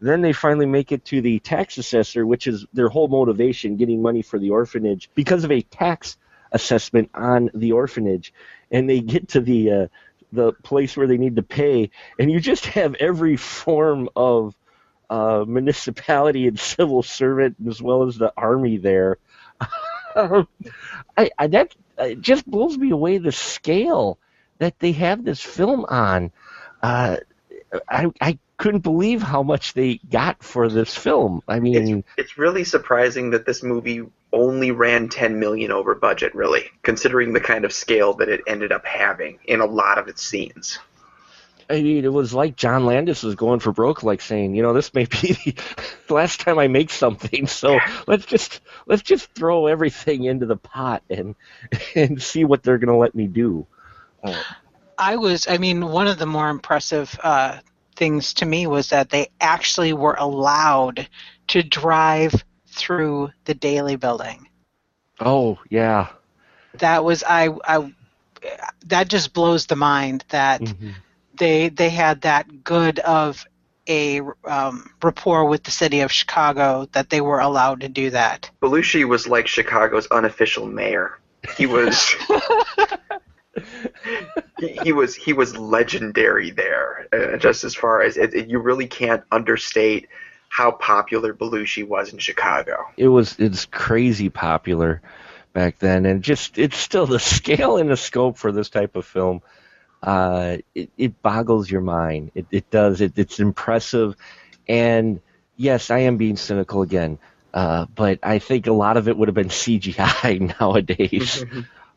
then 0.00 0.20
they 0.20 0.32
finally 0.32 0.66
make 0.66 0.92
it 0.92 1.04
to 1.06 1.20
the 1.20 1.38
tax 1.38 1.78
assessor, 1.78 2.26
which 2.26 2.46
is 2.46 2.66
their 2.72 2.88
whole 2.88 3.08
motivation, 3.08 3.76
getting 3.76 4.02
money 4.02 4.22
for 4.22 4.38
the 4.38 4.50
orphanage 4.50 5.08
because 5.14 5.44
of 5.44 5.50
a 5.50 5.62
tax 5.62 6.18
assessment 6.52 7.10
on 7.14 7.50
the 7.54 7.72
orphanage. 7.72 8.32
And 8.70 8.88
they 8.88 9.00
get 9.00 9.28
to 9.30 9.40
the 9.40 9.70
uh, 9.70 9.86
the 10.32 10.52
place 10.52 10.96
where 10.96 11.06
they 11.06 11.16
need 11.16 11.36
to 11.36 11.42
pay, 11.42 11.90
and 12.18 12.30
you 12.30 12.40
just 12.40 12.66
have 12.66 12.94
every 12.96 13.36
form 13.36 14.08
of 14.16 14.54
uh, 15.10 15.44
municipality 15.46 16.46
and 16.46 16.58
civil 16.74 17.02
servant, 17.02 17.56
as 17.68 17.80
well 17.80 18.04
as 18.04 18.16
the 18.16 18.32
army 18.36 18.78
there. 18.78 19.18
Um, 20.18 20.48
I, 21.18 21.28
I 21.38 21.46
that 21.48 21.74
it 21.98 22.22
just 22.22 22.50
blows 22.50 22.78
me 22.78 22.90
away 22.90 23.18
the 23.18 23.32
scale 23.32 24.18
that 24.56 24.78
they 24.78 24.92
have 24.92 25.22
this 25.22 25.42
film 25.42 25.84
on. 25.84 26.32
Uh, 26.82 27.18
I 27.86 28.10
I 28.22 28.38
couldn't 28.56 28.80
believe 28.80 29.22
how 29.22 29.42
much 29.42 29.74
they 29.74 30.00
got 30.10 30.42
for 30.42 30.68
this 30.68 30.96
film. 30.96 31.42
I 31.46 31.60
mean, 31.60 31.98
It's, 31.98 32.08
it's 32.16 32.38
really 32.38 32.64
surprising 32.64 33.30
that 33.30 33.44
this 33.44 33.62
movie 33.62 34.06
only 34.32 34.70
ran 34.70 35.08
10 35.08 35.38
million 35.38 35.70
over 35.70 35.94
budget, 35.94 36.34
really, 36.34 36.64
considering 36.82 37.32
the 37.32 37.40
kind 37.40 37.64
of 37.64 37.72
scale 37.72 38.14
that 38.14 38.28
it 38.28 38.40
ended 38.46 38.72
up 38.72 38.84
having 38.84 39.38
in 39.44 39.60
a 39.60 39.66
lot 39.66 39.98
of 39.98 40.08
its 40.08 40.22
scenes. 40.22 40.78
I 41.68 41.82
mean, 41.82 42.04
it 42.04 42.12
was 42.12 42.32
like 42.32 42.56
John 42.56 42.86
Landis 42.86 43.22
was 43.22 43.34
going 43.34 43.60
for 43.60 43.72
broke, 43.72 44.02
like 44.02 44.20
saying, 44.20 44.54
you 44.54 44.62
know, 44.62 44.72
this 44.72 44.94
may 44.94 45.04
be 45.04 45.36
the 46.06 46.14
last 46.14 46.40
time 46.40 46.58
I 46.58 46.68
make 46.68 46.90
something, 46.90 47.46
so 47.46 47.78
let's 48.06 48.26
just 48.26 48.60
let's 48.86 49.02
just 49.02 49.32
throw 49.34 49.66
everything 49.66 50.24
into 50.24 50.46
the 50.46 50.56
pot 50.56 51.02
and 51.10 51.34
and 51.94 52.22
see 52.22 52.44
what 52.44 52.62
they're 52.62 52.78
going 52.78 52.92
to 52.92 52.96
let 52.96 53.14
me 53.14 53.26
do. 53.26 53.66
Uh, 54.22 54.42
I 54.98 55.16
was, 55.16 55.46
I 55.48 55.58
mean, 55.58 55.84
one 55.86 56.06
of 56.06 56.18
the 56.18 56.26
more 56.26 56.48
impressive 56.48 57.18
uh, 57.22 57.58
things 57.96 58.34
to 58.34 58.46
me 58.46 58.66
was 58.66 58.90
that 58.90 59.10
they 59.10 59.28
actually 59.40 59.92
were 59.92 60.16
allowed 60.18 61.08
to 61.48 61.62
drive 61.62 62.44
through 62.66 63.30
the 63.44 63.54
Daley 63.54 63.96
building. 63.96 64.48
oh 65.20 65.58
yeah, 65.70 66.08
That 66.78 67.04
was, 67.04 67.24
I, 67.26 67.48
I, 67.64 67.92
that 68.86 69.08
just 69.08 69.32
blows 69.32 69.66
the 69.66 69.76
mind 69.76 70.24
that 70.28 70.60
Mhm. 70.60 70.94
They 71.36 71.68
they 71.68 71.90
had 71.90 72.22
that 72.22 72.64
good 72.64 72.98
of 73.00 73.44
a 73.88 74.20
um, 74.44 74.90
rapport 75.02 75.44
with 75.44 75.62
the 75.62 75.70
city 75.70 76.00
of 76.00 76.10
Chicago 76.10 76.88
that 76.92 77.08
they 77.10 77.20
were 77.20 77.38
allowed 77.38 77.82
to 77.82 77.88
do 77.88 78.10
that. 78.10 78.50
Belushi 78.60 79.06
was 79.06 79.28
like 79.28 79.46
Chicago's 79.46 80.08
unofficial 80.08 80.66
mayor. 80.66 81.18
he 81.56 81.66
was 81.66 82.10
he, 84.58 84.68
he 84.82 84.92
was 84.92 85.14
he 85.14 85.32
was 85.32 85.56
legendary 85.56 86.50
there. 86.50 87.06
Uh, 87.12 87.36
just 87.36 87.64
as 87.64 87.74
far 87.74 88.02
as 88.02 88.16
it, 88.16 88.34
it- 88.34 88.48
you 88.48 88.58
really 88.58 88.86
can't 88.86 89.22
understate 89.30 90.08
how 90.48 90.70
popular 90.70 91.34
Belushi 91.34 91.86
was 91.86 92.12
in 92.12 92.18
Chicago. 92.18 92.86
It 92.96 93.08
was 93.08 93.36
it's 93.38 93.66
crazy 93.66 94.30
popular 94.30 95.02
back 95.52 95.78
then, 95.78 96.06
and 96.06 96.22
just 96.22 96.58
it's 96.58 96.76
still 96.76 97.06
the 97.06 97.18
scale 97.20 97.76
and 97.76 97.90
the 97.90 97.96
scope 97.96 98.38
for 98.38 98.52
this 98.52 98.70
type 98.70 98.96
of 98.96 99.04
film. 99.06 99.42
Uh, 100.02 100.58
it, 100.74 100.90
it 100.96 101.22
boggles 101.22 101.70
your 101.70 101.80
mind. 101.80 102.30
It, 102.34 102.46
it 102.50 102.70
does. 102.70 103.00
It, 103.00 103.12
it's 103.16 103.40
impressive, 103.40 104.14
and 104.68 105.20
yes, 105.56 105.90
I 105.90 106.00
am 106.00 106.16
being 106.16 106.36
cynical 106.36 106.82
again. 106.82 107.18
Uh, 107.52 107.86
but 107.94 108.18
I 108.22 108.38
think 108.38 108.66
a 108.66 108.72
lot 108.72 108.96
of 108.98 109.08
it 109.08 109.16
would 109.16 109.28
have 109.28 109.34
been 109.34 109.48
CGI 109.48 110.54
nowadays. 110.60 111.42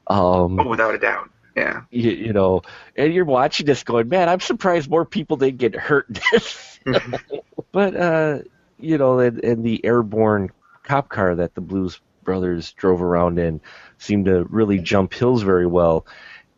um, 0.07 0.59
Oh, 0.59 0.67
without 0.67 0.95
a 0.95 0.97
doubt. 0.97 1.29
Yeah. 1.55 1.81
you, 1.91 2.11
you 2.11 2.33
know, 2.33 2.61
and 2.95 3.13
you're 3.13 3.25
watching 3.25 3.65
this 3.65 3.83
going, 3.83 4.07
man, 4.07 4.29
I'm 4.29 4.39
surprised 4.39 4.89
more 4.89 5.03
people 5.05 5.35
didn't 5.35 5.57
get 5.57 5.75
hurt 5.75 6.07
in 6.07 6.15
this 6.31 6.79
film. 6.85 7.15
but, 7.73 7.95
uh, 7.95 8.39
you 8.79 8.97
know, 8.97 9.19
and, 9.19 9.43
and 9.43 9.63
the 9.65 9.83
airborne 9.83 10.51
cop 10.83 11.09
car 11.09 11.35
that 11.35 11.55
the 11.55 11.61
Blues 11.61 11.99
Brothers 12.23 12.71
drove 12.73 13.01
around 13.01 13.39
in 13.39 13.59
seemed 13.97 14.25
to 14.25 14.45
really 14.45 14.79
jump 14.79 15.13
hills 15.13 15.41
very 15.41 15.65
well. 15.67 16.05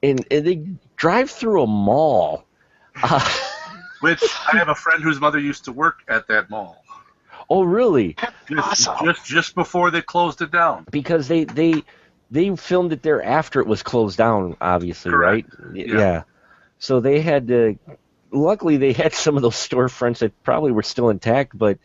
And, 0.03 0.23
and 0.29 0.45
they 0.45 0.65
drive 1.01 1.31
through 1.31 1.63
a 1.63 1.67
mall. 1.67 2.45
Uh, 3.01 3.19
Which 4.01 4.21
I 4.53 4.57
have 4.57 4.69
a 4.69 4.75
friend 4.75 5.01
whose 5.03 5.19
mother 5.19 5.39
used 5.39 5.65
to 5.65 5.71
work 5.71 5.99
at 6.07 6.27
that 6.27 6.49
mall. 6.51 6.83
oh, 7.49 7.63
really? 7.63 8.15
Just, 8.47 8.87
Awesome. 8.87 9.05
just 9.07 9.25
just 9.25 9.55
before 9.55 9.89
they 9.91 10.01
closed 10.03 10.41
it 10.43 10.51
down. 10.51 10.85
because 10.91 11.27
they 11.27 11.43
they 11.45 11.83
they 12.29 12.55
filmed 12.55 12.93
it 12.93 13.01
there 13.01 13.21
after 13.23 13.59
it 13.61 13.67
was 13.67 13.81
closed 13.83 14.17
down 14.17 14.55
obviously 14.61 15.11
Correct. 15.11 15.49
right 15.59 15.73
Y- 15.73 15.85
Yeah. 15.87 16.23
so 16.79 16.99
they 16.99 17.19
had 17.21 17.47
to 17.47 17.77
luckily 18.31 18.77
they 18.77 18.93
had 18.93 19.13
some 19.13 19.35
of 19.37 19.41
those 19.41 19.55
storefronts 19.55 20.19
that 20.19 20.31
probably 20.43 20.71
were 20.71 20.83
still 20.83 21.09
intact 21.09 21.57
but 21.57 21.77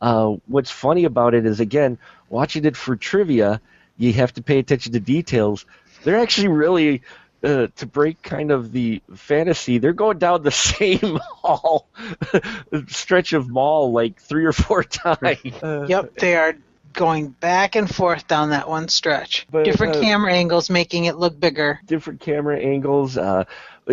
uh, 0.00 0.34
what's 0.46 0.70
funny 0.70 1.04
about 1.04 1.34
it 1.34 1.44
is 1.44 1.60
again 1.60 1.98
watching 2.30 2.64
it 2.64 2.76
for 2.76 2.96
trivia 2.96 3.60
you 3.98 4.12
have 4.14 4.32
to 4.34 4.42
pay 4.42 4.58
attention 4.58 4.92
to 4.94 5.00
details 5.00 5.66
they're 6.04 6.18
actually 6.20 6.48
really 6.48 7.02
uh, 7.42 7.68
to 7.76 7.86
break 7.86 8.20
kind 8.22 8.50
of 8.50 8.72
the 8.72 9.02
fantasy, 9.14 9.78
they're 9.78 9.92
going 9.92 10.18
down 10.18 10.42
the 10.42 10.50
same 10.50 11.18
hall 11.22 11.88
stretch 12.88 13.32
of 13.32 13.48
mall 13.48 13.92
like 13.92 14.20
three 14.20 14.44
or 14.44 14.52
four 14.52 14.82
times. 14.84 15.40
Uh, 15.62 15.86
Yep, 15.88 16.14
they 16.16 16.36
are 16.36 16.54
going 16.92 17.28
back 17.28 17.76
and 17.76 17.92
forth 17.92 18.26
down 18.26 18.50
that 18.50 18.68
one 18.68 18.88
stretch. 18.88 19.46
But, 19.50 19.64
Different 19.64 19.96
uh, 19.96 20.00
camera 20.00 20.32
angles 20.32 20.70
making 20.70 21.04
it 21.04 21.16
look 21.16 21.38
bigger. 21.38 21.80
different 21.86 22.20
camera 22.20 22.58
angles, 22.58 23.16
uh, 23.16 23.44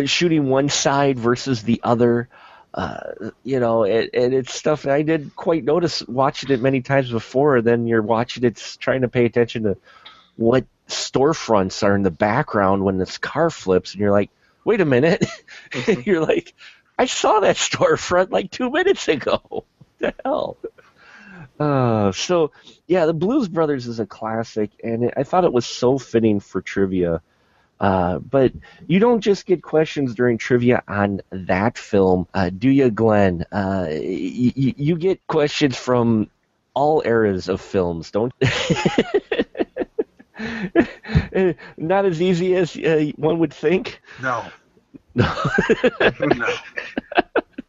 shooting 0.04 0.48
one 0.48 0.68
side 0.68 1.18
versus 1.18 1.62
the 1.62 1.80
other. 1.82 2.28
Uh, 2.74 3.30
you 3.44 3.58
know, 3.58 3.84
and, 3.84 4.10
and 4.12 4.34
it's 4.34 4.54
stuff 4.54 4.86
I 4.86 5.02
didn't 5.02 5.34
quite 5.34 5.64
notice 5.64 6.06
watching 6.06 6.50
it 6.50 6.60
many 6.60 6.80
times 6.82 7.10
before. 7.10 7.62
Then 7.62 7.86
you're 7.86 8.02
watching 8.02 8.44
it, 8.44 8.76
trying 8.78 9.00
to 9.00 9.08
pay 9.08 9.24
attention 9.24 9.62
to 9.62 9.76
what 10.38 10.64
storefronts 10.88 11.82
are 11.82 11.94
in 11.94 12.02
the 12.02 12.10
background 12.10 12.82
when 12.84 12.96
this 12.96 13.18
car 13.18 13.50
flips, 13.50 13.92
and 13.92 14.00
you're 14.00 14.12
like, 14.12 14.30
wait 14.64 14.80
a 14.80 14.86
minute. 14.86 15.26
you're 16.04 16.24
like, 16.24 16.54
I 16.98 17.04
saw 17.04 17.40
that 17.40 17.56
storefront 17.56 18.30
like 18.30 18.50
two 18.50 18.70
minutes 18.70 19.06
ago. 19.08 19.42
What 19.48 19.64
the 19.98 20.14
hell? 20.24 20.56
Uh, 21.60 22.12
so 22.12 22.52
yeah, 22.86 23.06
the 23.06 23.12
Blues 23.12 23.48
Brothers 23.48 23.86
is 23.86 24.00
a 24.00 24.06
classic, 24.06 24.70
and 24.82 25.04
it, 25.04 25.14
I 25.16 25.24
thought 25.24 25.44
it 25.44 25.52
was 25.52 25.66
so 25.66 25.98
fitting 25.98 26.40
for 26.40 26.62
trivia. 26.62 27.20
Uh, 27.80 28.18
but 28.18 28.52
you 28.88 28.98
don't 28.98 29.20
just 29.20 29.46
get 29.46 29.62
questions 29.62 30.14
during 30.14 30.36
trivia 30.36 30.82
on 30.88 31.20
that 31.30 31.78
film, 31.78 32.26
uh, 32.34 32.50
do 32.50 32.68
you, 32.68 32.90
Glenn? 32.90 33.44
Uh, 33.52 33.86
y- 33.88 34.52
y- 34.56 34.74
you 34.76 34.96
get 34.96 35.24
questions 35.28 35.76
from 35.76 36.28
all 36.74 37.02
eras 37.04 37.48
of 37.48 37.60
films, 37.60 38.10
don't? 38.10 38.32
Not 41.76 42.06
as 42.06 42.20
easy 42.20 42.54
as 42.56 42.76
uh, 42.76 43.10
one 43.16 43.38
would 43.40 43.52
think. 43.52 44.00
No. 44.22 44.44
No. 45.14 45.32
no. 46.20 46.54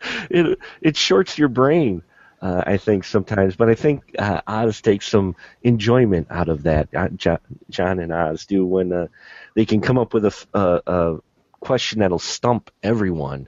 it 0.30 0.60
it 0.82 0.98
shorts 0.98 1.38
your 1.38 1.50
brain, 1.50 2.04
uh, 2.42 2.64
I 2.66 2.78
think 2.78 3.04
sometimes. 3.04 3.56
But 3.56 3.70
I 3.70 3.76
think 3.76 4.16
uh, 4.18 4.42
Oz 4.48 4.82
takes 4.82 5.08
some 5.08 5.36
enjoyment 5.64 6.28
out 6.30 6.50
of 6.50 6.64
that. 6.64 6.90
Uh, 6.96 7.10
John, 7.10 7.40
John 7.70 8.00
and 8.00 8.12
Oz 8.14 8.46
do 8.46 8.66
when 8.66 8.92
uh, 8.94 9.08
they 9.56 9.66
can 9.66 9.82
come 9.82 9.98
up 9.98 10.14
with 10.14 10.26
a 10.26 11.22
question 11.60 12.00
that'll 12.00 12.20
stump 12.20 12.72
everyone. 12.84 13.48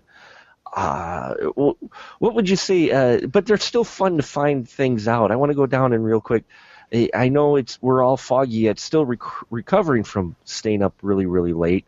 Uh, 0.74 1.36
wh- 1.58 2.22
what 2.22 2.36
would 2.36 2.50
you 2.50 2.56
say? 2.56 2.92
Uh, 2.92 3.28
but 3.28 3.46
they're 3.46 3.58
still 3.58 3.84
fun 3.84 4.18
to 4.18 4.24
find 4.24 4.68
things 4.68 5.08
out. 5.08 5.32
I 5.32 5.36
want 5.36 5.50
to 5.52 5.56
go 5.56 5.66
down 5.66 5.94
and 5.94 6.04
real 6.04 6.22
quick. 6.22 6.46
I 6.94 7.30
know 7.30 7.56
it's 7.56 7.82
we're 7.82 8.04
all 8.04 8.18
foggy 8.18 8.58
yet, 8.58 8.80
still 8.80 9.06
rec- 9.06 9.50
recovering 9.50 10.04
from 10.04 10.36
staying 10.44 10.84
up 10.84 10.94
really, 11.02 11.26
really 11.26 11.54
late. 11.54 11.86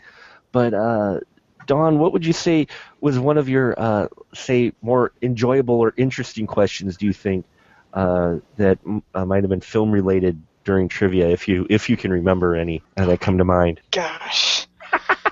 But 0.52 0.74
uh, 0.74 1.20
Dawn, 1.66 2.00
what 2.00 2.14
would 2.14 2.26
you 2.26 2.34
say 2.34 2.68
was 3.02 3.20
one 3.20 3.38
of 3.38 3.50
your, 3.50 3.78
uh, 3.78 4.08
say, 4.34 4.74
more 4.82 5.12
enjoyable 5.22 5.76
or 5.76 5.94
interesting 5.98 6.48
questions? 6.48 6.98
Do 6.98 7.06
you 7.06 7.14
think 7.14 7.46
uh, 7.94 8.38
that 8.58 8.80
uh, 9.14 9.26
might 9.26 9.44
have 9.44 9.50
been 9.50 9.62
film 9.62 9.92
related 9.92 10.42
during 10.64 10.88
trivia, 10.88 11.30
if 11.30 11.48
you 11.48 11.68
if 11.70 11.90
you 11.90 11.98
can 11.98 12.12
remember 12.12 12.56
any 12.56 12.82
uh, 12.98 13.06
that 13.06 13.20
come 13.20 13.38
to 13.38 13.46
mind? 13.46 13.82
Gosh. 13.92 14.68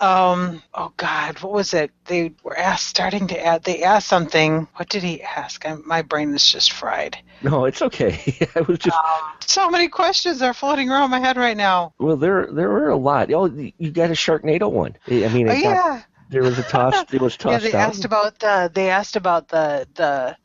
um. 0.00 0.62
Oh 0.74 0.92
God. 0.96 1.40
What 1.40 1.52
was 1.52 1.72
it? 1.74 1.90
They 2.06 2.32
were 2.42 2.56
asked, 2.56 2.86
starting 2.86 3.26
to 3.28 3.44
add. 3.44 3.62
They 3.64 3.82
asked 3.82 4.08
something. 4.08 4.68
What 4.76 4.88
did 4.88 5.02
he 5.02 5.22
ask? 5.22 5.64
I, 5.66 5.74
my 5.84 6.02
brain 6.02 6.34
is 6.34 6.50
just 6.50 6.72
fried. 6.72 7.18
No, 7.42 7.64
it's 7.64 7.82
okay. 7.82 8.18
I 8.56 8.60
was 8.62 8.78
just 8.78 8.96
Um, 8.96 9.20
so 9.40 9.70
many 9.70 9.88
questions 9.88 10.42
are 10.42 10.54
floating 10.54 10.90
around 10.90 11.10
my 11.10 11.20
head 11.20 11.36
right 11.36 11.56
now. 11.56 11.94
well, 11.98 12.16
there 12.16 12.46
there 12.52 12.68
were 12.68 12.88
a 12.90 12.96
lot. 12.96 13.32
Oh, 13.32 13.46
you 13.46 13.90
got 13.90 14.10
a 14.10 14.14
Sharknado 14.14 14.70
one. 14.70 14.96
I 15.08 15.28
mean, 15.28 15.48
Oh 15.48 15.52
got, 15.52 15.60
yeah. 15.62 16.02
there 16.30 16.42
was 16.42 16.58
a 16.58 16.62
toss. 16.62 17.04
It 17.12 17.20
was 17.20 17.36
Yeah, 17.44 17.58
they 17.58 17.68
out. 17.68 17.88
asked 17.90 18.04
about 18.04 18.38
the 18.38 18.70
they 18.72 18.90
asked 18.90 19.16
about 19.16 19.48
the 19.48 19.86
the 19.94 20.36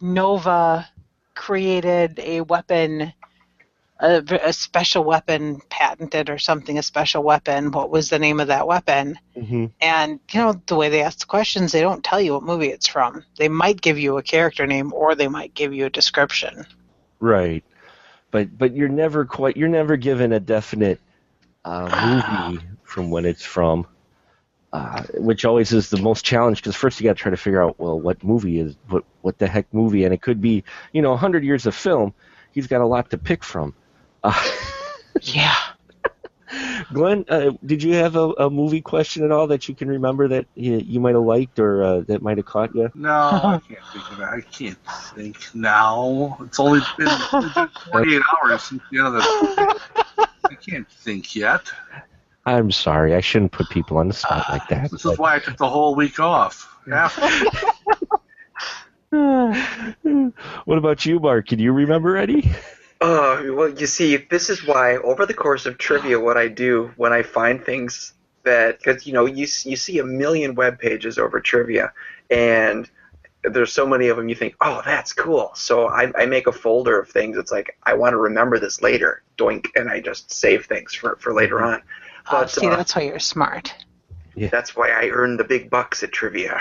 Nova 0.00 0.88
created 1.34 2.18
a 2.18 2.40
weapon 2.42 3.12
a, 3.98 4.22
a 4.42 4.52
special 4.52 5.04
weapon 5.04 5.60
patented 5.70 6.30
or 6.30 6.38
something 6.38 6.78
a 6.78 6.82
special 6.82 7.22
weapon. 7.22 7.70
What 7.70 7.90
was 7.90 8.10
the 8.10 8.18
name 8.18 8.40
of 8.40 8.48
that 8.48 8.66
weapon? 8.66 9.18
Hmm 9.34 9.66
and 9.80 10.20
you 10.32 10.40
know 10.40 10.60
the 10.66 10.74
way 10.74 10.88
they 10.88 11.02
ask 11.02 11.20
the 11.20 11.26
questions 11.26 11.72
they 11.72 11.80
don't 11.80 12.04
tell 12.04 12.20
you 12.20 12.34
what 12.34 12.42
movie 12.42 12.68
it's 12.68 12.86
from. 12.86 13.24
They 13.38 13.48
might 13.48 13.80
give 13.80 13.98
you 13.98 14.18
a 14.18 14.22
character 14.22 14.66
name 14.66 14.92
or 14.92 15.14
they 15.14 15.28
might 15.28 15.54
give 15.54 15.72
you 15.72 15.86
a 15.86 15.90
description. 15.90 16.66
Right, 17.20 17.64
but 18.30 18.56
but 18.56 18.74
you're 18.74 18.88
never 18.88 19.24
quite 19.24 19.56
you're 19.56 19.68
never 19.68 19.96
given 19.96 20.32
a 20.32 20.40
definite 20.40 21.00
uh, 21.64 22.50
movie 22.50 22.64
from 22.82 23.10
when 23.10 23.24
it's 23.24 23.44
from, 23.44 23.86
uh, 24.72 25.02
which 25.14 25.44
always 25.44 25.72
is 25.72 25.90
the 25.90 26.00
most 26.00 26.24
challenge 26.24 26.58
because 26.58 26.76
first 26.76 27.00
you 27.00 27.04
got 27.04 27.16
to 27.16 27.22
try 27.22 27.30
to 27.30 27.36
figure 27.36 27.62
out 27.62 27.78
well 27.78 27.98
what 27.98 28.22
movie 28.24 28.58
is 28.58 28.76
what 28.88 29.04
what 29.22 29.38
the 29.38 29.46
heck 29.46 29.72
movie? 29.72 30.04
And 30.04 30.12
it 30.12 30.22
could 30.22 30.40
be 30.40 30.64
you 30.92 31.02
know 31.02 31.16
hundred 31.16 31.44
years 31.44 31.66
of 31.66 31.74
film 31.74 32.14
he's 32.52 32.66
got 32.66 32.80
a 32.80 32.86
lot 32.86 33.10
to 33.10 33.18
pick 33.18 33.44
from. 33.44 33.74
Uh, 34.26 34.50
yeah 35.22 35.54
Glenn, 36.92 37.24
uh, 37.28 37.52
did 37.64 37.82
you 37.82 37.94
have 37.94 38.16
a, 38.16 38.30
a 38.38 38.50
movie 38.50 38.80
question 38.80 39.24
at 39.24 39.30
all 39.30 39.46
that 39.48 39.68
you 39.68 39.74
can 39.74 39.88
remember 39.88 40.28
that 40.28 40.46
you, 40.54 40.78
you 40.78 41.00
might 41.00 41.14
have 41.14 41.24
liked 41.24 41.58
or 41.58 41.82
uh, 41.82 42.00
that 42.02 42.22
might 42.22 42.36
have 42.36 42.46
caught 42.46 42.74
you? 42.74 42.90
No, 42.94 43.10
I 43.10 43.60
can't 43.66 43.80
think 43.92 44.12
of 44.12 44.20
it. 44.20 44.24
I 44.24 44.40
can't 44.40 44.78
think 45.14 45.54
now. 45.54 46.38
It's 46.42 46.60
only 46.60 46.80
been, 46.96 47.08
it's 47.08 47.54
been 47.54 47.68
48 47.92 48.22
hours 48.42 48.62
since 48.62 48.82
the 48.90 48.98
end 48.98 49.06
of 49.08 49.12
the. 49.14 49.80
I 50.50 50.54
can't 50.54 50.88
think 50.88 51.34
yet. 51.34 51.62
I'm 52.44 52.70
sorry, 52.70 53.14
I 53.14 53.20
shouldn't 53.20 53.50
put 53.50 53.68
people 53.70 53.98
on 53.98 54.06
the 54.06 54.14
spot 54.14 54.46
like 54.48 54.68
that. 54.68 54.90
This 54.92 55.04
is 55.04 55.18
why 55.18 55.34
I 55.34 55.38
took 55.40 55.56
the 55.56 55.68
whole 55.68 55.96
week 55.96 56.20
off. 56.20 56.72
Half 56.88 57.18
what 60.64 60.78
about 60.78 61.06
you, 61.06 61.20
Mark? 61.20 61.48
Can 61.48 61.58
you 61.58 61.72
remember 61.72 62.16
any? 62.16 62.50
Uh, 63.00 63.42
well, 63.50 63.68
you 63.68 63.86
see, 63.86 64.16
this 64.16 64.48
is 64.48 64.66
why 64.66 64.96
over 64.98 65.26
the 65.26 65.34
course 65.34 65.66
of 65.66 65.76
trivia, 65.78 66.18
what 66.18 66.36
I 66.36 66.48
do 66.48 66.92
when 66.96 67.12
I 67.12 67.22
find 67.22 67.62
things 67.62 68.14
that, 68.44 68.78
because 68.78 69.06
you 69.06 69.12
know, 69.12 69.26
you 69.26 69.46
you 69.64 69.76
see 69.76 69.98
a 69.98 70.04
million 70.04 70.54
web 70.54 70.78
pages 70.78 71.18
over 71.18 71.40
trivia, 71.40 71.92
and 72.30 72.88
there's 73.44 73.72
so 73.72 73.86
many 73.86 74.08
of 74.08 74.16
them, 74.16 74.28
you 74.28 74.34
think, 74.34 74.56
oh, 74.60 74.82
that's 74.84 75.12
cool. 75.12 75.52
So 75.54 75.88
I, 75.88 76.10
I 76.20 76.26
make 76.26 76.46
a 76.46 76.52
folder 76.52 76.98
of 76.98 77.08
things. 77.10 77.36
It's 77.36 77.52
like 77.52 77.76
I 77.82 77.94
want 77.94 78.14
to 78.14 78.16
remember 78.16 78.58
this 78.58 78.80
later, 78.82 79.22
doink, 79.36 79.66
and 79.76 79.90
I 79.90 80.00
just 80.00 80.32
save 80.32 80.64
things 80.66 80.94
for 80.94 81.16
for 81.20 81.34
later 81.34 81.62
on. 81.62 81.82
oh, 82.28 82.40
But 82.40 82.50
see 82.50 82.66
uh, 82.66 82.76
that's 82.76 82.96
why 82.96 83.02
you're 83.02 83.18
smart 83.18 83.74
Yeah. 84.34 84.48
that's 84.48 84.74
why 84.74 84.90
I 84.90 85.10
earn 85.10 85.36
the 85.36 85.44
big 85.44 85.68
bucks 85.70 86.02
at 86.02 86.12
trivia. 86.12 86.60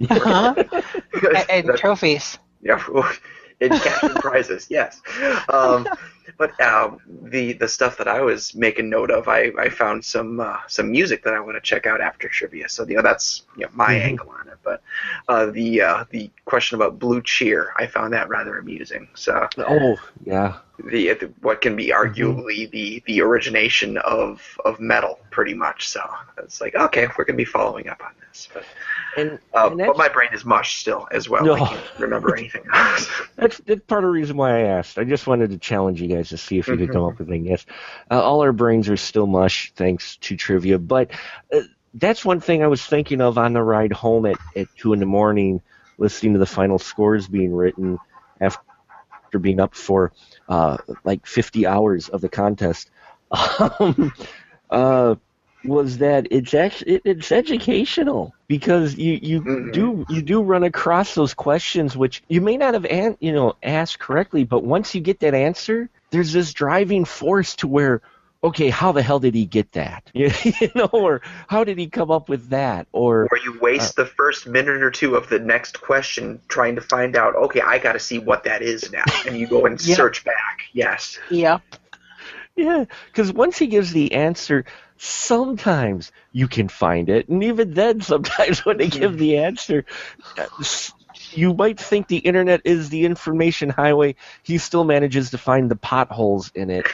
uh-huh. 0.10 0.54
and, 1.12 1.46
and 1.50 1.68
That- 1.68 1.78
trophies 1.78 2.38
Yeah, 2.60 2.82
in 3.60 3.70
cash 3.70 4.02
and 4.02 4.14
prizes, 4.16 4.66
yes. 4.70 5.00
Um, 5.48 5.86
but 6.38 6.58
um, 6.60 6.98
the 7.24 7.52
the 7.54 7.68
stuff 7.68 7.96
that 7.98 8.08
I 8.08 8.20
was 8.20 8.54
making 8.54 8.88
note 8.90 9.10
of, 9.10 9.28
I, 9.28 9.52
I 9.58 9.68
found 9.68 10.04
some 10.04 10.40
uh, 10.40 10.58
some 10.68 10.90
music 10.90 11.22
that 11.24 11.34
I 11.34 11.40
want 11.40 11.56
to 11.56 11.60
check 11.60 11.86
out 11.86 12.00
after 12.00 12.28
trivia. 12.28 12.68
So 12.68 12.86
you 12.86 12.96
know 12.96 13.02
that's 13.02 13.42
you 13.56 13.64
know, 13.64 13.70
my 13.74 13.94
Mhm. 13.94 14.00
angle 14.04 14.30
on 14.30 14.48
it. 14.48 14.58
But 14.62 14.82
uh, 15.28 15.46
the 15.46 15.82
uh, 15.82 16.04
the 16.10 16.30
question 16.44 16.76
about 16.76 16.98
Blue 16.98 17.22
Cheer, 17.22 17.72
I 17.78 17.86
found 17.86 18.12
that 18.14 18.28
rather 18.28 18.58
amusing. 18.58 19.08
So 19.14 19.48
Oh, 19.58 19.96
yeah. 20.24 20.58
the, 20.84 21.12
the 21.14 21.32
what 21.40 21.60
can 21.60 21.76
be 21.76 21.88
arguably 21.90 22.70
the 22.70 23.02
the 23.06 23.20
origination 23.22 23.96
of 23.98 24.42
of 24.64 24.80
metal, 24.80 25.18
pretty 25.30 25.54
much. 25.54 25.88
So 25.88 26.00
it's 26.38 26.60
like 26.60 26.74
okay, 26.74 27.06
we're 27.16 27.24
gonna 27.24 27.36
be 27.36 27.44
following 27.44 27.88
up 27.88 28.02
on 28.04 28.12
this. 28.28 28.48
But 28.52 28.64
And, 29.16 29.38
uh, 29.54 29.68
and 29.70 29.78
but 29.78 29.96
my 29.96 30.08
brain 30.08 30.30
is 30.34 30.44
mush 30.44 30.80
still 30.80 31.06
as 31.12 31.28
well. 31.28 31.44
No. 31.44 31.54
I 31.54 31.68
can't 31.68 31.80
remember 31.98 32.36
anything 32.36 32.64
else. 32.74 33.08
that's, 33.36 33.58
that's 33.60 33.80
part 33.86 34.04
of 34.04 34.08
the 34.08 34.12
reason 34.12 34.36
why 34.36 34.58
I 34.58 34.62
asked. 34.62 34.98
I 34.98 35.04
just 35.04 35.26
wanted 35.26 35.50
to 35.50 35.58
challenge 35.58 36.02
you 36.02 36.08
guys 36.08 36.15
to 36.22 36.24
see 36.30 36.46
if 36.46 36.60
you 36.60 36.68
could 36.68 36.78
come 36.78 36.92
up 36.92 37.06
with 37.06 37.18
anything. 37.18 37.44
Yes. 37.46 37.64
Uh, 38.10 38.20
all 38.20 38.40
our 38.40 38.52
brains 38.52 38.88
are 38.88 38.96
still 38.96 39.26
mush 39.26 39.72
thanks 39.74 40.16
to 40.18 40.36
trivia. 40.36 40.78
But 40.78 41.10
uh, 41.52 41.60
that's 41.94 42.24
one 42.24 42.40
thing 42.40 42.62
I 42.62 42.66
was 42.68 42.84
thinking 42.84 43.20
of 43.20 43.38
on 43.38 43.52
the 43.52 43.62
ride 43.62 43.92
home 43.92 44.26
at, 44.26 44.38
at 44.54 44.68
2 44.76 44.92
in 44.92 45.00
the 45.00 45.06
morning, 45.06 45.62
listening 45.98 46.32
to 46.34 46.38
the 46.38 46.46
final 46.46 46.78
scores 46.78 47.28
being 47.28 47.52
written 47.54 48.00
after 48.40 48.68
being 48.70 48.90
up 48.90 49.04
for 49.04 49.32
uh, 50.48 50.78
like 51.04 51.26
50 51.26 51.66
hours 51.66 52.08
of 52.08 52.20
the 52.20 52.28
contest. 52.28 52.90
Um, 53.30 54.12
uh, 54.70 55.14
was 55.64 55.98
that 55.98 56.28
it's 56.30 56.54
actually 56.54 57.00
it's 57.04 57.32
educational 57.32 58.34
because 58.46 58.94
you 58.96 59.18
you 59.20 59.46
Mhm. 59.46 59.70
do 59.70 60.04
you 60.08 60.22
do 60.22 60.42
run 60.42 60.62
across 60.62 61.14
those 61.14 61.34
questions 61.34 61.96
which 61.96 62.22
you 62.28 62.40
may 62.40 62.56
not 62.56 62.74
have 62.74 62.84
an, 62.86 63.16
you 63.20 63.32
know 63.32 63.54
asked 63.62 63.98
correctly, 63.98 64.44
but 64.44 64.62
once 64.64 64.94
you 64.94 65.00
get 65.00 65.20
that 65.20 65.34
answer, 65.34 65.90
there's 66.10 66.32
this 66.32 66.52
driving 66.52 67.04
force 67.04 67.56
to 67.56 67.68
where 67.68 68.02
okay, 68.44 68.70
how 68.70 68.92
the 68.92 69.02
hell 69.02 69.18
did 69.18 69.34
he 69.34 69.44
get 69.44 69.72
that? 69.72 70.08
you 70.14 70.30
know, 70.74 70.88
or 70.92 71.20
how 71.48 71.64
did 71.64 71.78
he 71.78 71.88
come 71.88 72.10
up 72.10 72.28
with 72.28 72.50
that? 72.50 72.86
Or 72.92 73.26
Where 73.30 73.42
you 73.42 73.58
waste 73.60 73.96
the 73.96 74.06
first 74.06 74.46
minute 74.46 74.82
or 74.82 74.90
two 74.90 75.16
of 75.16 75.28
the 75.28 75.40
next 75.40 75.80
question 75.80 76.40
trying 76.48 76.76
to 76.76 76.80
find 76.80 77.16
out, 77.16 77.34
okay, 77.34 77.60
I 77.60 77.78
got 77.78 77.94
to 77.94 77.98
see 77.98 78.18
what 78.18 78.44
that 78.44 78.62
is 78.62 78.92
now. 78.92 79.04
And 79.26 79.36
you 79.36 79.48
go 79.48 79.66
and 79.66 79.80
Yeah. 79.86 79.96
search 79.96 80.24
back. 80.24 80.60
Yes. 80.72 81.18
Yep. 81.30 81.62
Yeah, 82.54 82.86
because 83.06 83.32
once 83.32 83.58
he 83.58 83.66
gives 83.66 83.92
the 83.92 84.12
answer, 84.12 84.64
sometimes 84.96 86.10
you 86.32 86.48
can 86.48 86.68
find 86.68 87.10
it, 87.10 87.28
and 87.28 87.44
even 87.44 87.74
then, 87.74 88.00
sometimes 88.12 88.64
when 88.64 88.78
they 88.78 88.88
give 88.88 89.18
the 89.18 89.38
answer, 89.38 89.84
uh, 90.38 90.46
you 91.36 91.54
might 91.54 91.78
think 91.78 92.08
the 92.08 92.18
internet 92.18 92.62
is 92.64 92.88
the 92.88 93.04
information 93.04 93.68
highway. 93.70 94.14
He 94.42 94.58
still 94.58 94.84
manages 94.84 95.30
to 95.30 95.38
find 95.38 95.70
the 95.70 95.76
potholes 95.76 96.50
in 96.54 96.70
it, 96.70 96.86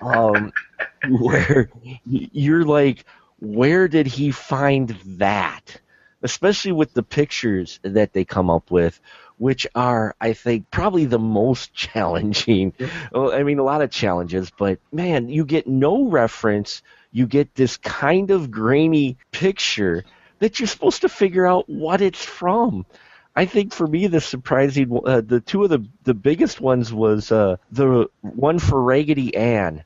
um, 0.00 0.52
where 1.08 1.70
you're 2.04 2.64
like, 2.64 3.04
where 3.40 3.88
did 3.88 4.06
he 4.06 4.30
find 4.30 4.90
that? 5.18 5.80
Especially 6.22 6.72
with 6.72 6.94
the 6.94 7.02
pictures 7.02 7.80
that 7.82 8.12
they 8.12 8.24
come 8.24 8.48
up 8.48 8.70
with, 8.70 9.00
which 9.38 9.66
are, 9.74 10.14
I 10.20 10.34
think, 10.34 10.70
probably 10.70 11.04
the 11.04 11.18
most 11.18 11.74
challenging. 11.74 12.72
Well, 13.10 13.32
I 13.32 13.42
mean, 13.42 13.58
a 13.58 13.64
lot 13.64 13.82
of 13.82 13.90
challenges, 13.90 14.50
but 14.56 14.78
man, 14.92 15.28
you 15.28 15.44
get 15.44 15.66
no 15.66 16.04
reference. 16.06 16.82
You 17.10 17.26
get 17.26 17.54
this 17.54 17.76
kind 17.76 18.30
of 18.30 18.50
grainy 18.50 19.18
picture 19.32 20.04
that 20.38 20.58
you're 20.58 20.66
supposed 20.68 21.02
to 21.02 21.08
figure 21.08 21.46
out 21.46 21.68
what 21.68 22.00
it's 22.00 22.24
from. 22.24 22.86
I 23.34 23.46
think 23.46 23.72
for 23.72 23.86
me, 23.86 24.06
the 24.06 24.20
surprising, 24.20 24.98
uh, 25.04 25.20
the 25.20 25.40
two 25.40 25.64
of 25.64 25.70
the 25.70 25.86
the 26.04 26.14
biggest 26.14 26.60
ones 26.60 26.92
was 26.92 27.30
uh, 27.32 27.56
the 27.70 28.08
one 28.20 28.58
for 28.58 28.80
Raggedy 28.82 29.34
Ann. 29.36 29.84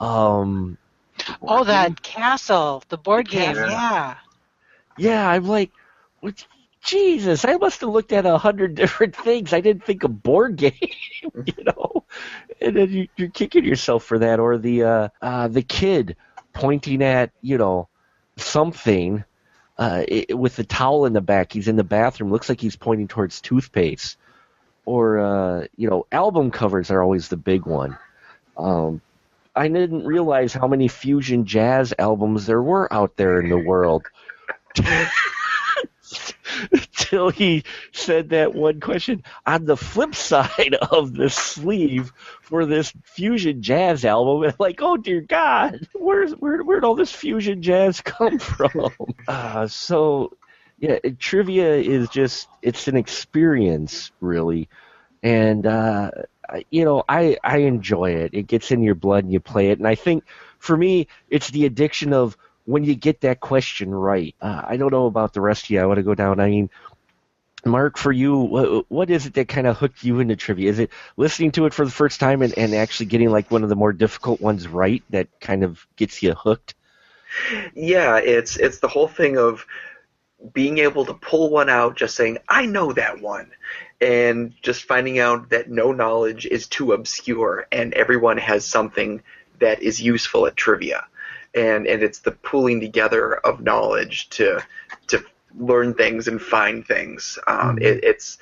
Um, 0.00 0.78
Oh, 1.46 1.64
that 1.64 2.02
castle, 2.02 2.82
the 2.88 2.98
board 2.98 3.28
game. 3.28 3.56
castle. 3.56 3.68
Yeah. 3.68 4.16
yeah, 4.96 5.28
I'm 5.28 5.44
like, 5.46 5.72
what, 6.20 6.44
Jesus, 6.82 7.44
I 7.44 7.56
must 7.56 7.80
have 7.80 7.90
looked 7.90 8.12
at 8.12 8.26
a 8.26 8.38
hundred 8.38 8.74
different 8.76 9.14
things. 9.16 9.52
I 9.52 9.60
didn't 9.60 9.84
think 9.84 10.04
a 10.04 10.08
board 10.08 10.56
game, 10.56 10.72
you 11.32 11.64
know. 11.64 12.04
And 12.60 12.76
then 12.76 12.90
you, 12.90 13.08
you're 13.16 13.30
kicking 13.30 13.64
yourself 13.64 14.04
for 14.04 14.18
that, 14.18 14.40
or 14.40 14.58
the 14.58 14.82
uh, 14.84 15.08
uh, 15.20 15.48
the 15.48 15.62
kid 15.62 16.16
pointing 16.52 17.02
at 17.02 17.32
you 17.40 17.58
know 17.58 17.88
something 18.36 19.24
uh, 19.78 20.04
i 20.10 20.26
with 20.34 20.56
the 20.56 20.64
towel 20.64 21.06
in 21.06 21.12
the 21.12 21.20
back. 21.20 21.52
He's 21.52 21.68
in 21.68 21.76
the 21.76 21.84
bathroom. 21.84 22.30
Looks 22.30 22.48
like 22.48 22.60
he's 22.60 22.76
pointing 22.76 23.08
towards 23.08 23.40
toothpaste. 23.40 24.16
Or 24.84 25.18
uh, 25.18 25.66
you 25.76 25.88
know, 25.88 26.06
album 26.10 26.50
covers 26.50 26.90
are 26.90 27.02
always 27.02 27.28
the 27.28 27.36
big 27.36 27.66
one. 27.66 27.96
Um, 28.56 29.00
I 29.54 29.68
didn't 29.68 30.04
realize 30.04 30.52
how 30.52 30.66
many 30.66 30.88
fusion 30.88 31.44
jazz 31.44 31.92
albums 31.98 32.46
there 32.46 32.62
were 32.62 32.92
out 32.92 33.16
there 33.16 33.40
in 33.40 33.50
the 33.50 33.58
world. 33.58 34.06
Till 37.12 37.28
he 37.28 37.64
said 37.92 38.30
that 38.30 38.54
one 38.54 38.80
question. 38.80 39.22
On 39.44 39.66
the 39.66 39.76
flip 39.76 40.14
side 40.14 40.74
of 40.90 41.12
the 41.12 41.28
sleeve 41.28 42.10
for 42.40 42.64
this 42.64 42.90
fusion 43.04 43.60
jazz 43.60 44.06
album, 44.06 44.44
and 44.44 44.54
like, 44.58 44.80
oh 44.80 44.96
dear 44.96 45.20
God, 45.20 45.86
where's 45.92 46.32
where 46.32 46.62
where'd 46.62 46.84
all 46.86 46.94
this 46.94 47.12
fusion 47.12 47.60
jazz 47.60 48.00
come 48.04 48.38
from? 48.38 48.88
Uh, 49.28 49.66
so 49.66 50.32
yeah, 50.78 51.00
trivia 51.18 51.74
is 51.74 52.08
just 52.08 52.48
it's 52.62 52.88
an 52.88 52.96
experience 52.96 54.10
really, 54.22 54.70
and 55.22 55.66
uh, 55.66 56.12
you 56.70 56.86
know 56.86 57.04
I 57.10 57.36
I 57.44 57.58
enjoy 57.58 58.12
it. 58.12 58.30
It 58.32 58.46
gets 58.46 58.70
in 58.70 58.82
your 58.82 58.94
blood 58.94 59.24
and 59.24 59.32
you 59.34 59.38
play 59.40 59.68
it, 59.68 59.78
and 59.78 59.86
I 59.86 59.96
think 59.96 60.24
for 60.58 60.78
me 60.78 61.08
it's 61.28 61.50
the 61.50 61.66
addiction 61.66 62.14
of 62.14 62.38
when 62.64 62.84
you 62.84 62.94
get 62.94 63.20
that 63.22 63.40
question 63.40 63.90
right. 63.94 64.34
Uh, 64.40 64.62
I 64.66 64.76
don't 64.76 64.92
know 64.92 65.06
about 65.06 65.32
the 65.32 65.40
rest 65.40 65.64
of 65.64 65.70
you. 65.70 65.80
I 65.80 65.86
want 65.86 65.98
to 65.98 66.02
go 66.02 66.14
down. 66.14 66.40
I 66.40 66.48
mean, 66.48 66.70
Mark, 67.64 67.96
for 67.96 68.10
you, 68.10 68.38
what, 68.38 68.90
what 68.90 69.10
is 69.10 69.26
it 69.26 69.34
that 69.34 69.48
kind 69.48 69.66
of 69.66 69.76
hooked 69.76 70.02
you 70.02 70.18
into 70.20 70.36
trivia? 70.36 70.70
Is 70.70 70.78
it 70.78 70.90
listening 71.16 71.52
to 71.52 71.66
it 71.66 71.74
for 71.74 71.84
the 71.84 71.90
first 71.90 72.18
time 72.18 72.42
and, 72.42 72.56
and 72.58 72.74
actually 72.74 73.06
getting 73.06 73.30
like 73.30 73.50
one 73.50 73.62
of 73.62 73.68
the 73.68 73.76
more 73.76 73.92
difficult 73.92 74.40
ones 74.40 74.66
right 74.66 75.02
that 75.10 75.28
kind 75.40 75.62
of 75.62 75.86
gets 75.96 76.22
you 76.22 76.34
hooked? 76.34 76.74
Yeah, 77.74 78.18
it's 78.18 78.56
it's 78.56 78.80
the 78.80 78.88
whole 78.88 79.08
thing 79.08 79.38
of 79.38 79.64
being 80.52 80.78
able 80.78 81.04
to 81.06 81.14
pull 81.14 81.50
one 81.50 81.68
out, 81.68 81.96
just 81.96 82.16
saying, 82.16 82.38
I 82.48 82.66
know 82.66 82.92
that 82.92 83.20
one. 83.20 83.50
And 84.00 84.52
just 84.62 84.84
finding 84.84 85.20
out 85.20 85.50
that 85.50 85.70
no 85.70 85.92
knowledge 85.92 86.46
is 86.46 86.66
too 86.66 86.92
obscure 86.92 87.66
and 87.70 87.94
everyone 87.94 88.38
has 88.38 88.64
something 88.64 89.22
that 89.60 89.80
is 89.80 90.02
useful 90.02 90.46
at 90.46 90.56
trivia. 90.56 91.06
And 91.54 91.86
and 91.86 92.02
it's 92.02 92.20
the 92.20 92.32
pulling 92.32 92.80
together 92.80 93.34
of 93.34 93.60
knowledge 93.60 94.28
to 94.30 94.62
to 95.08 95.24
learn 95.58 95.94
things 95.94 96.28
and 96.28 96.40
find 96.40 96.86
things. 96.86 97.38
Um, 97.46 97.76
Mhm. 97.76 97.82
it, 97.82 98.04
it's 98.04 98.38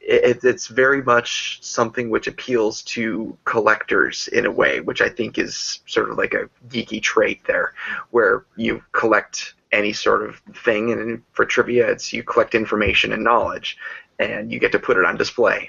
it, 0.00 0.42
it's 0.42 0.68
very 0.68 1.02
much 1.02 1.58
something 1.62 2.08
which 2.08 2.26
appeals 2.28 2.82
to 2.82 3.36
collectors 3.44 4.28
in 4.28 4.46
a 4.46 4.50
way, 4.50 4.80
which 4.80 5.02
I 5.02 5.08
think 5.10 5.36
is 5.38 5.80
sort 5.86 6.08
of 6.10 6.16
like 6.16 6.32
a 6.32 6.48
geeky 6.68 7.02
trait 7.02 7.44
there, 7.46 7.74
where 8.10 8.44
you 8.56 8.82
collect 8.92 9.54
any 9.70 9.92
sort 9.92 10.22
of 10.26 10.40
thing, 10.64 10.92
and 10.92 11.22
for 11.32 11.44
trivia, 11.44 11.90
it's 11.90 12.10
you 12.12 12.22
collect 12.22 12.54
information 12.54 13.12
and 13.12 13.22
knowledge, 13.22 13.76
and 14.18 14.50
you 14.50 14.58
get 14.58 14.72
to 14.72 14.78
put 14.78 14.96
it 14.96 15.04
on 15.04 15.16
display. 15.18 15.68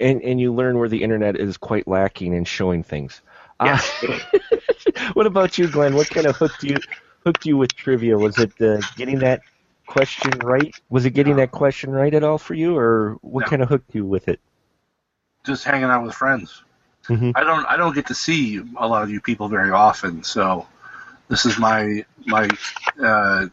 And 0.00 0.22
and 0.22 0.40
you 0.40 0.52
learn 0.52 0.78
where 0.78 0.88
the 0.88 1.02
internet 1.02 1.36
is 1.36 1.56
quite 1.58 1.86
lacking 1.86 2.32
in 2.32 2.44
showing 2.44 2.82
things. 2.82 3.20
Uh, 3.60 3.66
Yes. 3.66 4.04
what 5.12 5.26
about 5.26 5.58
you, 5.58 5.68
Glenn? 5.68 5.94
What 5.94 6.08
kind 6.08 6.26
of 6.26 6.36
hooked 6.36 6.62
you 6.64 6.76
hooked 7.26 7.44
you 7.44 7.56
with 7.58 7.74
trivia? 7.76 8.18
Was 8.18 8.38
it 8.38 8.52
uh, 8.60 8.78
getting 8.96 9.18
that 9.20 9.42
question 9.86 10.30
right? 10.40 10.74
Was 10.88 11.04
it 11.04 11.10
getting 11.10 11.36
that 11.36 11.50
question 11.50 11.90
right 11.90 12.12
at 12.14 12.24
all 12.24 12.38
for 12.38 12.54
you, 12.54 12.76
or 12.76 13.16
what 13.22 13.42
No. 13.42 13.46
kind 13.48 13.62
of 13.62 13.68
hooked 13.68 13.94
you 13.94 14.04
with 14.04 14.28
it? 14.28 14.40
Just 15.44 15.64
hanging 15.64 15.84
out 15.84 16.04
with 16.04 16.14
friends. 16.14 16.62
Mhm. 17.08 17.32
I 17.34 17.44
don't 17.44 17.66
I 17.66 17.76
don't 17.76 17.94
get 17.94 18.06
to 18.06 18.14
see 18.14 18.62
a 18.76 18.88
lot 18.88 19.02
of 19.02 19.10
you 19.10 19.20
people 19.20 19.48
very 19.48 19.70
often, 19.70 20.22
so 20.24 20.66
this 21.28 21.44
is 21.44 21.58
my 21.58 22.04
my 22.26 22.48
uh, 23.02 23.46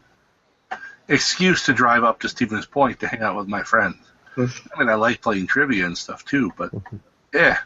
excuse 1.08 1.64
to 1.66 1.72
drive 1.74 2.04
up 2.04 2.20
to 2.20 2.28
Stevens 2.28 2.66
Point 2.66 3.00
to 3.00 3.08
hang 3.08 3.22
out 3.22 3.36
with 3.36 3.48
my 3.48 3.62
friends. 3.62 3.96
I 4.38 4.78
mean, 4.78 4.88
I 4.88 4.94
like 4.94 5.20
playing 5.20 5.46
trivia 5.46 5.84
and 5.84 5.96
stuff 5.96 6.24
too, 6.24 6.50
but 6.56 6.70
yeah, 7.34 7.58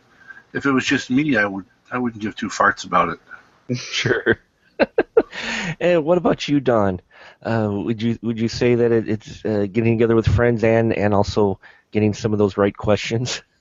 if 0.52 0.66
it 0.66 0.72
was 0.72 0.84
just 0.84 1.10
me, 1.10 1.36
I 1.36 1.46
would 1.46 1.64
I 1.92 1.98
wouldn't 1.98 2.20
give 2.22 2.34
two 2.34 2.48
farts 2.48 2.84
about 2.84 3.10
it. 3.10 3.20
Sure. 3.76 4.38
and 5.80 6.04
what 6.04 6.18
about 6.18 6.48
you, 6.48 6.60
Dawn? 6.60 7.00
Uh, 7.42 7.68
would 7.70 8.02
you 8.02 8.18
would 8.22 8.38
you 8.38 8.48
say 8.48 8.74
that 8.76 8.92
it, 8.92 9.08
it's 9.08 9.44
uh, 9.44 9.66
getting 9.70 9.98
together 9.98 10.14
with 10.16 10.26
friends 10.26 10.64
and 10.64 10.92
and 10.92 11.14
also 11.14 11.60
getting 11.90 12.14
some 12.14 12.32
of 12.32 12.38
those 12.38 12.56
right 12.56 12.76
questions? 12.76 13.42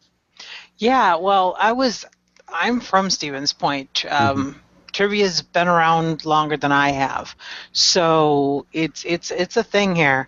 Yeah, 0.77 1.15
well, 1.15 1.55
I 1.57 1.71
was. 1.71 2.05
I'm 2.49 2.81
from 2.81 3.09
Stevens 3.09 3.53
Point. 3.53 4.05
Um, 4.09 4.61
Trivia's 4.91 5.41
been 5.41 5.67
around 5.67 6.25
longer 6.25 6.57
than 6.57 6.71
I 6.71 6.89
have, 6.89 7.35
so 7.71 8.65
it's 8.73 9.05
it's 9.05 9.31
it's 9.31 9.57
a 9.57 9.63
thing 9.63 9.95
here. 9.95 10.27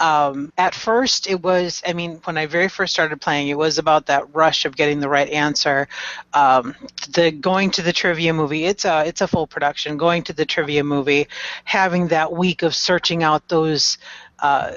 Um, 0.00 0.52
at 0.58 0.74
first 0.74 1.28
it 1.28 1.42
was 1.42 1.82
i 1.86 1.92
mean 1.92 2.20
when 2.24 2.36
i 2.36 2.46
very 2.46 2.68
first 2.68 2.92
started 2.92 3.20
playing 3.20 3.48
it 3.48 3.56
was 3.56 3.78
about 3.78 4.06
that 4.06 4.34
rush 4.34 4.64
of 4.64 4.76
getting 4.76 5.00
the 5.00 5.08
right 5.08 5.28
answer 5.30 5.88
um, 6.34 6.74
the 7.10 7.30
going 7.30 7.70
to 7.70 7.82
the 7.82 7.92
trivia 7.92 8.32
movie 8.32 8.64
it's 8.64 8.84
a 8.84 9.06
it's 9.06 9.20
a 9.20 9.28
full 9.28 9.46
production 9.46 9.96
going 9.96 10.22
to 10.22 10.32
the 10.32 10.44
trivia 10.44 10.84
movie 10.84 11.26
having 11.64 12.08
that 12.08 12.32
week 12.32 12.62
of 12.62 12.74
searching 12.74 13.22
out 13.22 13.48
those 13.48 13.98
uh, 14.40 14.72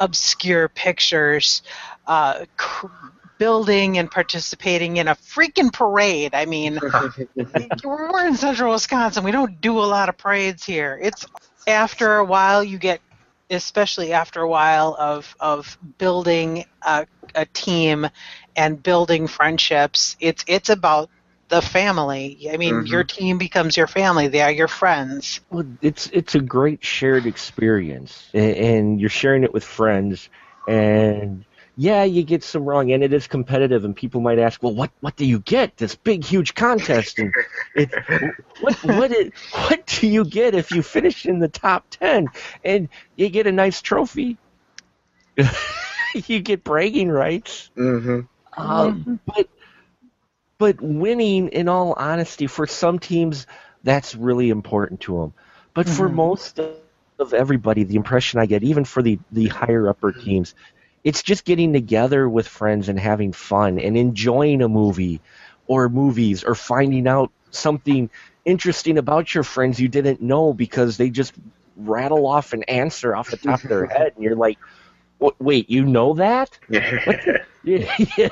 obscure 0.00 0.68
pictures 0.68 1.62
uh, 2.06 2.44
cr- 2.56 2.86
building 3.40 3.96
and 3.96 4.10
participating 4.10 4.98
in 4.98 5.08
a 5.08 5.14
freaking 5.14 5.72
parade. 5.72 6.34
I 6.34 6.44
mean, 6.44 6.78
we're 7.84 8.26
in 8.26 8.36
central 8.36 8.72
Wisconsin. 8.72 9.24
We 9.24 9.32
don't 9.32 9.60
do 9.62 9.78
a 9.78 9.86
lot 9.86 10.10
of 10.10 10.18
parades 10.18 10.62
here. 10.62 10.98
It's 11.02 11.24
after 11.66 12.16
a 12.16 12.24
while 12.24 12.62
you 12.62 12.78
get 12.78 13.00
especially 13.50 14.12
after 14.12 14.40
a 14.42 14.48
while 14.48 14.96
of 14.98 15.34
of 15.40 15.78
building 15.98 16.64
a, 16.82 17.06
a 17.34 17.46
team 17.46 18.06
and 18.56 18.82
building 18.82 19.26
friendships. 19.28 20.16
It's 20.20 20.44
it's 20.46 20.70
about 20.70 21.10
the 21.48 21.62
family. 21.62 22.48
I 22.52 22.56
mean, 22.56 22.84
Mhm. 22.84 22.86
your 22.86 23.04
team 23.04 23.38
becomes 23.38 23.76
your 23.76 23.88
family. 23.88 24.28
They 24.28 24.42
are 24.42 24.52
your 24.52 24.68
friends. 24.68 25.40
Well, 25.50 25.64
it's 25.82 26.08
it's 26.08 26.34
a 26.34 26.40
great 26.40 26.84
shared 26.84 27.26
experience, 27.26 28.30
and, 28.34 28.56
and 28.56 29.00
you're 29.00 29.08
sharing 29.10 29.44
it 29.44 29.52
with 29.52 29.64
friends. 29.64 30.28
And 30.66 31.44
yeah, 31.80 32.04
you 32.04 32.24
get 32.24 32.44
some 32.44 32.64
wrong, 32.68 32.92
and 32.92 33.04
it 33.04 33.14
is 33.14 33.28
competitive. 33.28 33.84
And 33.84 33.96
people 33.96 34.20
might 34.20 34.38
ask, 34.38 34.62
"Well, 34.62 34.74
what 34.74 34.92
what 35.00 35.16
do 35.16 35.26
you 35.26 35.40
get? 35.40 35.76
This 35.78 35.96
big, 35.96 36.24
huge 36.24 36.54
contest? 36.54 37.18
And 37.20 37.34
it, 37.74 38.40
what 38.58 38.78
what 38.82 39.12
it, 39.12 39.34
what 39.68 39.86
do 39.86 40.06
you 40.08 40.24
get 40.24 40.54
if 40.54 40.72
you 40.72 40.82
finish 40.82 41.26
in 41.26 41.40
the 41.40 41.48
top 41.48 41.86
ten? 41.90 42.30
And 42.64 42.88
you 43.16 43.28
get 43.30 43.46
a 43.46 43.52
nice 43.52 43.82
trophy. 43.82 44.38
you 46.14 46.40
get 46.40 46.64
bragging 46.64 47.10
rights. 47.10 47.70
hmm 47.76 48.20
Um, 48.56 49.06
but 49.26 49.48
but 50.58 50.80
winning, 50.80 51.48
in 51.48 51.68
all 51.68 51.94
honesty, 51.94 52.46
for 52.46 52.66
some 52.66 52.98
teams, 52.98 53.46
that's 53.82 54.14
really 54.14 54.50
important 54.50 55.00
to 55.02 55.18
them. 55.20 55.34
But 55.74 55.88
for 55.88 56.08
Mhm. 56.08 56.20
most 56.20 56.58
of, 56.58 56.68
of 56.68 57.32
everybody, 57.32 57.84
the 57.84 57.96
impression 57.96 58.40
I 58.40 58.46
get, 58.46 58.62
even 58.62 58.84
for 58.84 59.02
the 59.02 59.20
the 59.30 59.48
higher 59.48 59.88
upper 59.88 60.12
teams, 60.12 60.54
it's 61.04 61.22
just 61.22 61.44
getting 61.44 61.72
together 61.72 62.28
with 62.28 62.46
friends 62.46 62.88
and 62.88 62.98
having 62.98 63.32
fun 63.32 63.78
and 63.78 63.96
enjoying 63.96 64.62
a 64.62 64.68
movie 64.68 65.20
or 65.66 65.88
movies 65.88 66.44
or 66.44 66.54
finding 66.54 67.06
out 67.06 67.30
something 67.50 68.10
interesting 68.44 68.98
about 68.98 69.34
your 69.34 69.44
friends 69.44 69.80
you 69.80 69.88
didn't 69.88 70.20
know 70.20 70.52
because 70.52 70.96
they 70.96 71.10
just 71.10 71.34
rattle 71.76 72.26
off 72.26 72.52
an 72.52 72.62
answer 72.64 73.14
off 73.14 73.30
the 73.30 73.36
top 73.36 73.62
of 73.62 73.68
their 73.68 73.86
head 73.98 74.12
and 74.14 74.24
you're 74.24 74.36
like 74.36 74.58
wait 75.38 75.68
you 75.68 75.84
know 75.84 76.14
that 76.14 76.58
you 77.64 77.86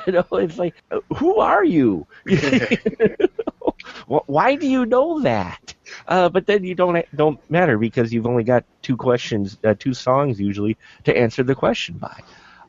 know, 0.07 0.25
it's 0.33 0.59
like, 0.59 0.75
who 1.17 1.37
are 1.39 1.65
you? 1.65 2.07
Why 4.07 4.55
do 4.55 4.67
you 4.67 4.87
know 4.87 5.21
that? 5.21 5.75
Uh, 6.07 6.29
but 6.31 6.47
then 6.47 6.65
you 6.65 6.75
don't 6.75 7.05
don't 7.15 7.39
matter 7.51 7.77
because 7.77 8.13
you've 8.13 8.27
only 8.27 8.43
got 8.45 8.65
two 8.81 8.97
questions, 8.97 9.59
uh, 9.65 9.75
two 9.79 9.93
songs 9.93 10.41
usually 10.41 10.79
to 11.05 11.17
answer 11.17 11.43
the 11.43 11.55
question 11.55 11.99
by, 11.99 12.23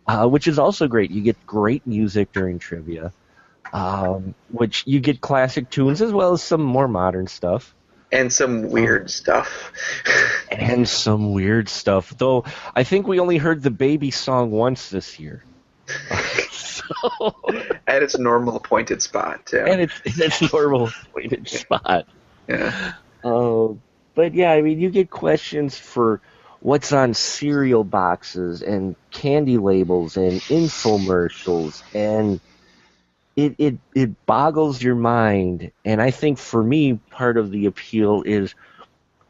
uh, 0.10 0.28
which 0.28 0.48
is 0.48 0.58
also 0.58 0.88
great. 0.88 1.12
You 1.12 1.22
get 1.22 1.46
great 1.46 1.86
music 1.86 2.32
during 2.32 2.58
trivia, 2.58 3.14
um, 3.72 4.34
which 4.50 4.84
you 4.88 5.00
get 5.00 5.22
classic 5.22 5.70
tunes 5.70 6.02
as 6.02 6.12
well 6.12 6.34
as 6.34 6.42
some 6.42 6.64
more 6.64 6.88
modern 6.88 7.28
stuff 7.28 7.76
and 8.12 8.34
some 8.34 8.70
weird 8.70 9.12
stuff. 9.12 9.72
and 10.52 10.90
some 10.90 11.32
weird 11.32 11.70
stuff. 11.70 12.18
Though 12.18 12.46
I 12.76 12.84
think 12.84 13.08
we 13.08 13.20
only 13.20 13.38
heard 13.38 13.62
the 13.62 13.70
baby 13.70 14.10
song 14.10 14.50
once 14.50 14.90
this 14.90 15.20
year. 15.20 15.44
so, 16.50 16.84
At 17.88 18.02
its 18.02 18.18
normal 18.18 18.56
appointed 18.56 19.04
spot, 19.04 19.46
too. 19.46 19.60
and 19.60 19.82
it's 19.82 20.02
it's 20.06 20.52
normal 20.52 20.90
weighted 21.14 21.48
spot. 21.48 22.08
yeah. 22.48 22.94
Uh, 23.24 23.68
but 24.16 24.34
yeah, 24.34 24.54
I 24.54 24.62
mean, 24.64 24.80
you 24.80 24.90
get 24.90 25.12
questions 25.12 25.78
for 25.78 26.20
what's 26.60 26.92
on 26.94 27.14
cereal 27.14 27.84
boxes 27.84 28.62
and 28.62 28.96
candy 29.12 29.58
labels 29.58 30.18
and 30.18 30.42
infomercials, 30.50 31.84
and 31.94 32.42
it 33.36 33.56
it 33.60 33.80
it 33.96 34.26
boggles 34.26 34.82
your 34.82 34.96
mind. 34.96 35.72
And 35.86 36.02
I 36.02 36.12
think 36.12 36.38
for 36.38 36.64
me, 36.64 36.96
part 37.12 37.38
of 37.38 37.52
the 37.52 37.66
appeal 37.66 38.24
is 38.26 38.56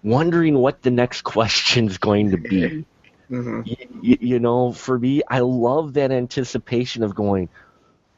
wondering 0.03 0.57
what 0.57 0.81
the 0.81 0.91
next 0.91 1.21
question's 1.23 1.97
going 1.97 2.31
to 2.31 2.37
be. 2.37 2.85
hmm 3.29 3.61
you, 3.63 4.17
you 4.19 4.39
know, 4.39 4.71
for 4.71 4.97
me, 4.97 5.21
I 5.27 5.39
love 5.39 5.93
that 5.93 6.11
anticipation 6.11 7.03
of 7.03 7.15
going, 7.15 7.49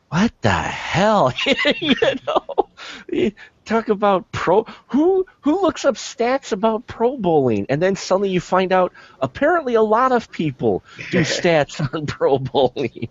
what 0.10 0.34
the 0.42 0.52
hell? 0.52 1.34
you 1.82 1.96
know, 2.28 2.46
talk 3.72 3.90
about 3.90 4.32
pro. 4.32 4.66
Who 4.88 5.26
who 5.42 5.62
looks 5.62 5.86
up 5.86 5.96
stats 5.96 6.52
about 6.52 6.88
pro 6.88 7.18
bowling, 7.18 7.66
and 7.70 7.82
then 7.82 7.96
suddenly 7.96 8.30
you 8.30 8.40
find 8.40 8.72
out 8.72 8.94
apparently 9.20 9.76
a 9.76 9.82
lot 9.82 10.12
of 10.12 10.32
people 10.32 10.84
do 11.12 11.20
stats 11.22 11.82
on 11.94 12.06
pro 12.06 12.38
bowling. 12.38 13.10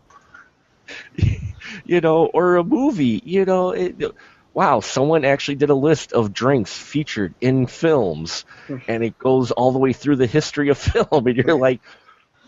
you 1.85 2.01
know, 2.01 2.27
or 2.27 2.57
a 2.57 2.65
movie. 2.65 3.23
You 3.25 3.45
know, 3.45 3.71
it, 3.71 4.15
wow, 4.55 4.81
someone 4.81 5.25
actually 5.25 5.57
did 5.57 5.71
a 5.71 5.75
list 5.75 6.13
of 6.13 6.33
drinks 6.33 6.77
featured 6.77 7.35
in 7.41 7.67
films, 7.67 8.45
hmm. 8.67 8.79
and 8.89 9.05
it 9.05 9.19
goes 9.19 9.51
all 9.51 9.73
the 9.73 9.79
way 9.79 9.93
through 9.93 10.17
the 10.17 10.27
history 10.27 10.69
of 10.69 10.79
film, 10.79 11.27
and 11.27 11.37
you're 11.37 11.59
like, 11.59 11.81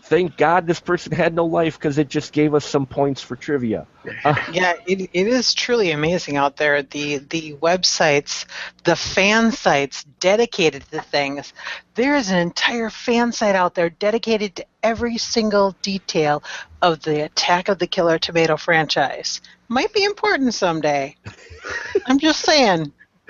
thank 0.03 0.35
God 0.37 0.67
this 0.67 0.79
person 0.79 1.13
had 1.13 1.33
no 1.33 1.45
life 1.45 1.79
because 1.79 1.97
it 1.97 2.09
just 2.09 2.33
gave 2.33 2.53
us 2.53 2.65
some 2.65 2.85
points 2.85 3.21
for 3.21 3.35
trivia. 3.35 3.87
Uh, 4.23 4.35
Yeah, 4.53 4.73
it, 4.85 5.09
it 5.13 5.27
is 5.27 5.53
truly 5.53 5.91
amazing 5.91 6.37
out 6.37 6.57
there. 6.57 6.83
The 6.83 7.17
the 7.17 7.53
websites, 7.55 8.45
the 8.83 8.95
fan 8.95 9.51
sites 9.51 10.03
dedicated 10.19 10.83
to 10.91 11.01
things. 11.01 11.53
There 11.95 12.15
is 12.15 12.29
an 12.29 12.37
entire 12.37 12.89
fan 12.89 13.31
site 13.31 13.55
out 13.55 13.75
there 13.75 13.89
dedicated 13.89 14.55
to 14.57 14.65
every 14.83 15.17
single 15.17 15.75
detail 15.81 16.43
of 16.81 17.01
the 17.01 17.23
Attack 17.23 17.69
of 17.69 17.79
the 17.79 17.87
Killer 17.87 18.19
Tomato 18.19 18.57
franchise. 18.57 19.41
Might 19.69 19.93
be 19.93 20.03
important 20.03 20.53
someday. 20.53 21.15
I'm 22.05 22.19
just 22.19 22.41
saying. 22.41 22.91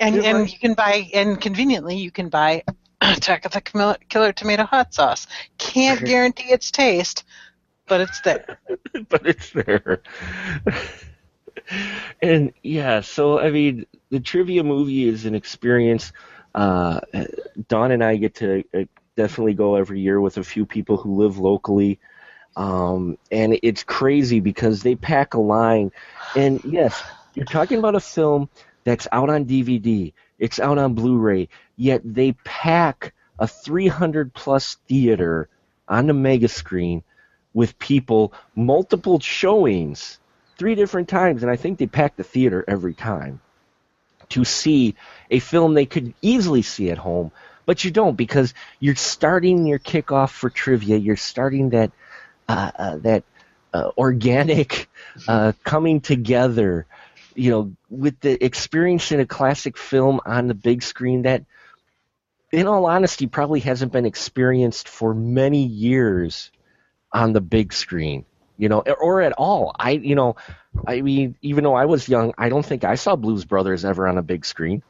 and 0.00 0.16
and 0.16 0.50
you 0.50 0.58
can 0.58 0.74
buy 0.74 1.08
and 1.14 1.40
conveniently 1.40 1.96
you 1.96 2.10
can 2.10 2.28
buy 2.30 2.62
Attack 3.02 3.44
of 3.44 3.52
the 3.52 3.98
Killer 4.08 4.32
Tomato 4.32 4.64
hot 4.64 4.94
sauce. 4.94 5.26
Can't 5.58 6.04
guarantee 6.04 6.52
its 6.52 6.70
taste, 6.70 7.24
but 7.88 8.00
it's 8.00 8.20
there. 8.20 8.58
but 9.08 9.26
it's 9.26 9.50
there. 9.50 10.02
and 12.22 12.52
yeah, 12.62 13.00
so 13.00 13.38
I 13.40 13.50
mean, 13.50 13.86
the 14.10 14.20
trivia 14.20 14.62
movie 14.62 15.08
is 15.08 15.26
an 15.26 15.34
experience. 15.34 16.12
Uh, 16.54 17.00
Dawn 17.68 17.92
and 17.92 18.04
I 18.04 18.16
get 18.16 18.36
to 18.36 18.62
uh, 18.74 18.84
definitely 19.16 19.54
go 19.54 19.74
every 19.74 20.00
year 20.00 20.20
with 20.20 20.36
a 20.36 20.44
few 20.44 20.66
people 20.66 20.96
who 20.96 21.16
live 21.16 21.38
locally. 21.38 21.98
Um, 22.56 23.16
and 23.30 23.58
it's 23.62 23.82
crazy 23.82 24.40
because 24.40 24.82
they 24.82 24.94
pack 24.94 25.34
a 25.34 25.40
line. 25.40 25.90
And 26.36 26.62
yes, 26.64 27.02
you're 27.34 27.46
talking 27.46 27.78
about 27.78 27.94
a 27.94 28.00
film 28.00 28.48
that's 28.84 29.08
out 29.12 29.30
on 29.30 29.46
DVD, 29.46 30.12
it's 30.42 30.58
out 30.58 30.76
on 30.76 30.94
Blu 30.94 31.16
ray, 31.18 31.48
yet 31.76 32.00
they 32.04 32.32
pack 32.32 33.14
a 33.38 33.46
300 33.46 34.34
plus 34.34 34.74
theater 34.88 35.48
on 35.86 36.08
the 36.08 36.12
mega 36.12 36.48
screen 36.48 37.04
with 37.54 37.78
people, 37.78 38.32
multiple 38.56 39.20
showings, 39.20 40.18
three 40.58 40.74
different 40.74 41.08
times, 41.08 41.44
and 41.44 41.52
I 41.52 41.54
think 41.54 41.78
they 41.78 41.86
pack 41.86 42.16
the 42.16 42.24
theater 42.24 42.64
every 42.66 42.92
time 42.92 43.40
to 44.30 44.44
see 44.44 44.96
a 45.30 45.38
film 45.38 45.74
they 45.74 45.86
could 45.86 46.12
easily 46.22 46.62
see 46.62 46.90
at 46.90 46.98
home, 46.98 47.30
but 47.64 47.84
you 47.84 47.92
don't 47.92 48.16
because 48.16 48.52
you're 48.80 48.96
starting 48.96 49.64
your 49.64 49.78
kickoff 49.78 50.30
for 50.30 50.50
trivia. 50.50 50.96
You're 50.96 51.16
starting 51.16 51.70
that 51.70 51.92
uh, 52.48 52.70
uh, 52.76 52.96
that 52.98 53.22
uh, 53.72 53.90
organic 53.96 54.88
uh, 55.28 55.52
coming 55.62 56.00
together, 56.00 56.86
you 57.34 57.50
know, 57.50 57.72
with 57.90 58.20
the 58.20 58.42
experiencing 58.44 59.20
a 59.20 59.26
classic 59.26 59.76
film 59.76 60.20
on 60.24 60.48
the 60.48 60.54
big 60.54 60.82
screen 60.82 61.22
that, 61.22 61.44
in 62.50 62.66
all 62.66 62.86
honesty, 62.86 63.26
probably 63.26 63.60
hasn't 63.60 63.92
been 63.92 64.06
experienced 64.06 64.88
for 64.88 65.14
many 65.14 65.64
years 65.64 66.50
on 67.12 67.32
the 67.32 67.40
big 67.40 67.72
screen, 67.72 68.24
you 68.58 68.68
know, 68.68 68.80
or 68.80 69.22
at 69.22 69.32
all. 69.32 69.74
I, 69.78 69.92
you 69.92 70.14
know, 70.14 70.36
I 70.86 71.00
mean, 71.00 71.36
even 71.42 71.64
though 71.64 71.74
I 71.74 71.86
was 71.86 72.08
young, 72.08 72.34
I 72.38 72.48
don't 72.48 72.64
think 72.64 72.84
I 72.84 72.94
saw 72.96 73.16
Blues 73.16 73.44
Brothers 73.44 73.84
ever 73.84 74.06
on 74.08 74.18
a 74.18 74.22
big 74.22 74.44
screen. 74.44 74.82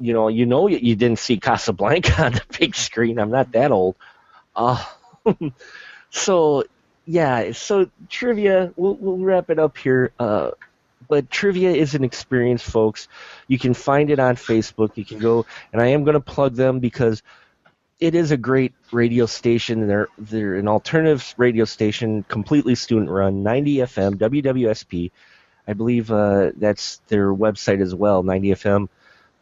You 0.00 0.12
know, 0.12 0.28
you 0.28 0.46
know, 0.46 0.68
you 0.68 0.94
didn't 0.94 1.18
see 1.18 1.38
Casablanca 1.38 2.22
on 2.24 2.32
the 2.32 2.42
big 2.58 2.76
screen. 2.76 3.18
I'm 3.18 3.30
not 3.30 3.52
that 3.52 3.72
old. 3.72 3.96
Uh, 4.54 4.84
so, 6.10 6.64
yeah, 7.06 7.52
so 7.52 7.90
trivia, 8.08 8.72
we'll, 8.76 8.94
we'll 8.94 9.18
wrap 9.18 9.50
it 9.50 9.58
up 9.58 9.76
here. 9.78 10.12
Uh, 10.18 10.52
but 11.08 11.30
trivia 11.30 11.70
is 11.72 11.94
an 11.94 12.04
experience, 12.04 12.62
folks. 12.62 13.08
You 13.48 13.58
can 13.58 13.74
find 13.74 14.10
it 14.10 14.18
on 14.18 14.36
Facebook. 14.36 14.96
You 14.96 15.04
can 15.04 15.18
go, 15.18 15.46
and 15.72 15.80
I 15.82 15.88
am 15.88 16.04
going 16.04 16.14
to 16.14 16.20
plug 16.20 16.54
them 16.54 16.78
because 16.80 17.22
it 18.00 18.14
is 18.14 18.30
a 18.30 18.36
great 18.36 18.74
radio 18.92 19.26
station. 19.26 19.88
They're 19.88 20.08
they're 20.18 20.54
an 20.56 20.68
alternative 20.68 21.34
radio 21.36 21.64
station, 21.64 22.22
completely 22.24 22.74
student 22.76 23.10
run, 23.10 23.42
90 23.42 23.76
FM, 23.76 24.14
WWSP. 24.16 25.10
I 25.66 25.72
believe 25.74 26.10
uh, 26.10 26.52
that's 26.56 27.00
their 27.08 27.32
website 27.34 27.82
as 27.82 27.94
well, 27.94 28.22
90 28.22 28.48
FM. 28.50 28.88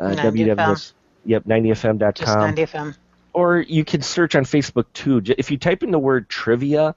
Uh, 0.01 0.15
90 0.15 0.45
WWS, 0.47 0.93
Yep, 1.25 1.45
90fm.com. 1.45 2.13
Just 2.15 2.37
90 2.39 2.63
FM. 2.63 2.97
or 3.33 3.59
you 3.61 3.85
can 3.85 4.03
search 4.03 4.35
on 4.35 4.45
Facebook 4.45 4.87
too. 4.93 5.23
If 5.39 5.51
you 5.51 5.59
type 5.59 5.83
in 5.83 5.91
the 5.91 5.99
word 5.99 6.29
trivia, 6.29 6.95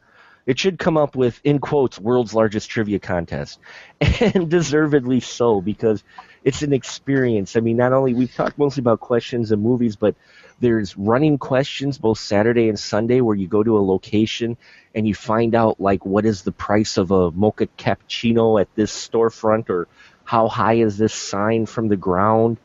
it 0.50 0.58
should 0.58 0.80
come 0.80 0.98
up 0.98 1.16
with 1.16 1.40
in 1.44 1.60
quotes 1.60 2.00
world's 2.00 2.34
largest 2.34 2.72
trivia 2.72 2.98
contest, 2.98 3.60
and 4.02 4.50
deservedly 4.50 5.20
so 5.20 5.62
because 5.62 6.04
it's 6.44 6.64
an 6.64 6.74
experience. 6.74 7.56
I 7.56 7.60
mean, 7.60 7.78
not 7.78 7.94
only 7.94 8.16
we've 8.16 8.34
talked 8.34 8.58
mostly 8.58 8.82
about 8.82 9.00
questions 9.00 9.52
and 9.52 9.62
movies, 9.62 9.96
but 9.96 10.16
there's 10.60 10.98
running 10.98 11.38
questions 11.38 12.00
both 12.00 12.18
Saturday 12.18 12.68
and 12.68 12.80
Sunday 12.80 13.22
where 13.22 13.36
you 13.36 13.48
go 13.48 13.62
to 13.62 13.78
a 13.78 13.86
location 13.86 14.58
and 14.96 15.08
you 15.08 15.14
find 15.14 15.54
out 15.54 15.80
like 15.80 16.04
what 16.04 16.26
is 16.26 16.42
the 16.42 16.52
price 16.52 16.98
of 16.98 17.12
a 17.12 17.30
mocha 17.30 17.68
cappuccino 17.78 18.60
at 18.60 18.74
this 18.74 18.92
storefront 18.92 19.70
or 19.70 19.88
how 20.24 20.48
high 20.48 20.78
is 20.78 20.98
this 20.98 21.14
sign 21.14 21.68
from 21.68 21.90
the 21.90 21.96
ground. 21.96 22.58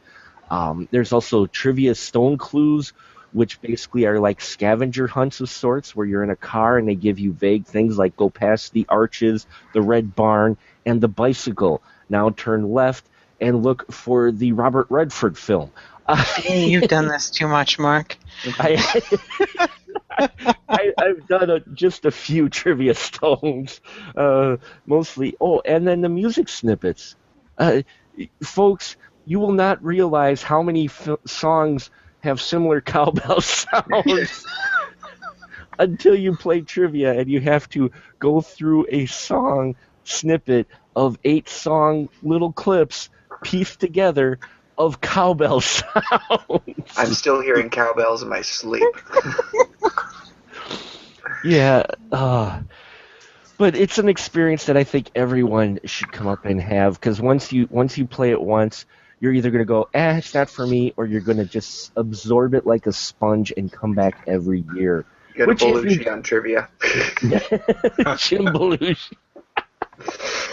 Um, 0.51 0.89
there's 0.91 1.12
also 1.12 1.45
trivia 1.45 1.95
stone 1.95 2.39
clues, 2.39 2.95
which 3.35 3.61
basically 3.61 4.07
are 4.07 4.20
like 4.20 4.41
scavenger 4.41 5.07
hunts 5.09 5.41
of 5.41 5.51
sorts, 5.51 5.95
where 5.95 6.07
you're 6.07 6.22
in 6.22 6.30
a 6.30 6.37
car 6.37 6.78
and 6.78 6.89
they 6.89 6.95
give 6.95 7.18
you 7.18 7.32
vague 7.32 7.66
things 7.66 7.99
like 7.99 8.16
go 8.16 8.30
past 8.30 8.72
the 8.72 8.87
arches, 8.89 9.47
the 9.74 9.82
red 9.82 10.14
barn, 10.14 10.57
and 10.87 11.01
the 11.01 11.09
bicycle. 11.09 11.82
Now 12.09 12.30
turn 12.30 12.72
left 12.72 13.05
and 13.41 13.62
look 13.62 13.93
for 13.93 14.30
the 14.30 14.53
Robert 14.53 14.87
Redford 14.89 15.37
film. 15.37 15.72
You've 16.49 16.89
done 16.89 17.09
this 17.09 17.28
too 17.30 17.49
much, 17.49 17.78
Mark. 17.78 18.16
I, 18.59 19.03
I, 20.68 20.93
I've 20.97 21.26
done 21.26 21.51
a, 21.51 21.61
just 21.61 22.05
a 22.05 22.11
few 22.11 22.49
trivia 22.51 22.95
stones, 22.95 23.80
uh, 24.16 24.59
mostly. 24.87 25.37
Oh, 25.41 25.61
and 25.64 25.87
then 25.87 26.03
the 26.03 26.09
music 26.09 26.49
snippets. 26.49 27.16
Uh, 27.59 27.82
folks, 28.43 28.97
you 29.26 29.41
will 29.41 29.53
not 29.53 29.82
realize 29.82 30.43
how 30.43 30.62
many 30.62 30.87
f- 30.87 31.09
songs 31.26 31.91
have 32.25 32.41
similar 32.41 32.81
cowbell 32.95 33.41
sounds 33.41 34.45
until 35.79 36.14
you 36.14 36.37
play 36.37 36.61
trivia 36.61 37.12
and 37.18 37.31
you 37.31 37.41
have 37.41 37.68
to 37.68 37.91
go 38.18 38.41
through 38.41 38.87
a 38.89 39.07
song 39.07 39.77
snippet 40.05 40.66
of 40.97 41.16
eight 41.25 41.49
song 41.49 42.09
little 42.22 42.53
clips 42.53 43.09
pieced 43.43 43.81
together 43.81 44.39
of 44.77 45.01
cowbell 45.01 45.61
sounds. 45.61 46.93
I'm 46.97 47.14
still 47.14 47.41
hearing 47.41 47.70
cowbells 47.70 48.22
in 48.22 48.29
my 48.29 48.43
sleep. 48.43 48.83
Yeah, 51.45 51.85
uh, 52.11 52.62
but 53.59 53.77
it's 53.77 53.99
an 53.99 54.09
experience 54.09 54.64
that 54.64 54.77
I 54.77 54.85
think 54.85 55.11
everyone 55.14 55.79
should 55.85 56.11
come 56.11 56.27
up 56.27 56.45
and 56.45 56.61
have 56.61 56.95
because 56.95 57.20
once 57.20 57.53
you 57.53 57.68
once 57.70 57.99
you 57.99 58.07
play 58.07 58.31
it 58.31 58.41
once, 58.41 58.87
you're 59.25 59.33
either 59.33 59.51
going 59.51 59.61
to 59.61 59.64
go, 59.64 59.89
eh, 59.95 60.18
it's 60.18 60.35
not 60.35 60.51
for 60.51 60.66
me, 60.66 60.93
or 60.99 61.07
you're 61.07 61.22
going 61.22 61.39
to 61.39 61.47
just 61.47 61.93
absorb 61.97 62.53
it 62.53 62.66
like 62.66 62.87
a 62.87 62.93
sponge 62.93 63.55
and 63.57 63.72
come 63.72 63.95
back 63.95 64.22
every 64.27 64.66
year. 64.75 65.07
You 65.33 65.39
got 65.39 65.49
Which 65.49 65.62
a 65.62 65.68
is- 65.68 65.97
Belushi 65.97 66.12
on 66.12 66.22
trivia. 66.22 66.68
Jim 68.18 68.45
Belushi. 68.53 69.14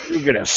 You're 0.10 0.34
gonna. 0.34 0.46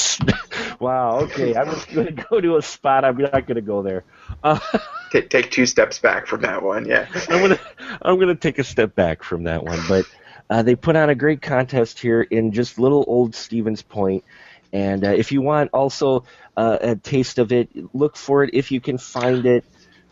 Wow. 0.80 1.20
Okay, 1.20 1.54
I'm 1.56 1.70
just 1.70 1.88
gonna 1.92 2.12
go 2.12 2.40
to 2.40 2.56
a 2.56 2.62
spot. 2.62 3.04
I'm 3.04 3.16
not 3.16 3.46
gonna 3.46 3.60
go 3.60 3.82
there. 3.82 4.04
Uh, 4.42 4.58
take, 5.12 5.30
take 5.30 5.50
two 5.50 5.66
steps 5.66 5.98
back 5.98 6.26
from 6.26 6.42
that 6.42 6.62
one. 6.62 6.84
Yeah. 6.86 7.06
I'm 7.30 7.40
gonna 7.40 7.60
I'm 8.02 8.18
gonna 8.18 8.34
take 8.34 8.58
a 8.58 8.64
step 8.64 8.94
back 8.94 9.22
from 9.22 9.44
that 9.44 9.64
one, 9.64 9.80
but 9.88 10.04
uh, 10.50 10.62
they 10.62 10.74
put 10.74 10.96
on 10.96 11.10
a 11.10 11.14
great 11.14 11.40
contest 11.42 11.98
here 12.00 12.22
in 12.22 12.52
just 12.52 12.78
little 12.78 13.04
old 13.06 13.34
Stevens 13.34 13.82
Point, 13.82 14.24
and 14.72 15.04
uh, 15.04 15.10
if 15.10 15.32
you 15.32 15.40
want 15.40 15.70
also 15.72 16.24
uh, 16.56 16.78
a 16.80 16.96
taste 16.96 17.38
of 17.38 17.52
it, 17.52 17.68
look 17.94 18.16
for 18.16 18.44
it 18.44 18.50
if 18.52 18.70
you 18.70 18.80
can 18.80 18.98
find 18.98 19.46
it. 19.46 19.64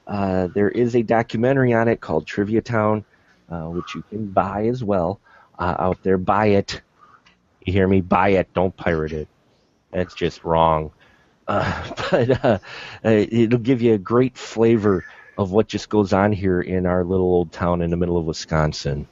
Uh, 0.07 0.49
there 0.49 0.69
is 0.69 0.97
a 0.97 1.03
documentary 1.03 1.73
on 1.73 1.89
it 1.89 2.01
called 2.01 2.27
Trivia 2.27 2.61
Town, 2.61 3.05
uh, 3.49 3.65
which 3.67 3.95
you 3.95 4.03
can 4.11 4.27
buy 4.27 4.67
as 4.67 4.83
well 4.83 5.21
uh, 5.59 5.77
out 5.79 6.03
there. 6.03 6.19
Buy 6.19 6.47
it. 6.47 6.81
You 7.65 7.73
hear 7.73 7.87
me? 7.87 8.01
Buy 8.01 8.31
it. 8.31 8.53
Don't 8.55 8.77
pirate 8.77 9.13
it. 9.13 9.29
That's 9.93 10.15
just 10.15 10.43
wrong. 10.43 10.91
Uh, 11.47 11.91
but 12.11 12.45
uh, 12.45 12.59
it'll 13.05 13.59
give 13.59 13.83
you 13.83 13.95
a 13.95 13.99
great 13.99 14.37
flavor 14.37 15.05
of 15.39 15.53
what 15.53 15.69
just 15.69 15.89
goes 15.89 16.13
on 16.13 16.33
here 16.33 16.61
in 16.61 16.87
our 16.87 17.05
little 17.05 17.27
old 17.27 17.53
town 17.53 17.83
in 17.83 17.91
the 17.91 17.97
middle 17.97 18.19
of 18.19 18.25
Wisconsin. 18.25 19.07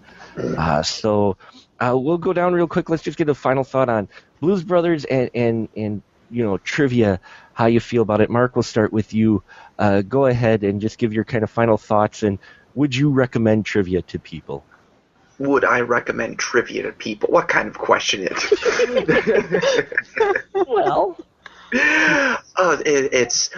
So 0.83 1.37
we'll 1.81 2.19
go 2.19 2.33
down 2.33 2.53
real 2.53 2.67
quick. 2.67 2.91
Let's 2.91 3.03
just 3.03 3.17
get 3.17 3.29
a 3.29 3.35
final 3.35 3.65
thought 3.65 3.89
on 3.89 4.09
Blues 4.41 4.65
Brothers 4.65 5.05
and 5.05 5.31
and 5.35 5.69
and 5.77 6.03
you 6.31 6.45
know 6.45 6.59
trivia. 6.59 7.21
How 7.53 7.67
you 7.67 7.81
feel 7.81 8.03
about 8.03 8.21
it, 8.21 8.31
Mark? 8.31 8.57
We'll 8.57 8.63
start 8.63 8.93
with 8.93 9.13
you. 9.13 9.43
Uh, 9.79 10.03
go 10.03 10.27
ahead 10.27 10.65
and 10.65 10.81
just 10.81 10.99
give 10.99 11.13
your 11.13 11.25
kind 11.25 11.45
of 11.45 11.51
final 11.51 11.77
thoughts. 11.77 12.23
And 12.23 12.39
would 12.75 12.95
you 12.95 13.11
recommend 13.11 13.67
trivia 13.67 14.03
to 14.03 14.19
people? 14.19 14.65
Would 15.39 15.65
I 15.65 15.81
recommend 15.81 16.39
trivia 16.39 16.83
to 16.83 16.93
people? 16.93 17.31
What 17.31 17.49
kind 17.49 17.69
of 17.69 17.79
question 17.79 18.27
is 18.27 18.53
it? 18.53 19.93
Well, 20.69 21.17
uh, 21.73 22.37
it, 22.87 23.13
it's 23.13 23.51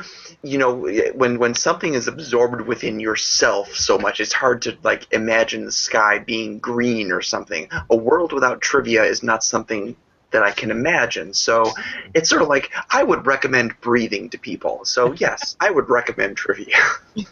you 0.42 0.58
know 0.58 0.86
when 1.14 1.38
when 1.38 1.54
something 1.54 1.94
is 1.94 2.08
absorbed 2.08 2.62
within 2.62 3.00
yourself 3.00 3.74
so 3.74 3.98
much 3.98 4.20
it's 4.20 4.32
hard 4.32 4.62
to 4.62 4.76
like 4.82 5.06
imagine 5.12 5.64
the 5.64 5.72
sky 5.72 6.18
being 6.18 6.58
green 6.58 7.12
or 7.12 7.22
something 7.22 7.68
a 7.90 7.96
world 7.96 8.32
without 8.32 8.60
trivia 8.60 9.04
is 9.04 9.22
not 9.22 9.42
something 9.42 9.96
that 10.32 10.42
i 10.42 10.50
can 10.50 10.70
imagine 10.70 11.32
so 11.32 11.70
it's 12.14 12.28
sort 12.28 12.42
of 12.42 12.48
like 12.48 12.70
i 12.90 13.02
would 13.02 13.26
recommend 13.26 13.78
breathing 13.80 14.28
to 14.28 14.38
people 14.38 14.84
so 14.84 15.12
yes 15.18 15.56
i 15.60 15.70
would 15.70 15.88
recommend 15.88 16.36
trivia 16.36 16.76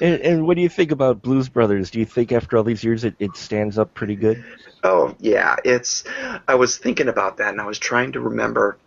and, 0.00 0.20
and 0.20 0.46
what 0.46 0.56
do 0.56 0.62
you 0.62 0.68
think 0.68 0.90
about 0.90 1.22
Blues 1.22 1.48
Brothers? 1.48 1.90
Do 1.90 1.98
you 1.98 2.04
think 2.04 2.32
after 2.32 2.56
all 2.56 2.62
these 2.62 2.84
years 2.84 3.04
it, 3.04 3.14
it 3.18 3.36
stands 3.36 3.78
up 3.78 3.94
pretty 3.94 4.16
good? 4.16 4.44
Oh 4.82 5.14
yeah, 5.18 5.56
it's. 5.64 6.04
I 6.48 6.54
was 6.54 6.78
thinking 6.78 7.08
about 7.08 7.36
that, 7.38 7.50
and 7.50 7.60
I 7.60 7.66
was 7.66 7.78
trying 7.78 8.12
to 8.12 8.20
remember 8.20 8.78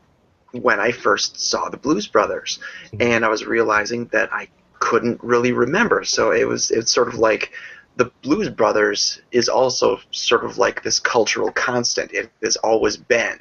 when 0.52 0.80
I 0.80 0.92
first 0.92 1.40
saw 1.40 1.70
the 1.70 1.78
Blues 1.78 2.08
Brothers, 2.08 2.60
mm-hmm. 2.88 3.02
and 3.02 3.26
I 3.26 3.30
was 3.30 3.46
realizing 3.46 4.06
that 4.08 4.34
I 4.34 4.48
couldn't 4.80 5.24
really 5.24 5.52
remember. 5.52 6.04
So 6.04 6.32
it 6.32 6.48
was. 6.48 6.72
It's 6.72 6.92
sort 6.92 7.08
of 7.08 7.16
like 7.16 7.52
the 7.96 8.12
Blues 8.22 8.50
Brothers 8.50 9.22
is 9.32 9.50
also 9.50 10.00
sort 10.12 10.44
of 10.46 10.58
like 10.58 10.84
this 10.84 11.00
cultural 11.00 11.52
constant. 11.52 12.12
It 12.12 12.32
has 12.44 12.56
always 12.58 12.98
been. 12.98 13.40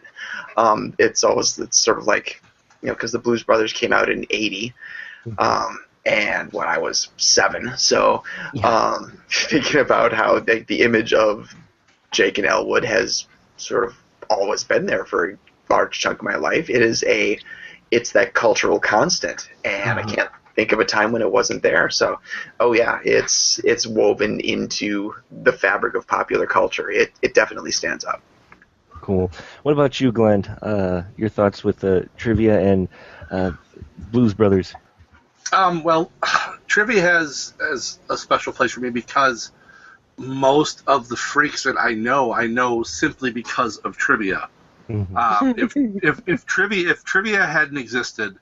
Um, 0.57 0.95
it's 0.99 1.25
always. 1.25 1.59
It's 1.59 1.79
sort 1.79 1.99
of 1.99 2.07
like, 2.07 2.43
you 2.83 2.89
know, 2.89 2.95
because 2.95 3.13
the 3.13 3.19
Blues 3.19 3.43
Brothers 3.43 3.73
came 3.73 3.93
out 3.93 4.11
in 4.11 4.27
'80. 4.31 4.75
Um, 5.39 5.79
and 6.05 6.53
when 6.53 6.67
I 6.67 6.79
was 6.79 7.11
seven, 7.17 7.73
so 7.77 8.25
um, 8.65 9.23
thinking 9.31 9.81
about 9.81 10.13
how 10.13 10.41
the, 10.41 10.65
the 10.67 10.81
image 10.81 11.13
of 11.13 11.55
Jake 12.11 12.39
and 12.39 12.47
Elwood 12.47 12.85
has 12.85 13.27
sort 13.57 13.85
of 13.85 13.97
always 14.29 14.65
been 14.65 14.87
there 14.87 15.05
for 15.05 15.31
a 15.31 15.39
large 15.71 15.99
chunk 15.99 16.19
of 16.19 16.25
my 16.25 16.37
life. 16.37 16.69
It 16.69 16.83
is 16.83 17.05
a, 17.05 17.39
it's 17.91 18.13
that 18.13 18.35
cultural 18.35 18.81
constant, 18.81 19.49
and 19.65 20.01
I 20.01 20.03
can't 20.03 20.31
think 20.55 20.73
of 20.73 20.81
a 20.81 20.85
time 20.85 21.13
when 21.13 21.23
it 21.23 21.31
wasn't 21.31 21.63
there. 21.63 21.91
So, 21.91 22.21
oh 22.61 22.73
yeah, 22.73 23.01
it's 23.05 23.59
it's 23.61 23.87
woven 23.87 24.41
into 24.41 25.15
the 25.31 25.53
fabric 25.53 25.95
of 25.95 26.07
popular 26.07 26.47
culture. 26.47 26.91
It 26.91 27.13
it 27.23 27.35
definitely 27.35 27.73
stands 27.73 28.05
up. 28.05 28.23
Cool. 29.01 29.33
What 29.65 29.73
about 29.73 30.01
you, 30.01 30.13
Glenn? 30.13 30.45
Uh, 30.45 31.05
your 31.17 31.29
thoughts 31.29 31.65
with 31.65 31.81
the 31.81 32.09
trivia 32.17 32.61
and 32.61 32.89
uh, 33.31 33.53
Blues 33.99 34.33
Brothers? 34.33 34.75
Um, 35.53 35.83
well, 35.83 36.13
trivia 36.67 37.03
has 37.03 37.55
has 37.61 37.99
a 38.09 38.17
special 38.17 38.53
place 38.53 38.73
for 38.73 38.81
me 38.81 38.91
because 38.91 39.51
most 40.17 40.83
of 40.87 41.09
the 41.09 41.17
freaks 41.17 41.65
that 41.65 41.77
I 41.79 41.95
know, 41.95 42.33
I 42.33 42.47
know 42.47 42.83
simply 42.83 43.33
because 43.33 43.79
of 43.79 43.97
trivia. 43.97 44.49
Mhm. 44.89 45.17
Um, 45.17 45.55
if, 45.57 45.73
if 45.77 46.23
if 46.27 46.47
trivia 46.47 46.91
if 46.91 47.05
trivia 47.05 47.45
hadn't 47.45 47.79
existed, 47.79 48.39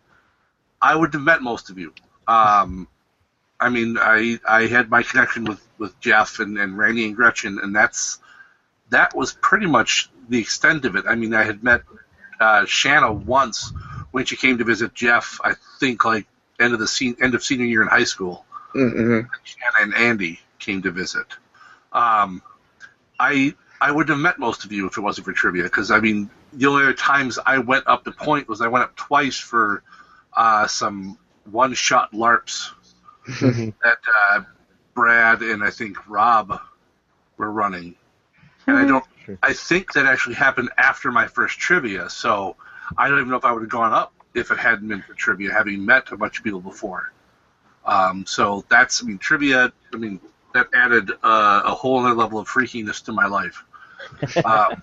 I 0.81 0.95
would 0.97 1.13
have 1.15 1.23
met 1.23 1.43
most 1.43 1.71
of 1.71 1.79
you. 1.79 1.93
Um, 2.27 2.89
I 3.59 3.69
mean, 3.69 3.99
I 3.99 4.39
I 4.49 4.67
had 4.67 4.89
my 4.89 5.03
connection 5.03 5.45
with, 5.45 5.67
with 5.79 5.99
Jeff 6.01 6.39
and, 6.39 6.57
and 6.59 6.79
Randy 6.79 7.05
and 7.05 7.15
Gretchen, 7.15 7.59
and 7.63 7.75
that's 7.77 8.19
that 8.89 9.15
was 9.15 9.33
pretty 9.35 9.67
much 9.67 10.11
the 10.29 10.39
extent 10.39 10.85
of 10.85 10.97
it. 10.97 11.05
I 11.07 11.15
mean, 11.15 11.35
I 11.35 11.45
had 11.45 11.63
met 11.63 11.83
uh, 12.41 12.65
Shanna 12.65 13.13
once 13.13 13.73
when 14.13 14.25
she 14.25 14.37
came 14.37 14.59
to 14.59 14.65
visit 14.65 14.95
Jeff. 14.95 15.41
I 15.45 15.55
think 15.79 16.05
like 16.05 16.27
end 16.59 16.73
of 16.73 16.81
the 16.81 16.89
se- 16.89 17.17
end 17.21 17.35
of 17.35 17.43
senior 17.45 17.67
year 17.67 17.83
in 17.83 17.89
high 17.89 18.05
school. 18.05 18.45
Mm-hmm. 18.75 19.27
Shanna 19.45 19.77
and 19.83 19.95
Andy 19.95 20.41
came 20.59 20.83
to 20.83 20.91
visit. 20.91 21.27
Um, 21.93 22.43
I 23.19 23.55
I 23.81 23.91
wouldn't 23.91 24.11
have 24.11 24.23
met 24.23 24.39
most 24.39 24.65
of 24.65 24.73
you 24.73 24.87
if 24.87 24.97
it 24.97 25.01
wasn't 25.01 25.27
for 25.27 25.33
trivia, 25.33 25.65
because 25.65 25.91
I 25.91 26.01
mean, 26.01 26.31
the 26.53 26.67
only 26.67 26.85
other 26.85 26.95
times 26.95 27.39
I 27.45 27.59
went 27.59 27.87
up 27.87 28.05
to 28.05 28.13
Point 28.13 28.49
was 28.49 28.61
I 28.61 28.69
went 28.69 28.85
up 28.85 28.97
twice 28.97 29.39
for 29.39 29.83
uh, 30.37 30.67
some 30.67 31.19
one-shot 31.51 32.13
LARPs 32.13 32.71
that 33.27 33.99
uh, 34.33 34.43
Brad 34.95 35.43
and 35.43 35.63
I 35.63 35.71
think 35.71 36.09
Rob 36.09 36.61
were 37.37 37.51
running, 37.51 37.95
and 38.67 38.77
I 38.77 38.87
don't. 38.87 39.05
I 39.43 39.53
think 39.53 39.93
that 39.93 40.07
actually 40.07 40.35
happened 40.35 40.71
after 40.77 41.13
my 41.13 41.27
first 41.27 41.59
trivia, 41.59 42.11
so 42.11 42.57
I 42.97 43.09
don't 43.09 43.19
even 43.19 43.31
know 43.31 43.37
if 43.37 43.45
I 43.45 43.53
would 43.53 43.63
have 43.63 43.71
gone 43.71 43.93
up 43.93 44.13
if 44.35 44.51
it 44.51 44.59
hadn't 44.59 44.89
been 44.89 45.03
for 45.03 45.15
trivia, 45.15 45.53
having 45.53 45.85
met 45.85 46.11
a 46.13 46.17
bunch 46.17 46.39
of 46.39 46.45
people 46.45 46.61
before. 46.61 47.13
Um, 47.85 48.27
so 48.27 48.65
that's, 48.69 49.03
I 49.03 49.07
mean, 49.07 49.19
trivia. 49.19 49.73
I 49.93 49.97
mean, 49.97 50.21
that 50.55 50.69
added 50.75 51.11
uh, 51.23 51.63
a 51.65 51.75
whole 51.75 52.05
other 52.05 52.15
level 52.15 52.39
of 52.39 52.49
freakiness 52.49 53.05
to 53.05 53.13
my 53.13 53.27
life. 53.27 53.65
Um, 54.45 54.83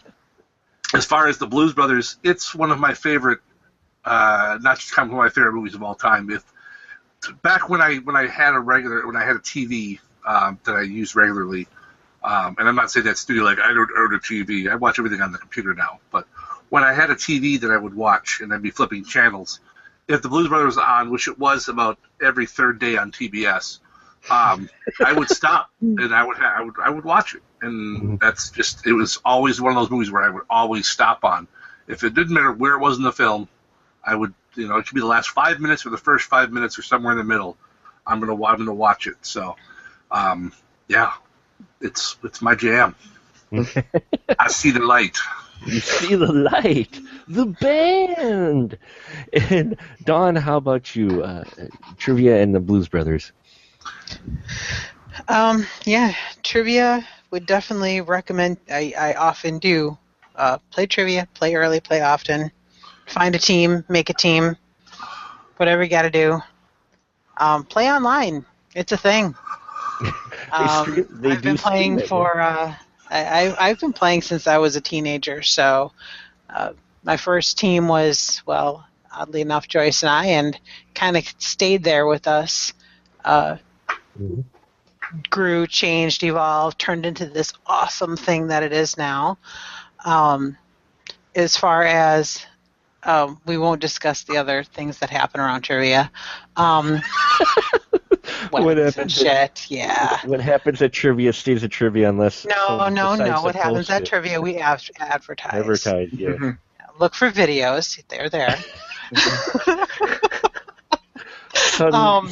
as 0.93 1.06
far 1.06 1.28
as 1.28 1.38
the 1.38 1.48
Blues 1.48 1.74
Brothers, 1.74 2.18
it's 2.24 2.56
one 2.56 2.72
of 2.72 2.80
my 2.80 2.93
favorite, 2.93 3.39
uh, 4.08 4.58
not 4.62 4.80
just 4.80 4.93
kind 4.93 5.08
of 5.08 5.16
one 5.16 5.26
of 5.26 5.30
my 5.30 5.34
favorite 5.34 5.53
movies 5.53 5.76
of 5.76 5.84
all 5.84 5.95
time. 5.95 6.30
If 6.30 6.43
back 7.41 7.70
when 7.70 7.82
I 7.82 7.97
when 7.97 8.16
I 8.16 8.28
had 8.28 8.53
a 8.53 8.60
regular 8.60 9.05
when 9.05 9.18
I 9.18 9.26
had 9.26 9.36
a 9.36 9.39
TV 9.39 9.99
um, 10.26 10.60
that 10.64 10.76
I 10.76 10.82
used 10.82 11.16
regularly, 11.16 11.68
um, 12.24 12.55
and 12.58 12.68
I'm 12.68 12.76
not 12.76 12.89
saying 12.89 13.05
that 13.05 13.18
studio 13.18 13.43
like 13.43 13.60
I 13.60 13.74
don't 13.74 13.89
own 13.97 14.14
a 14.14 14.20
TV. 14.20 14.70
I 14.72 14.76
watch 14.76 14.97
everything 14.99 15.22
on 15.22 15.32
the 15.32 15.38
computer 15.38 15.74
now. 15.74 15.99
But 16.12 16.26
when 16.70 16.84
I 16.84 16.93
had 16.93 17.10
a 17.10 17.16
TV 17.16 17.60
that 17.62 17.72
I 17.72 17.78
would 17.78 17.93
watch 17.93 18.39
and 18.41 18.53
I'd 18.53 18.62
be 18.62 18.72
flipping 18.72 19.03
channels, 19.03 19.60
if 20.08 20.22
the 20.22 20.30
Blues 20.30 20.47
Brothers 20.47 20.76
was 20.76 20.78
on, 20.78 21.10
which 21.10 21.28
it 21.28 21.38
was 21.38 21.68
about 21.68 21.97
every 22.22 22.45
third 22.45 22.80
day 22.80 22.95
on 22.97 23.12
TBS, 23.12 23.80
um, 24.30 24.70
I 25.05 25.12
would 25.14 25.30
stop 25.30 25.70
and 25.82 26.14
I 26.16 26.24
would 26.24 26.38
ha- 26.38 26.55
I 26.58 26.62
would 26.62 26.76
I 26.82 26.89
would 26.89 27.03
watch 27.03 27.36
it, 27.36 27.41
and 27.62 28.20
that's 28.20 28.51
just 28.51 28.88
it 28.88 28.93
was 28.93 29.20
always 29.26 29.60
one 29.60 29.74
of 29.74 29.82
those 29.82 29.91
movies 29.91 30.12
where 30.12 30.24
I 30.24 30.30
would 30.30 30.43
always 30.49 30.88
stop 30.88 31.26
on. 31.26 31.47
If 31.88 32.03
it 32.03 32.14
didn't 32.14 32.34
matter 32.34 32.51
where 32.51 32.74
it 32.74 32.80
was 32.80 32.97
in 32.97 33.03
the 33.03 33.14
film, 33.14 33.47
I 34.08 34.16
would 34.16 34.34
you 34.55 34.68
know 34.68 34.78
it 34.78 34.88
could 34.88 34.95
be 34.95 35.01
the 35.01 35.08
last 35.08 35.30
five 35.30 35.60
minutes 35.60 35.86
or 35.86 35.89
the 35.89 35.97
first 35.97 36.26
five 36.28 36.51
minutes 36.51 36.80
or 36.80 36.82
somewhere 36.82 37.12
in 37.12 37.18
the 37.18 37.24
middle. 37.26 37.58
I'm 38.08 38.20
gonna 38.20 38.34
I'm 38.45 38.58
gonna 38.58 38.74
watch 38.74 39.05
it. 39.05 39.18
So, 39.22 39.55
um, 40.10 40.53
yeah, 40.88 41.14
it's 41.82 42.18
it's 42.24 42.41
my 42.41 42.55
jam. 42.55 42.95
I 43.51 44.47
see 44.47 44.72
the 44.72 44.80
light. 44.80 45.18
You 45.66 45.80
see 45.80 46.16
the 46.16 46.32
light, 46.32 46.99
the 47.28 47.45
band. 47.45 48.78
And 49.49 49.76
Dawn, 50.03 50.36
how 50.36 50.58
about 50.58 50.95
you? 50.95 51.24
Uh, 51.24 51.43
trivia 51.97 52.41
and 52.41 52.53
the 52.55 52.60
Blues 52.60 52.88
Brothers. 52.88 53.32
Um, 55.28 55.66
yeah, 55.84 56.14
trivia 56.43 57.05
would 57.32 57.45
definitely 57.45 58.01
recommend. 58.01 58.58
I, 58.70 58.93
I 58.97 59.14
often 59.16 59.60
do 59.60 59.97
uh, 60.36 60.60
play 60.72 60.86
trivia, 60.86 61.28
play 61.34 61.55
early, 61.55 61.80
play 61.80 62.01
often. 62.01 62.51
Find 63.08 63.36
a 63.36 63.39
team, 63.39 63.84
make 63.89 64.10
a 64.10 64.14
team, 64.14 64.55
whatever 65.58 65.84
you 65.84 65.89
got 65.89 66.03
to 66.03 66.10
do. 66.10 66.39
Um, 67.38 67.64
play 67.64 67.91
online. 67.91 68.45
It's 68.76 68.91
a 68.91 68.97
thing. 68.97 69.36
Um, 70.49 71.05
they 71.22 71.32
I've 71.32 71.41
been 71.41 71.58
playing 71.58 71.99
for. 71.99 72.39
Uh, 72.39 72.74
I, 73.10 73.53
I've 73.60 73.82
been 73.82 73.91
playing 73.91 74.22
since 74.22 74.47
I 74.47 74.58
was 74.58 74.78
a 74.78 74.82
teenager. 74.82 75.41
So 75.41 75.91
uh, 76.49 76.72
my 77.03 77.18
first 77.18 77.58
team 77.58 77.89
was 77.89 78.41
well, 78.45 78.86
oddly 79.14 79.41
enough, 79.41 79.68
Joyce 79.68 80.03
and 80.03 80.10
I, 80.10 80.26
and 80.28 80.58
kind 80.95 81.18
of 81.18 81.26
stayed 81.38 81.84
there 81.84 82.08
with 82.08 82.28
us. 82.28 82.72
Uh, 83.26 83.58
Mhm. 84.18 84.45
grew, 85.30 85.68
changed, 85.68 86.24
evolved, 86.24 86.80
turned 86.80 87.05
into 87.05 87.26
this 87.26 87.53
awesome 87.66 88.18
thing 88.18 88.47
that 88.47 88.64
it 88.64 88.74
is 88.74 88.97
now. 88.97 89.38
Um, 90.05 90.58
as 91.36 91.55
far 91.58 91.84
as 91.84 92.45
um, 93.04 93.39
we 93.45 93.58
won't 93.58 93.82
discuss 93.82 94.24
the 94.24 94.38
other 94.38 94.64
things 94.64 95.00
that 95.00 95.10
happen 95.10 95.39
around 95.39 95.62
trivia. 95.62 96.12
Um, 96.56 97.02
What 98.50 98.64
weapons 98.64 98.98
and 98.98 99.12
happens 99.12 99.14
shit, 99.14 99.66
yeah. 99.70 100.20
What 100.26 100.41
happens 100.41 100.82
at 100.82 100.91
trivia 100.93 101.34
stays 101.34 101.64
at 101.64 101.72
trivia 101.72 102.10
unless 102.10 102.45
No, 102.45 102.88
no, 102.89 103.16
no. 103.16 103.41
What 103.41 103.56
happens 103.56 103.88
post 103.88 103.89
at 103.91 104.06
trivia? 104.06 104.39
We 104.41 104.58
ad- 104.58 104.82
advertise. 105.00 105.54
Advertise, 105.54 106.10
yeah. 106.14 106.54
Look 107.00 107.14
for 107.14 107.32
videos. 107.32 108.02
They're 108.10 108.30
there. 108.30 108.58
Um, 111.80 112.32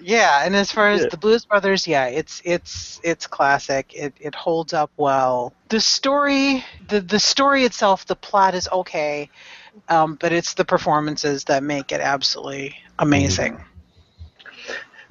yeah, 0.00 0.44
and 0.44 0.54
as 0.56 0.72
far 0.72 0.90
as 0.90 1.02
Yeah. 1.02 1.08
the 1.10 1.16
Blues 1.16 1.44
Brothers, 1.44 1.86
yeah, 1.86 2.06
it's 2.06 2.42
it's 2.44 3.00
it's 3.04 3.26
classic. 3.26 3.94
It 3.94 4.14
it 4.20 4.34
holds 4.34 4.72
up 4.72 4.90
well. 4.96 5.52
The 5.68 5.80
story, 5.80 6.64
the 6.88 7.00
the 7.00 7.20
story 7.20 7.64
itself, 7.64 8.06
the 8.06 8.16
plot 8.16 8.54
is 8.54 8.68
okay, 8.72 9.30
um, 9.88 10.16
but 10.20 10.32
it's 10.32 10.54
the 10.54 10.64
performances 10.64 11.44
that 11.44 11.62
make 11.62 11.92
it 11.92 12.00
absolutely 12.00 12.76
amazing. 12.98 13.58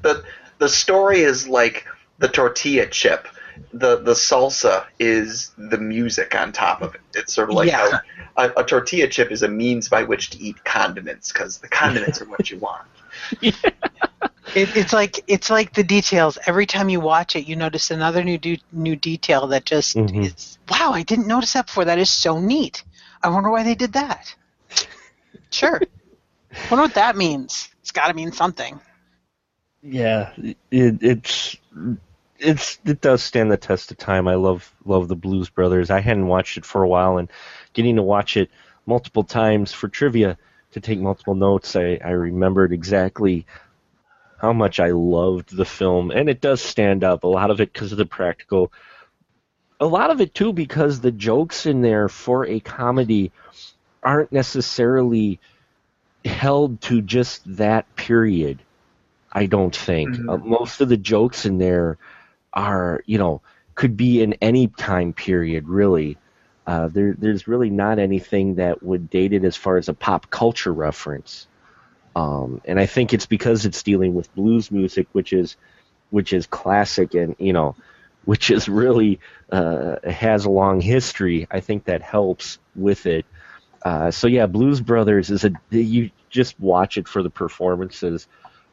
the 0.02 0.24
the 0.60 0.70
story 0.70 1.22
is 1.22 1.48
like 1.48 1.86
the 2.20 2.28
tortilla 2.28 2.88
chip. 2.88 3.28
The 3.74 3.98
the 3.98 4.14
salsa 4.14 4.86
is 5.00 5.52
the 5.58 5.78
music 5.78 6.36
on 6.36 6.52
top 6.52 6.82
of 6.82 6.96
it. 6.96 7.02
It's 7.14 7.34
sort 7.34 7.50
of 7.50 7.56
like 7.56 7.68
Yeah. 7.70 8.00
how 8.36 8.46
a, 8.46 8.62
a 8.62 8.64
tortilla 8.64 9.08
chip 9.08 9.32
is 9.32 9.44
a 9.44 9.48
means 9.48 9.88
by 9.90 10.04
which 10.04 10.30
to 10.32 10.40
eat 10.40 10.64
condiments 10.66 11.32
because 11.32 11.58
the 11.60 11.68
condiments 11.70 12.22
are 12.22 12.26
what 12.26 12.50
you 12.52 12.58
want. 12.60 12.86
It, 14.54 14.78
it's 14.78 14.94
like 14.94 15.22
it's 15.28 15.50
like 15.50 15.74
the 15.74 15.84
details. 15.84 16.38
Every 16.46 16.66
time 16.66 16.88
you 16.88 17.02
watch 17.02 17.36
it, 17.36 17.46
you 17.46 17.58
notice 17.58 17.92
another 17.92 18.24
new 18.24 18.38
de- 18.38 18.62
new 18.72 18.96
detail 18.96 19.48
that 19.48 19.66
just 19.66 19.98
Mhm. 19.98 20.26
is 20.26 20.58
wow. 20.70 20.92
I 20.94 21.04
didn't 21.04 21.28
notice 21.28 21.54
that 21.54 21.66
before. 21.66 21.84
That 21.84 22.00
is 22.00 22.10
so 22.10 22.40
neat. 22.40 22.84
I 23.22 23.28
wonder 23.30 23.50
why 23.50 23.64
they 23.64 23.76
did 23.76 23.92
that. 23.94 24.34
Sure. 25.52 25.82
wonder 26.72 26.84
what 26.84 26.96
that 26.96 27.16
means. 27.16 27.70
It's 27.82 27.92
got 27.92 28.08
to 28.08 28.14
mean 28.14 28.32
something. 28.32 28.80
Yeah, 29.82 30.32
it, 30.38 30.58
it's 30.72 31.58
it's 32.40 32.80
it 32.86 33.02
does 33.02 33.22
stand 33.22 33.52
the 33.52 33.58
test 33.58 33.92
of 33.92 33.98
time. 33.98 34.28
I 34.28 34.36
love 34.36 34.74
love 34.84 35.08
the 35.08 35.16
Blues 35.16 35.50
Brothers. 35.50 35.90
I 35.92 36.00
hadn't 36.00 36.28
watched 36.28 36.58
it 36.58 36.66
for 36.66 36.82
a 36.84 36.88
while, 36.88 37.18
and 37.18 37.30
getting 37.74 37.98
to 37.98 38.02
watch 38.02 38.36
it 38.38 38.50
multiple 38.86 39.24
times 39.24 39.72
for 39.74 39.88
trivia 39.88 40.38
to 40.72 40.80
take 40.80 41.00
multiple 41.00 41.36
notes, 41.36 41.76
I, 41.76 42.00
I 42.04 42.10
remembered 42.10 42.74
exactly 42.74 43.46
how 44.38 44.52
much 44.52 44.80
I 44.80 44.90
loved 44.92 45.56
the 45.56 45.66
film, 45.66 46.12
and 46.12 46.30
it 46.30 46.42
does 46.42 46.62
stand 46.62 47.04
up. 47.04 47.24
A 47.24 47.28
lot 47.28 47.50
of 47.50 47.62
it 47.62 47.72
because 47.72 47.92
of 47.92 47.98
the 47.98 48.06
practical, 48.06 48.74
a 49.80 49.86
lot 49.86 50.12
of 50.12 50.20
it 50.20 50.34
too 50.34 50.52
because 50.52 51.00
the 51.00 51.12
jokes 51.12 51.66
in 51.66 51.82
there 51.82 52.10
for 52.10 52.46
a 52.46 52.60
comedy 52.60 53.32
aren't 54.06 54.32
necessarily 54.32 55.40
held 56.24 56.82
to 56.82 57.02
just 57.02 57.42
that 57.58 57.94
period. 57.96 58.64
I 59.32 59.48
don't 59.48 59.76
think 59.76 60.16
Mhm. 60.16 60.30
uh, 60.30 60.38
most 60.38 60.82
of 60.82 60.90
the 60.90 60.98
jokes 60.98 61.46
in 61.46 61.58
there 61.58 61.98
are, 62.54 63.04
you 63.06 63.18
know, 63.18 63.42
could 63.76 63.98
be 63.98 64.22
in 64.22 64.34
any 64.42 64.68
time 64.68 65.14
period. 65.14 65.68
Really, 65.68 66.18
uh, 66.68 66.88
there, 66.88 67.16
there's 67.18 67.48
really 67.48 67.70
not 67.70 68.00
anything 68.00 68.56
that 68.56 68.82
would 68.84 69.10
date 69.10 69.34
it 69.34 69.44
as 69.44 69.56
far 69.58 69.78
as 69.78 69.90
a 69.90 69.94
pop 69.94 70.30
culture 70.30 70.74
reference. 70.74 71.48
Um, 72.16 72.62
and 72.66 72.80
I 72.80 72.86
think 72.86 73.14
it's 73.14 73.26
because 73.26 73.66
it's 73.66 73.84
dealing 73.84 74.16
with 74.16 74.34
blues 74.36 74.72
music, 74.72 75.08
which 75.14 75.34
is, 75.34 75.58
which 76.12 76.34
is 76.34 76.48
classic 76.48 77.14
and 77.14 77.36
you 77.40 77.54
know, 77.54 77.76
which 78.26 78.50
is 78.52 78.70
really 78.70 79.20
uh, 79.52 79.98
has 80.10 80.46
a 80.46 80.50
long 80.50 80.82
history. 80.82 81.48
I 81.52 81.60
think 81.60 81.86
that 81.86 82.02
helps 82.02 82.60
with 82.76 83.06
it. 83.06 83.26
Uh, 83.86 84.10
so 84.10 84.26
yeah, 84.28 84.48
Blues 84.48 84.82
Brothers 84.82 85.30
is 85.30 85.46
a 85.46 85.52
you 85.70 86.10
just 86.32 86.60
watch 86.60 86.98
it 86.98 87.08
for 87.08 87.22
the 87.22 87.30
performances, 87.30 88.28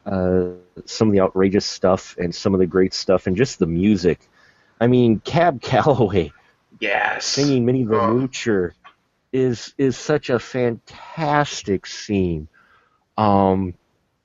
uh, 0.07 0.47
some 0.85 1.07
of 1.07 1.13
the 1.13 1.21
outrageous 1.21 1.67
stuff, 1.67 2.17
and 2.17 2.33
some 2.33 2.55
of 2.55 2.59
the 2.59 2.65
great 2.65 2.95
stuff, 2.95 3.27
and 3.27 3.37
just 3.37 3.59
the 3.59 3.67
music. 3.67 4.27
I 4.81 4.87
mean, 4.87 5.19
Cab 5.19 5.61
Calloway 5.61 6.31
Yes. 6.79 7.25
singing 7.25 7.63
Minnie 7.63 7.83
the 7.83 7.95
Oh. 8.01 8.15
Moocher 8.15 8.71
is 9.31 9.75
is 9.77 9.95
such 9.97 10.31
a 10.31 10.39
fantastic 10.39 11.85
scene. 11.85 12.47
Um, 13.15 13.75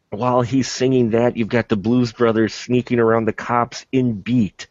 while 0.08 0.40
he's 0.40 0.70
singing 0.70 1.10
that, 1.10 1.36
you've 1.36 1.48
got 1.48 1.68
the 1.68 1.76
Blues 1.76 2.12
Brothers 2.12 2.54
sneaking 2.54 2.98
around 2.98 3.26
the 3.26 3.34
cops 3.34 3.84
in 3.92 4.20
beat. 4.22 4.68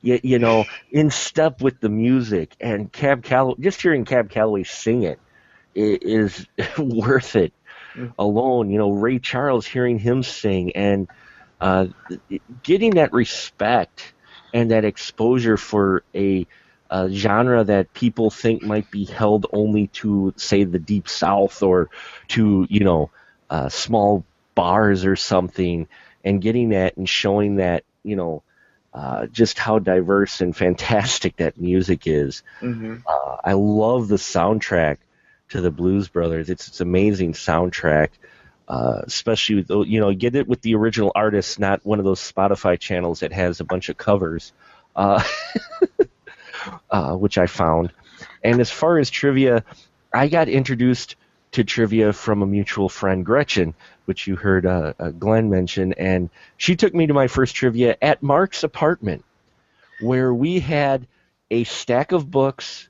You, 0.00 0.18
you 0.22 0.38
know, 0.38 0.64
in 0.90 1.10
step 1.10 1.60
with 1.60 1.78
the 1.80 1.90
music, 1.90 2.56
and 2.58 2.90
Cab 2.90 3.22
Calloway. 3.22 3.56
Just 3.60 3.82
hearing 3.82 4.06
Cab 4.06 4.30
Calloway 4.30 4.62
sing 4.64 5.02
it 5.02 5.18
is 5.78 6.46
worth 6.78 7.36
it 7.36 7.52
alone. 8.18 8.70
You 8.70 8.78
know, 8.78 8.90
Ray 8.92 9.18
Charles 9.18 9.66
hearing 9.66 9.98
him 9.98 10.22
sing 10.22 10.72
and 10.76 11.08
uh, 11.60 11.86
getting 12.62 12.94
that 12.94 13.12
respect 13.12 14.14
and 14.52 14.70
that 14.70 14.84
exposure 14.84 15.56
for 15.56 16.04
a, 16.14 16.46
a 16.90 17.10
genre 17.10 17.64
that 17.64 17.92
people 17.92 18.30
think 18.30 18.62
might 18.62 18.90
be 18.90 19.04
held 19.04 19.46
only 19.52 19.88
to, 19.88 20.32
say, 20.36 20.64
the 20.64 20.78
deep 20.78 21.08
south 21.08 21.62
or 21.62 21.90
to, 22.28 22.66
you 22.68 22.80
know, 22.84 23.10
uh, 23.50 23.68
small 23.68 24.24
bars 24.54 25.04
or 25.04 25.16
something, 25.16 25.86
and 26.24 26.42
getting 26.42 26.70
that 26.70 26.96
and 26.96 27.08
showing 27.08 27.56
that, 27.56 27.84
you 28.02 28.16
know, 28.16 28.42
uh, 28.92 29.26
just 29.26 29.58
how 29.58 29.78
diverse 29.78 30.40
and 30.40 30.56
fantastic 30.56 31.36
that 31.36 31.58
music 31.58 32.06
is. 32.06 32.42
hmm 32.60 33.04
Uh, 33.06 33.36
I 33.44 33.52
love 33.52 34.08
the 34.08 34.16
soundtrack 34.16 34.98
to 35.50 35.60
the 35.60 35.70
Blues 35.70 36.08
Brothers. 36.08 36.50
It's 36.50 36.68
it's 36.68 36.80
amazing 36.80 37.34
soundtrack. 37.34 38.10
uh, 38.68 39.02
especially 39.06 39.56
with 39.56 39.70
you 39.88 40.00
know 40.00 40.12
get 40.14 40.36
it 40.36 40.48
with 40.48 40.62
the 40.62 40.74
original 40.74 41.12
artist, 41.14 41.58
not 41.58 41.84
one 41.86 41.98
of 41.98 42.04
those 42.04 42.20
Spotify 42.20 42.78
channels 42.78 43.20
that 43.20 43.32
has 43.32 43.60
a 43.60 43.64
bunch 43.64 43.88
of 43.88 43.96
covers, 43.96 44.52
uh, 44.96 45.22
uh, 46.90 47.14
which 47.14 47.38
I 47.38 47.46
found. 47.46 47.92
And 48.44 48.60
as 48.60 48.70
far 48.70 48.98
as 48.98 49.10
trivia, 49.10 49.64
I 50.12 50.28
got 50.28 50.48
introduced 50.48 51.16
to 51.52 51.64
trivia 51.64 52.12
from 52.12 52.42
a 52.42 52.46
mutual 52.46 52.88
friend, 52.88 53.24
Gretchen, 53.24 53.74
which 54.06 54.26
you 54.26 54.36
heard 54.36 54.66
uh, 54.66 54.94
uh, 54.98 55.10
Glenn 55.10 55.50
mention, 55.50 55.94
and 55.94 56.30
she 56.56 56.76
took 56.76 56.94
me 56.94 57.06
to 57.06 57.14
my 57.14 57.28
first 57.28 57.54
trivia 57.54 57.96
at 58.02 58.22
Mark's 58.22 58.64
apartment, 58.64 59.24
where 60.00 60.32
we 60.34 60.60
had 60.60 61.06
a 61.50 61.64
stack 61.64 62.12
of 62.12 62.30
books, 62.30 62.87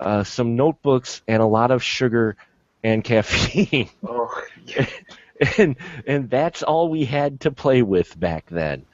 uh, 0.00 0.24
some 0.24 0.56
notebooks, 0.56 1.22
and 1.28 1.42
a 1.42 1.46
lot 1.46 1.70
of 1.70 1.82
sugar 1.82 2.36
and 2.82 3.04
caffeine. 3.04 3.90
Oh, 4.06 4.42
yeah. 4.66 4.86
and 5.58 5.76
and 6.06 6.28
that's 6.28 6.62
all 6.62 6.88
we 6.90 7.04
had 7.04 7.40
to 7.40 7.50
play 7.50 7.82
with 7.82 8.18
back 8.18 8.46
then. 8.50 8.84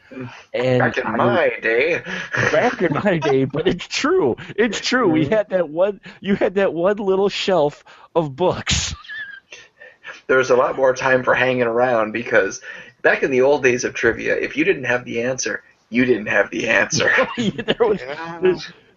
And 0.54 0.78
back 0.78 0.98
in 0.98 1.06
I- 1.06 1.16
my 1.16 1.52
day. 1.60 2.02
back 2.52 2.82
in 2.82 2.92
my 2.94 3.18
day, 3.18 3.44
but 3.44 3.66
it's 3.66 3.86
true. 3.86 4.36
It's 4.56 4.80
true. 4.80 5.08
We 5.08 5.26
had 5.26 5.48
that 5.50 5.68
one. 5.68 6.00
You 6.20 6.36
had 6.36 6.54
that 6.54 6.72
one 6.72 6.96
little 6.98 7.28
shelf 7.28 7.84
of 8.14 8.36
books. 8.36 8.94
there 10.28 10.38
was 10.38 10.50
a 10.50 10.56
lot 10.56 10.76
more 10.76 10.94
time 10.94 11.24
for 11.24 11.34
hanging 11.34 11.62
around 11.64 12.12
because 12.12 12.60
back 13.02 13.22
in 13.24 13.30
the 13.30 13.42
old 13.42 13.62
days 13.64 13.84
of 13.84 13.94
trivia, 13.94 14.36
if 14.36 14.56
you 14.56 14.64
didn't 14.64 14.84
have 14.84 15.04
the 15.04 15.22
answer, 15.22 15.62
you 15.90 16.04
didn't 16.04 16.26
have 16.26 16.50
the 16.50 16.68
answer. 16.68 17.10
there 17.36 17.76
was 17.80 18.00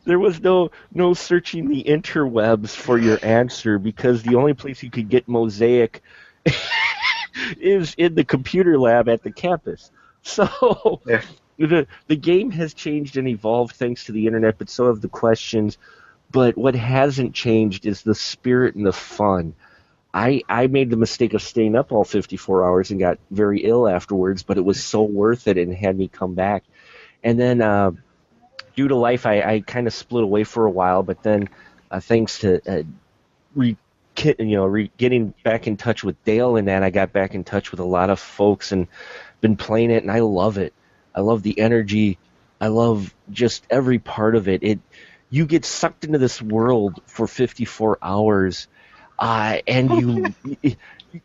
there, 0.09 0.19
was 0.19 0.41
no 0.41 0.71
no 0.93 1.13
searching 1.13 1.67
the 1.69 1.83
interwebs 1.83 2.75
for 2.75 2.97
your 2.97 3.19
answer 3.23 3.77
because 3.79 4.23
the 4.23 4.35
only 4.35 4.53
place 4.53 4.83
you 4.83 4.89
could 4.91 5.09
get 5.09 5.27
mosaic 5.27 6.01
is 7.59 7.93
in 7.97 8.15
the 8.15 8.23
computer 8.23 8.77
lab 8.77 9.09
at 9.09 9.23
the 9.23 9.31
campus. 9.31 9.91
So 10.21 11.01
Yeah. 11.05 11.21
the 11.57 11.87
the 12.07 12.15
game 12.15 12.51
has 12.51 12.73
changed 12.73 13.17
and 13.17 13.27
evolved 13.27 13.75
thanks 13.75 14.05
to 14.05 14.11
the 14.11 14.27
internet, 14.27 14.57
but 14.57 14.69
so 14.69 14.87
have 14.87 15.01
the 15.01 15.09
questions. 15.09 15.77
But 16.31 16.57
what 16.57 16.75
hasn't 16.75 17.33
changed 17.33 17.85
is 17.85 18.01
the 18.01 18.15
spirit 18.15 18.75
and 18.75 18.85
the 18.85 18.93
fun. 18.93 19.53
I 20.13 20.41
I 20.49 20.67
made 20.67 20.89
the 20.89 20.97
mistake 20.97 21.33
of 21.33 21.41
staying 21.41 21.75
up 21.75 21.91
all 21.91 22.03
54 22.03 22.65
hours 22.65 22.91
and 22.91 22.99
got 22.99 23.19
very 23.31 23.61
ill 23.61 23.87
afterwards, 23.87 24.43
but 24.43 24.57
it 24.57 24.65
was 24.65 24.83
so 24.83 25.03
worth 25.03 25.47
it 25.47 25.57
and 25.57 25.73
had 25.73 25.97
me 25.97 26.07
come 26.07 26.35
back. 26.35 26.63
And 27.23 27.39
then 27.39 27.61
uh, 27.61 27.91
due 28.79 28.87
to 28.87 28.95
life, 28.95 29.25
I, 29.25 29.41
I 29.41 29.59
kind 29.59 29.87
of 29.87 29.93
split 29.93 30.23
away 30.23 30.45
for 30.45 30.65
a 30.65 30.71
while, 30.71 31.03
but 31.03 31.21
then 31.21 31.49
uh, 31.91 31.99
thanks 31.99 32.39
to 32.39 32.61
uh, 32.65 32.83
re, 33.53 33.75
you 34.23 34.55
know 34.55 34.65
re, 34.65 34.89
getting 34.95 35.33
back 35.43 35.67
in 35.67 35.75
touch 35.75 36.01
with 36.01 36.23
Dale 36.23 36.55
and 36.55 36.69
that, 36.69 36.81
I 36.81 36.89
got 36.89 37.11
back 37.11 37.35
in 37.35 37.43
touch 37.43 37.71
with 37.71 37.81
a 37.81 37.85
lot 37.85 38.09
of 38.09 38.21
folks 38.21 38.71
and 38.71 38.87
been 39.41 39.57
playing 39.57 39.91
it, 39.91 40.03
and 40.03 40.09
I 40.09 40.21
love 40.21 40.57
it. 40.57 40.71
I 41.13 41.19
love 41.19 41.43
the 41.43 41.59
energy. 41.59 42.19
I 42.61 42.67
love 42.67 43.13
just 43.29 43.67
every 43.69 43.99
part 43.99 44.37
of 44.37 44.47
it. 44.47 44.63
It 44.63 44.79
you 45.29 45.45
get 45.45 45.65
sucked 45.65 46.05
into 46.05 46.17
this 46.17 46.41
world 46.41 47.01
for 47.05 47.27
54 47.27 47.97
hours, 48.01 48.69
uh, 49.19 49.57
and 49.67 49.91
you. 49.91 50.33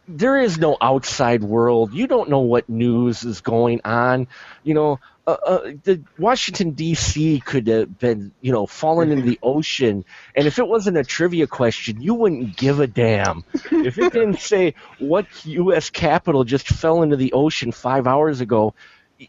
there 0.08 0.40
is 0.40 0.58
no 0.58 0.76
outside 0.80 1.42
world. 1.42 1.92
You 1.92 2.06
don't 2.06 2.28
know 2.28 2.40
what 2.40 2.68
news 2.68 3.24
is 3.24 3.40
going 3.40 3.80
on. 3.84 4.28
You 4.62 4.74
know, 4.74 5.00
uh, 5.26 5.30
uh, 5.30 5.72
the 5.84 6.02
Washington 6.18 6.72
D.C. 6.72 7.40
could 7.40 7.66
have 7.68 7.98
been, 7.98 8.32
you 8.40 8.52
know, 8.52 8.66
fallen 8.66 9.10
into 9.10 9.24
the 9.24 9.38
ocean, 9.42 10.04
and 10.34 10.46
if 10.46 10.58
it 10.58 10.66
wasn't 10.66 10.98
a 10.98 11.04
trivia 11.04 11.46
question, 11.46 12.02
you 12.02 12.14
wouldn't 12.14 12.56
give 12.56 12.80
a 12.80 12.86
damn. 12.86 13.44
If 13.70 13.98
it 13.98 14.12
didn't 14.12 14.40
say 14.40 14.74
what 14.98 15.26
U.S. 15.46 15.88
capital 15.90 16.44
just 16.44 16.68
fell 16.68 17.02
into 17.02 17.16
the 17.16 17.32
ocean 17.32 17.72
five 17.72 18.06
hours 18.06 18.40
ago, 18.40 18.74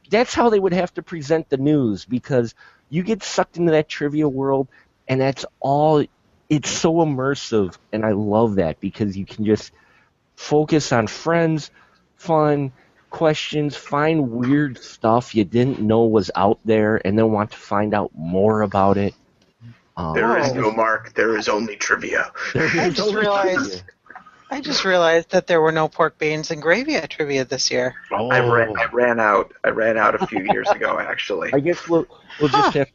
that's 0.09 0.33
how 0.33 0.49
they 0.49 0.59
would 0.59 0.73
have 0.73 0.93
to 0.95 1.03
present 1.03 1.49
the 1.49 1.57
news 1.57 2.03
because 2.03 2.55
you 2.89 3.03
get 3.03 3.23
sucked 3.23 3.57
into 3.57 3.71
that 3.71 3.87
trivia 3.87 4.27
world, 4.27 4.67
and 5.07 5.21
that's 5.21 5.45
all. 5.59 6.05
It's 6.49 6.69
so 6.69 6.93
immersive, 6.95 7.75
and 7.91 8.05
I 8.05 8.11
love 8.11 8.55
that 8.55 8.79
because 8.79 9.17
you 9.17 9.25
can 9.25 9.45
just 9.45 9.71
focus 10.35 10.91
on 10.91 11.07
friends, 11.07 11.71
fun, 12.17 12.71
questions, 13.09 13.75
find 13.75 14.29
weird 14.29 14.77
stuff 14.77 15.33
you 15.33 15.43
didn't 15.45 15.79
know 15.79 16.03
was 16.05 16.29
out 16.35 16.59
there, 16.65 17.01
and 17.03 17.17
then 17.17 17.31
want 17.31 17.51
to 17.51 17.57
find 17.57 17.93
out 17.93 18.11
more 18.15 18.61
about 18.61 18.97
it. 18.97 19.15
Um, 19.97 20.13
There 20.13 20.37
is 20.37 20.53
no 20.53 20.71
mark. 20.71 21.13
There 21.13 21.37
is 21.37 21.47
only 21.49 21.77
trivia. 21.77 22.31
there 22.53 22.67
I 22.67 22.89
just 22.89 23.13
realized- 23.13 23.71
trivia. 23.71 23.83
I 24.51 24.61
just 24.61 24.85
realized 24.85 25.31
that 25.31 25.47
there 25.47 25.59
were 25.59 25.71
no 25.71 25.87
pork 25.87 26.19
beans 26.19 26.51
and 26.51 26.61
gravy 26.61 26.95
at 26.95 27.09
trivia 27.09 27.45
this 27.45 27.71
year. 27.71 27.95
Oh, 28.11 28.29
I 28.29 28.39
ran. 28.47 28.77
I 28.77 28.85
ran 28.93 29.19
out. 29.19 29.51
I 29.63 29.69
ran 29.69 29.97
out 29.97 30.21
a 30.21 30.27
few 30.27 30.45
years 30.53 30.69
ago, 30.69 30.99
actually. 30.99 31.49
I 31.51 31.59
guess 31.59 31.89
we'll 31.89 32.05
we'll 32.39 32.49
just 32.49 32.75
have 32.75 32.87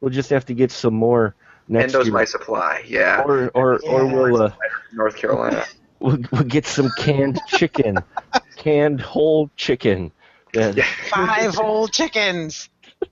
we'll 0.00 0.12
just 0.12 0.30
have 0.30 0.46
to 0.46 0.54
get 0.54 0.70
some 0.70 0.94
more 0.94 1.34
next 1.72 1.94
Endo's 1.94 2.06
year, 2.06 2.14
my 2.14 2.24
supply. 2.24 2.84
Yeah, 2.86 3.22
or 3.22 3.48
or 3.54 3.80
or 3.84 4.04
Yeah. 4.04 4.12
we'll 4.12 4.42
uh, 4.42 4.52
North 4.92 5.16
Carolina. 5.16 5.64
we'll, 6.00 6.18
we'll 6.30 6.44
get 6.44 6.66
some 6.66 6.90
canned 6.98 7.40
chicken, 7.48 7.98
canned 8.56 9.00
whole 9.00 9.50
chicken, 9.56 10.12
and, 10.54 10.82
Five 11.10 11.54
whole 11.54 11.88
chickens. 11.88 12.68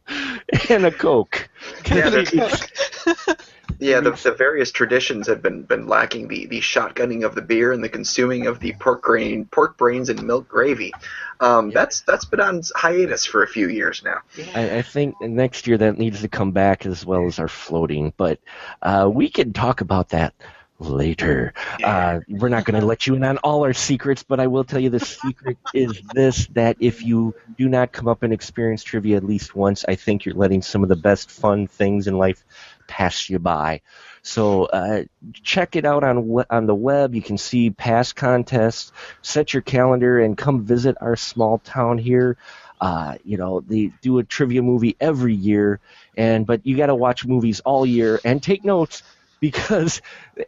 and 0.68 0.86
a 0.86 0.92
coke. 0.92 1.48
Yeah, 1.90 2.10
that's- 2.10 3.36
Yeah, 3.80 4.00
the, 4.00 4.10
the 4.12 4.32
various 4.32 4.70
traditions 4.70 5.26
have 5.28 5.42
been, 5.42 5.62
been 5.62 5.86
lacking 5.86 6.28
the, 6.28 6.46
the 6.46 6.60
shotgunning 6.60 7.24
of 7.24 7.34
the 7.34 7.40
beer 7.40 7.72
and 7.72 7.82
the 7.82 7.88
consuming 7.88 8.46
of 8.46 8.60
the 8.60 8.74
pork 8.74 9.02
grain, 9.02 9.46
pork 9.46 9.78
brains 9.78 10.10
and 10.10 10.22
milk 10.22 10.48
gravy. 10.48 10.92
Um, 11.40 11.70
That's 11.70 12.02
that's 12.02 12.26
been 12.26 12.40
on 12.40 12.60
hiatus 12.76 13.24
for 13.24 13.42
a 13.42 13.48
few 13.48 13.70
years 13.70 14.02
now. 14.04 14.18
I, 14.54 14.78
I 14.78 14.82
think 14.82 15.18
next 15.22 15.66
year 15.66 15.78
that 15.78 15.96
needs 15.96 16.20
to 16.20 16.28
come 16.28 16.52
back 16.52 16.84
as 16.84 17.06
well 17.06 17.26
as 17.26 17.38
our 17.38 17.48
floating, 17.48 18.12
but 18.18 18.40
uh, 18.82 19.10
we 19.10 19.30
can 19.30 19.54
talk 19.54 19.80
about 19.80 20.10
that 20.10 20.34
later. 20.80 21.52
Uh, 21.82 22.20
we're 22.28 22.48
not 22.48 22.64
going 22.64 22.80
to 22.80 22.86
let 22.86 23.06
you 23.06 23.14
in 23.14 23.22
on 23.22 23.38
all 23.38 23.64
our 23.64 23.72
secrets, 23.72 24.22
but 24.22 24.40
I 24.40 24.46
will 24.46 24.64
tell 24.64 24.80
you 24.80 24.90
the 24.90 25.00
secret 25.00 25.58
is 25.74 26.00
this: 26.12 26.46
that 26.48 26.76
if 26.80 27.02
you 27.04 27.34
do 27.56 27.68
not 27.68 27.92
come 27.92 28.08
up 28.08 28.22
and 28.22 28.32
experience 28.32 28.82
trivia 28.82 29.16
at 29.16 29.24
least 29.24 29.54
once, 29.54 29.84
I 29.86 29.94
think 29.94 30.24
you're 30.24 30.34
letting 30.34 30.62
some 30.62 30.82
of 30.82 30.88
the 30.88 30.96
best 30.96 31.30
fun 31.30 31.66
things 31.66 32.06
in 32.06 32.18
life 32.18 32.44
pass 32.90 33.30
you 33.30 33.38
by. 33.38 33.80
So 34.22 34.64
uh, 34.64 35.04
check 35.44 35.76
it 35.76 35.84
out 35.84 36.02
on 36.02 36.44
on 36.50 36.66
the 36.66 36.74
web. 36.74 37.14
You 37.14 37.22
can 37.22 37.38
see 37.38 37.70
past 37.70 38.16
contests. 38.16 38.92
Set 39.22 39.54
your 39.54 39.62
calendar 39.62 40.20
and 40.20 40.36
come 40.36 40.64
visit 40.64 40.96
our 41.00 41.16
small 41.16 41.58
town 41.58 41.98
here. 41.98 42.36
Uh, 42.80 43.14
you 43.24 43.36
know 43.36 43.60
they 43.60 43.92
do 44.02 44.18
a 44.18 44.24
trivia 44.24 44.60
movie 44.62 44.96
every 45.00 45.34
year, 45.34 45.78
and 46.16 46.46
but 46.46 46.66
you 46.66 46.76
got 46.76 46.86
to 46.86 46.94
watch 46.94 47.24
movies 47.24 47.60
all 47.60 47.86
year 47.86 48.20
and 48.24 48.42
take 48.42 48.64
notes 48.64 49.02
because 49.38 50.02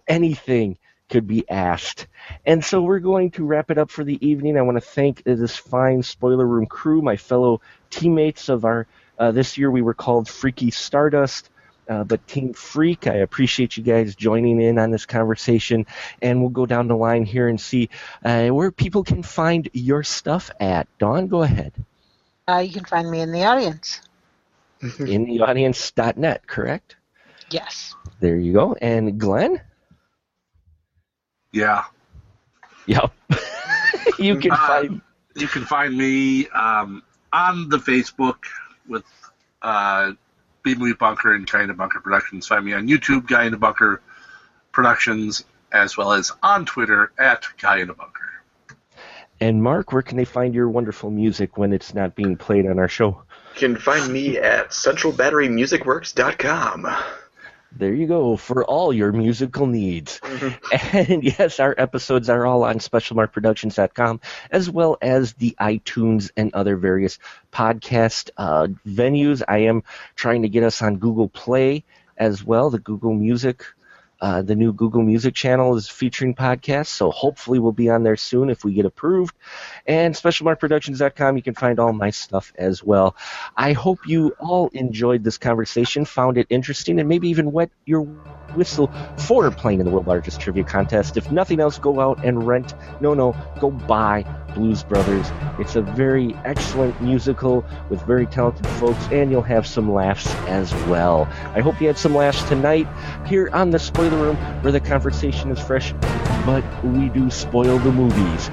anything 0.09 0.77
could 1.09 1.27
be 1.27 1.49
asked. 1.49 2.07
And 2.45 2.65
so 2.65 2.83
we're 2.83 2.99
going 2.99 3.31
to 3.33 3.45
wrap 3.45 3.71
it 3.71 3.79
up 3.79 3.91
for 3.91 4.03
the 4.03 4.19
evening. 4.27 4.57
I 4.57 4.63
want 4.63 4.77
to 4.77 4.81
thank 4.81 5.23
this 5.25 5.57
fine 5.57 6.03
spoiler 6.03 6.47
room 6.47 6.67
crew, 6.67 7.03
my 7.03 7.17
fellow 7.17 7.61
teammates 7.91 8.49
of 8.49 8.65
our. 8.65 8.87
Uh, 9.19 9.31
this 9.31 9.57
year 9.59 9.71
we 9.71 9.83
were 9.83 9.95
called 9.95 10.29
Freaky 10.29 10.71
Stardust. 10.71 11.51
Uh, 11.89 12.05
but 12.05 12.27
Team 12.29 12.53
Freak, 12.53 13.07
I 13.07 13.15
appreciate 13.17 13.77
you 13.77 13.83
guys 13.83 14.15
joining 14.15 14.61
in 14.61 14.79
on 14.79 14.91
this 14.91 15.05
conversation, 15.07 15.87
and 16.21 16.41
we'll 16.41 16.51
go 16.51 16.65
down 16.67 16.89
the 16.89 16.97
line 16.97 17.25
here 17.25 17.49
and 17.49 17.61
see 17.61 17.91
uh, 18.25 18.49
where 18.49 18.71
people 18.71 19.03
can 19.03 19.23
find 19.23 19.69
your 19.73 20.03
stuff 20.03 20.51
at. 20.61 20.87
Dawn, 20.99 21.27
go 21.27 21.43
ahead. 21.43 21.73
Uh, 22.49 22.59
you 22.59 22.73
can 22.73 22.85
find 22.85 23.11
me 23.11 23.21
in 23.21 23.33
the 23.33 23.45
audience. 23.45 24.01
In 24.99 25.25
the 25.27 25.41
audience.net, 25.43 26.47
correct? 26.47 26.97
Yes. 27.51 27.95
There 28.21 28.37
you 28.37 28.53
go. 28.53 28.75
And 28.81 29.19
Glenn? 29.19 29.61
Yeah. 31.53 31.85
Yep. 32.87 33.13
you 34.19 34.39
can 34.39 34.53
Uh, 34.53 34.57
find. 34.57 35.01
You 35.37 35.47
can 35.49 35.65
find 35.65 35.97
me 35.97 36.49
um, 36.49 37.03
on 37.33 37.69
the 37.69 37.79
Facebook 37.79 38.39
with 38.89 39.05
B 40.63 40.75
Movie 40.75 40.95
Bunker 40.95 41.35
and 41.35 41.51
Guy 41.51 41.63
in 41.63 41.69
the 41.69 41.75
Bunker 41.75 42.01
Productions. 42.01 42.47
Find 42.47 42.65
me 42.65 42.73
on 42.73 42.89
YouTube, 42.89 43.27
Guy 43.27 43.45
in 43.45 43.53
the 43.53 43.59
Bunker 43.59 44.01
Productions, 44.73 45.45
as 45.73 45.97
well 45.97 46.13
as 46.13 46.33
on 46.43 46.67
Twitter 46.67 47.13
at 47.19 47.45
Guy 47.59 47.79
in 47.79 47.89
the 47.89 47.95
Bunker. 47.95 48.19
And 49.41 49.63
Mark, 49.63 49.93
where 49.93 50.03
can 50.03 50.17
they 50.17 50.25
find 50.25 50.55
your 50.55 50.69
wonderful 50.69 51.11
music 51.11 51.59
when 51.59 51.73
it's 51.73 51.95
not 51.95 52.15
being 52.15 52.37
played 52.37 52.65
on 52.67 52.79
our 52.79 52.87
show? 52.87 53.23
You 53.55 53.61
can 53.61 53.77
find 53.77 54.13
me 54.13 54.39
at 54.39 54.71
centralbatterymusicworks.com. 54.71 56.87
There 57.75 57.95
you 57.95 58.07
go 58.07 58.37
for 58.37 58.65
all 58.65 58.93
your 58.93 59.13
musical 59.13 59.67
needs. 59.67 60.21
And 60.93 61.25
yes, 61.25 61.59
our 61.59 61.75
episodes 61.77 62.29
are 62.29 62.47
all 62.47 62.65
on 62.65 62.79
specialmarkproductions.com 62.79 64.21
as 64.51 64.71
well 64.71 64.99
as 65.01 65.33
the 65.35 65.57
iTunes 65.59 66.31
and 66.37 66.53
other 66.55 66.77
various 66.77 67.19
podcast 67.53 68.31
uh, 68.37 68.69
venues. 68.87 69.43
I 69.49 69.59
am 69.59 69.83
trying 70.15 70.43
to 70.43 70.49
get 70.49 70.65
us 70.65 70.83
on 70.83 70.97
Google 70.97 71.29
Play 71.29 71.85
as 72.17 72.45
well, 72.45 72.71
the 72.71 72.79
Google 72.79 73.15
Music 73.15 73.65
uh, 74.23 74.41
the 74.41 74.55
new 74.55 74.73
Google 74.73 75.03
Music 75.03 75.35
channel 75.35 75.75
is 75.75 75.89
featuring 75.89 76.33
podcasts, 76.33 76.87
so 76.87 77.11
hopefully 77.11 77.59
we'll 77.59 77.73
be 77.73 77.91
on 77.91 78.05
there 78.05 78.17
soon 78.17 78.51
if 78.51 78.65
we 78.65 78.73
get 78.73 78.87
approved. 78.87 79.35
And 79.85 80.15
SpecialMarkProductions.com, 80.15 81.37
you 81.37 81.43
can 81.43 81.55
find 81.55 81.81
all 81.81 81.93
my 81.93 82.11
stuff 82.11 82.53
as 82.57 82.85
well. 82.85 83.17
I 83.57 83.73
hope 83.73 84.07
you 84.07 84.37
all 84.39 84.69
enjoyed 84.69 85.25
this 85.25 85.39
conversation, 85.39 86.05
found 86.05 86.39
it 86.39 86.47
interesting, 86.51 87.01
and 87.01 87.09
maybe 87.09 87.31
even 87.31 87.51
wet 87.51 87.71
your 87.85 88.03
whistle 88.55 88.93
for 89.17 89.51
playing 89.51 89.81
in 89.81 89.87
the 89.87 89.91
world's 89.91 90.07
largest 90.07 90.41
trivia 90.41 90.63
contest. 90.63 91.17
If 91.17 91.33
nothing 91.33 91.59
else, 91.59 91.79
go 91.79 91.99
out 91.99 92.25
and 92.25 92.47
rent. 92.47 92.75
No, 93.01 93.15
no, 93.15 93.35
go 93.59 93.73
buy 93.73 94.25
Blues 94.55 94.85
Brothers. 94.85 95.31
It's 95.59 95.75
a 95.75 95.83
very 95.83 96.35
excellent 96.45 97.01
musical 97.03 97.65
with 97.89 98.03
very 98.03 98.27
talented 98.27 98.67
folks, 98.79 99.05
and 99.11 99.33
you'll 99.33 99.43
have 99.43 99.67
some 99.67 99.93
laughs 99.93 100.33
as 100.47 100.73
well. 100.87 101.27
I 101.55 101.61
hope 101.61 101.81
you 101.81 101.89
had 101.89 101.99
some 101.99 102.15
laughs 102.15 102.43
tonight 102.49 102.87
here 103.27 103.51
on 103.53 103.71
the 103.71 103.79
Spoiler 103.79 104.12
Room, 104.17 104.37
where 104.63 104.73
the 104.73 104.81
conversation 104.81 105.51
is 105.51 105.61
fresh, 105.61 105.93
but 106.45 106.65
we 106.85 107.09
do 107.09 107.31
spoil 107.31 107.79
the 107.79 107.93
movies. 107.93 108.51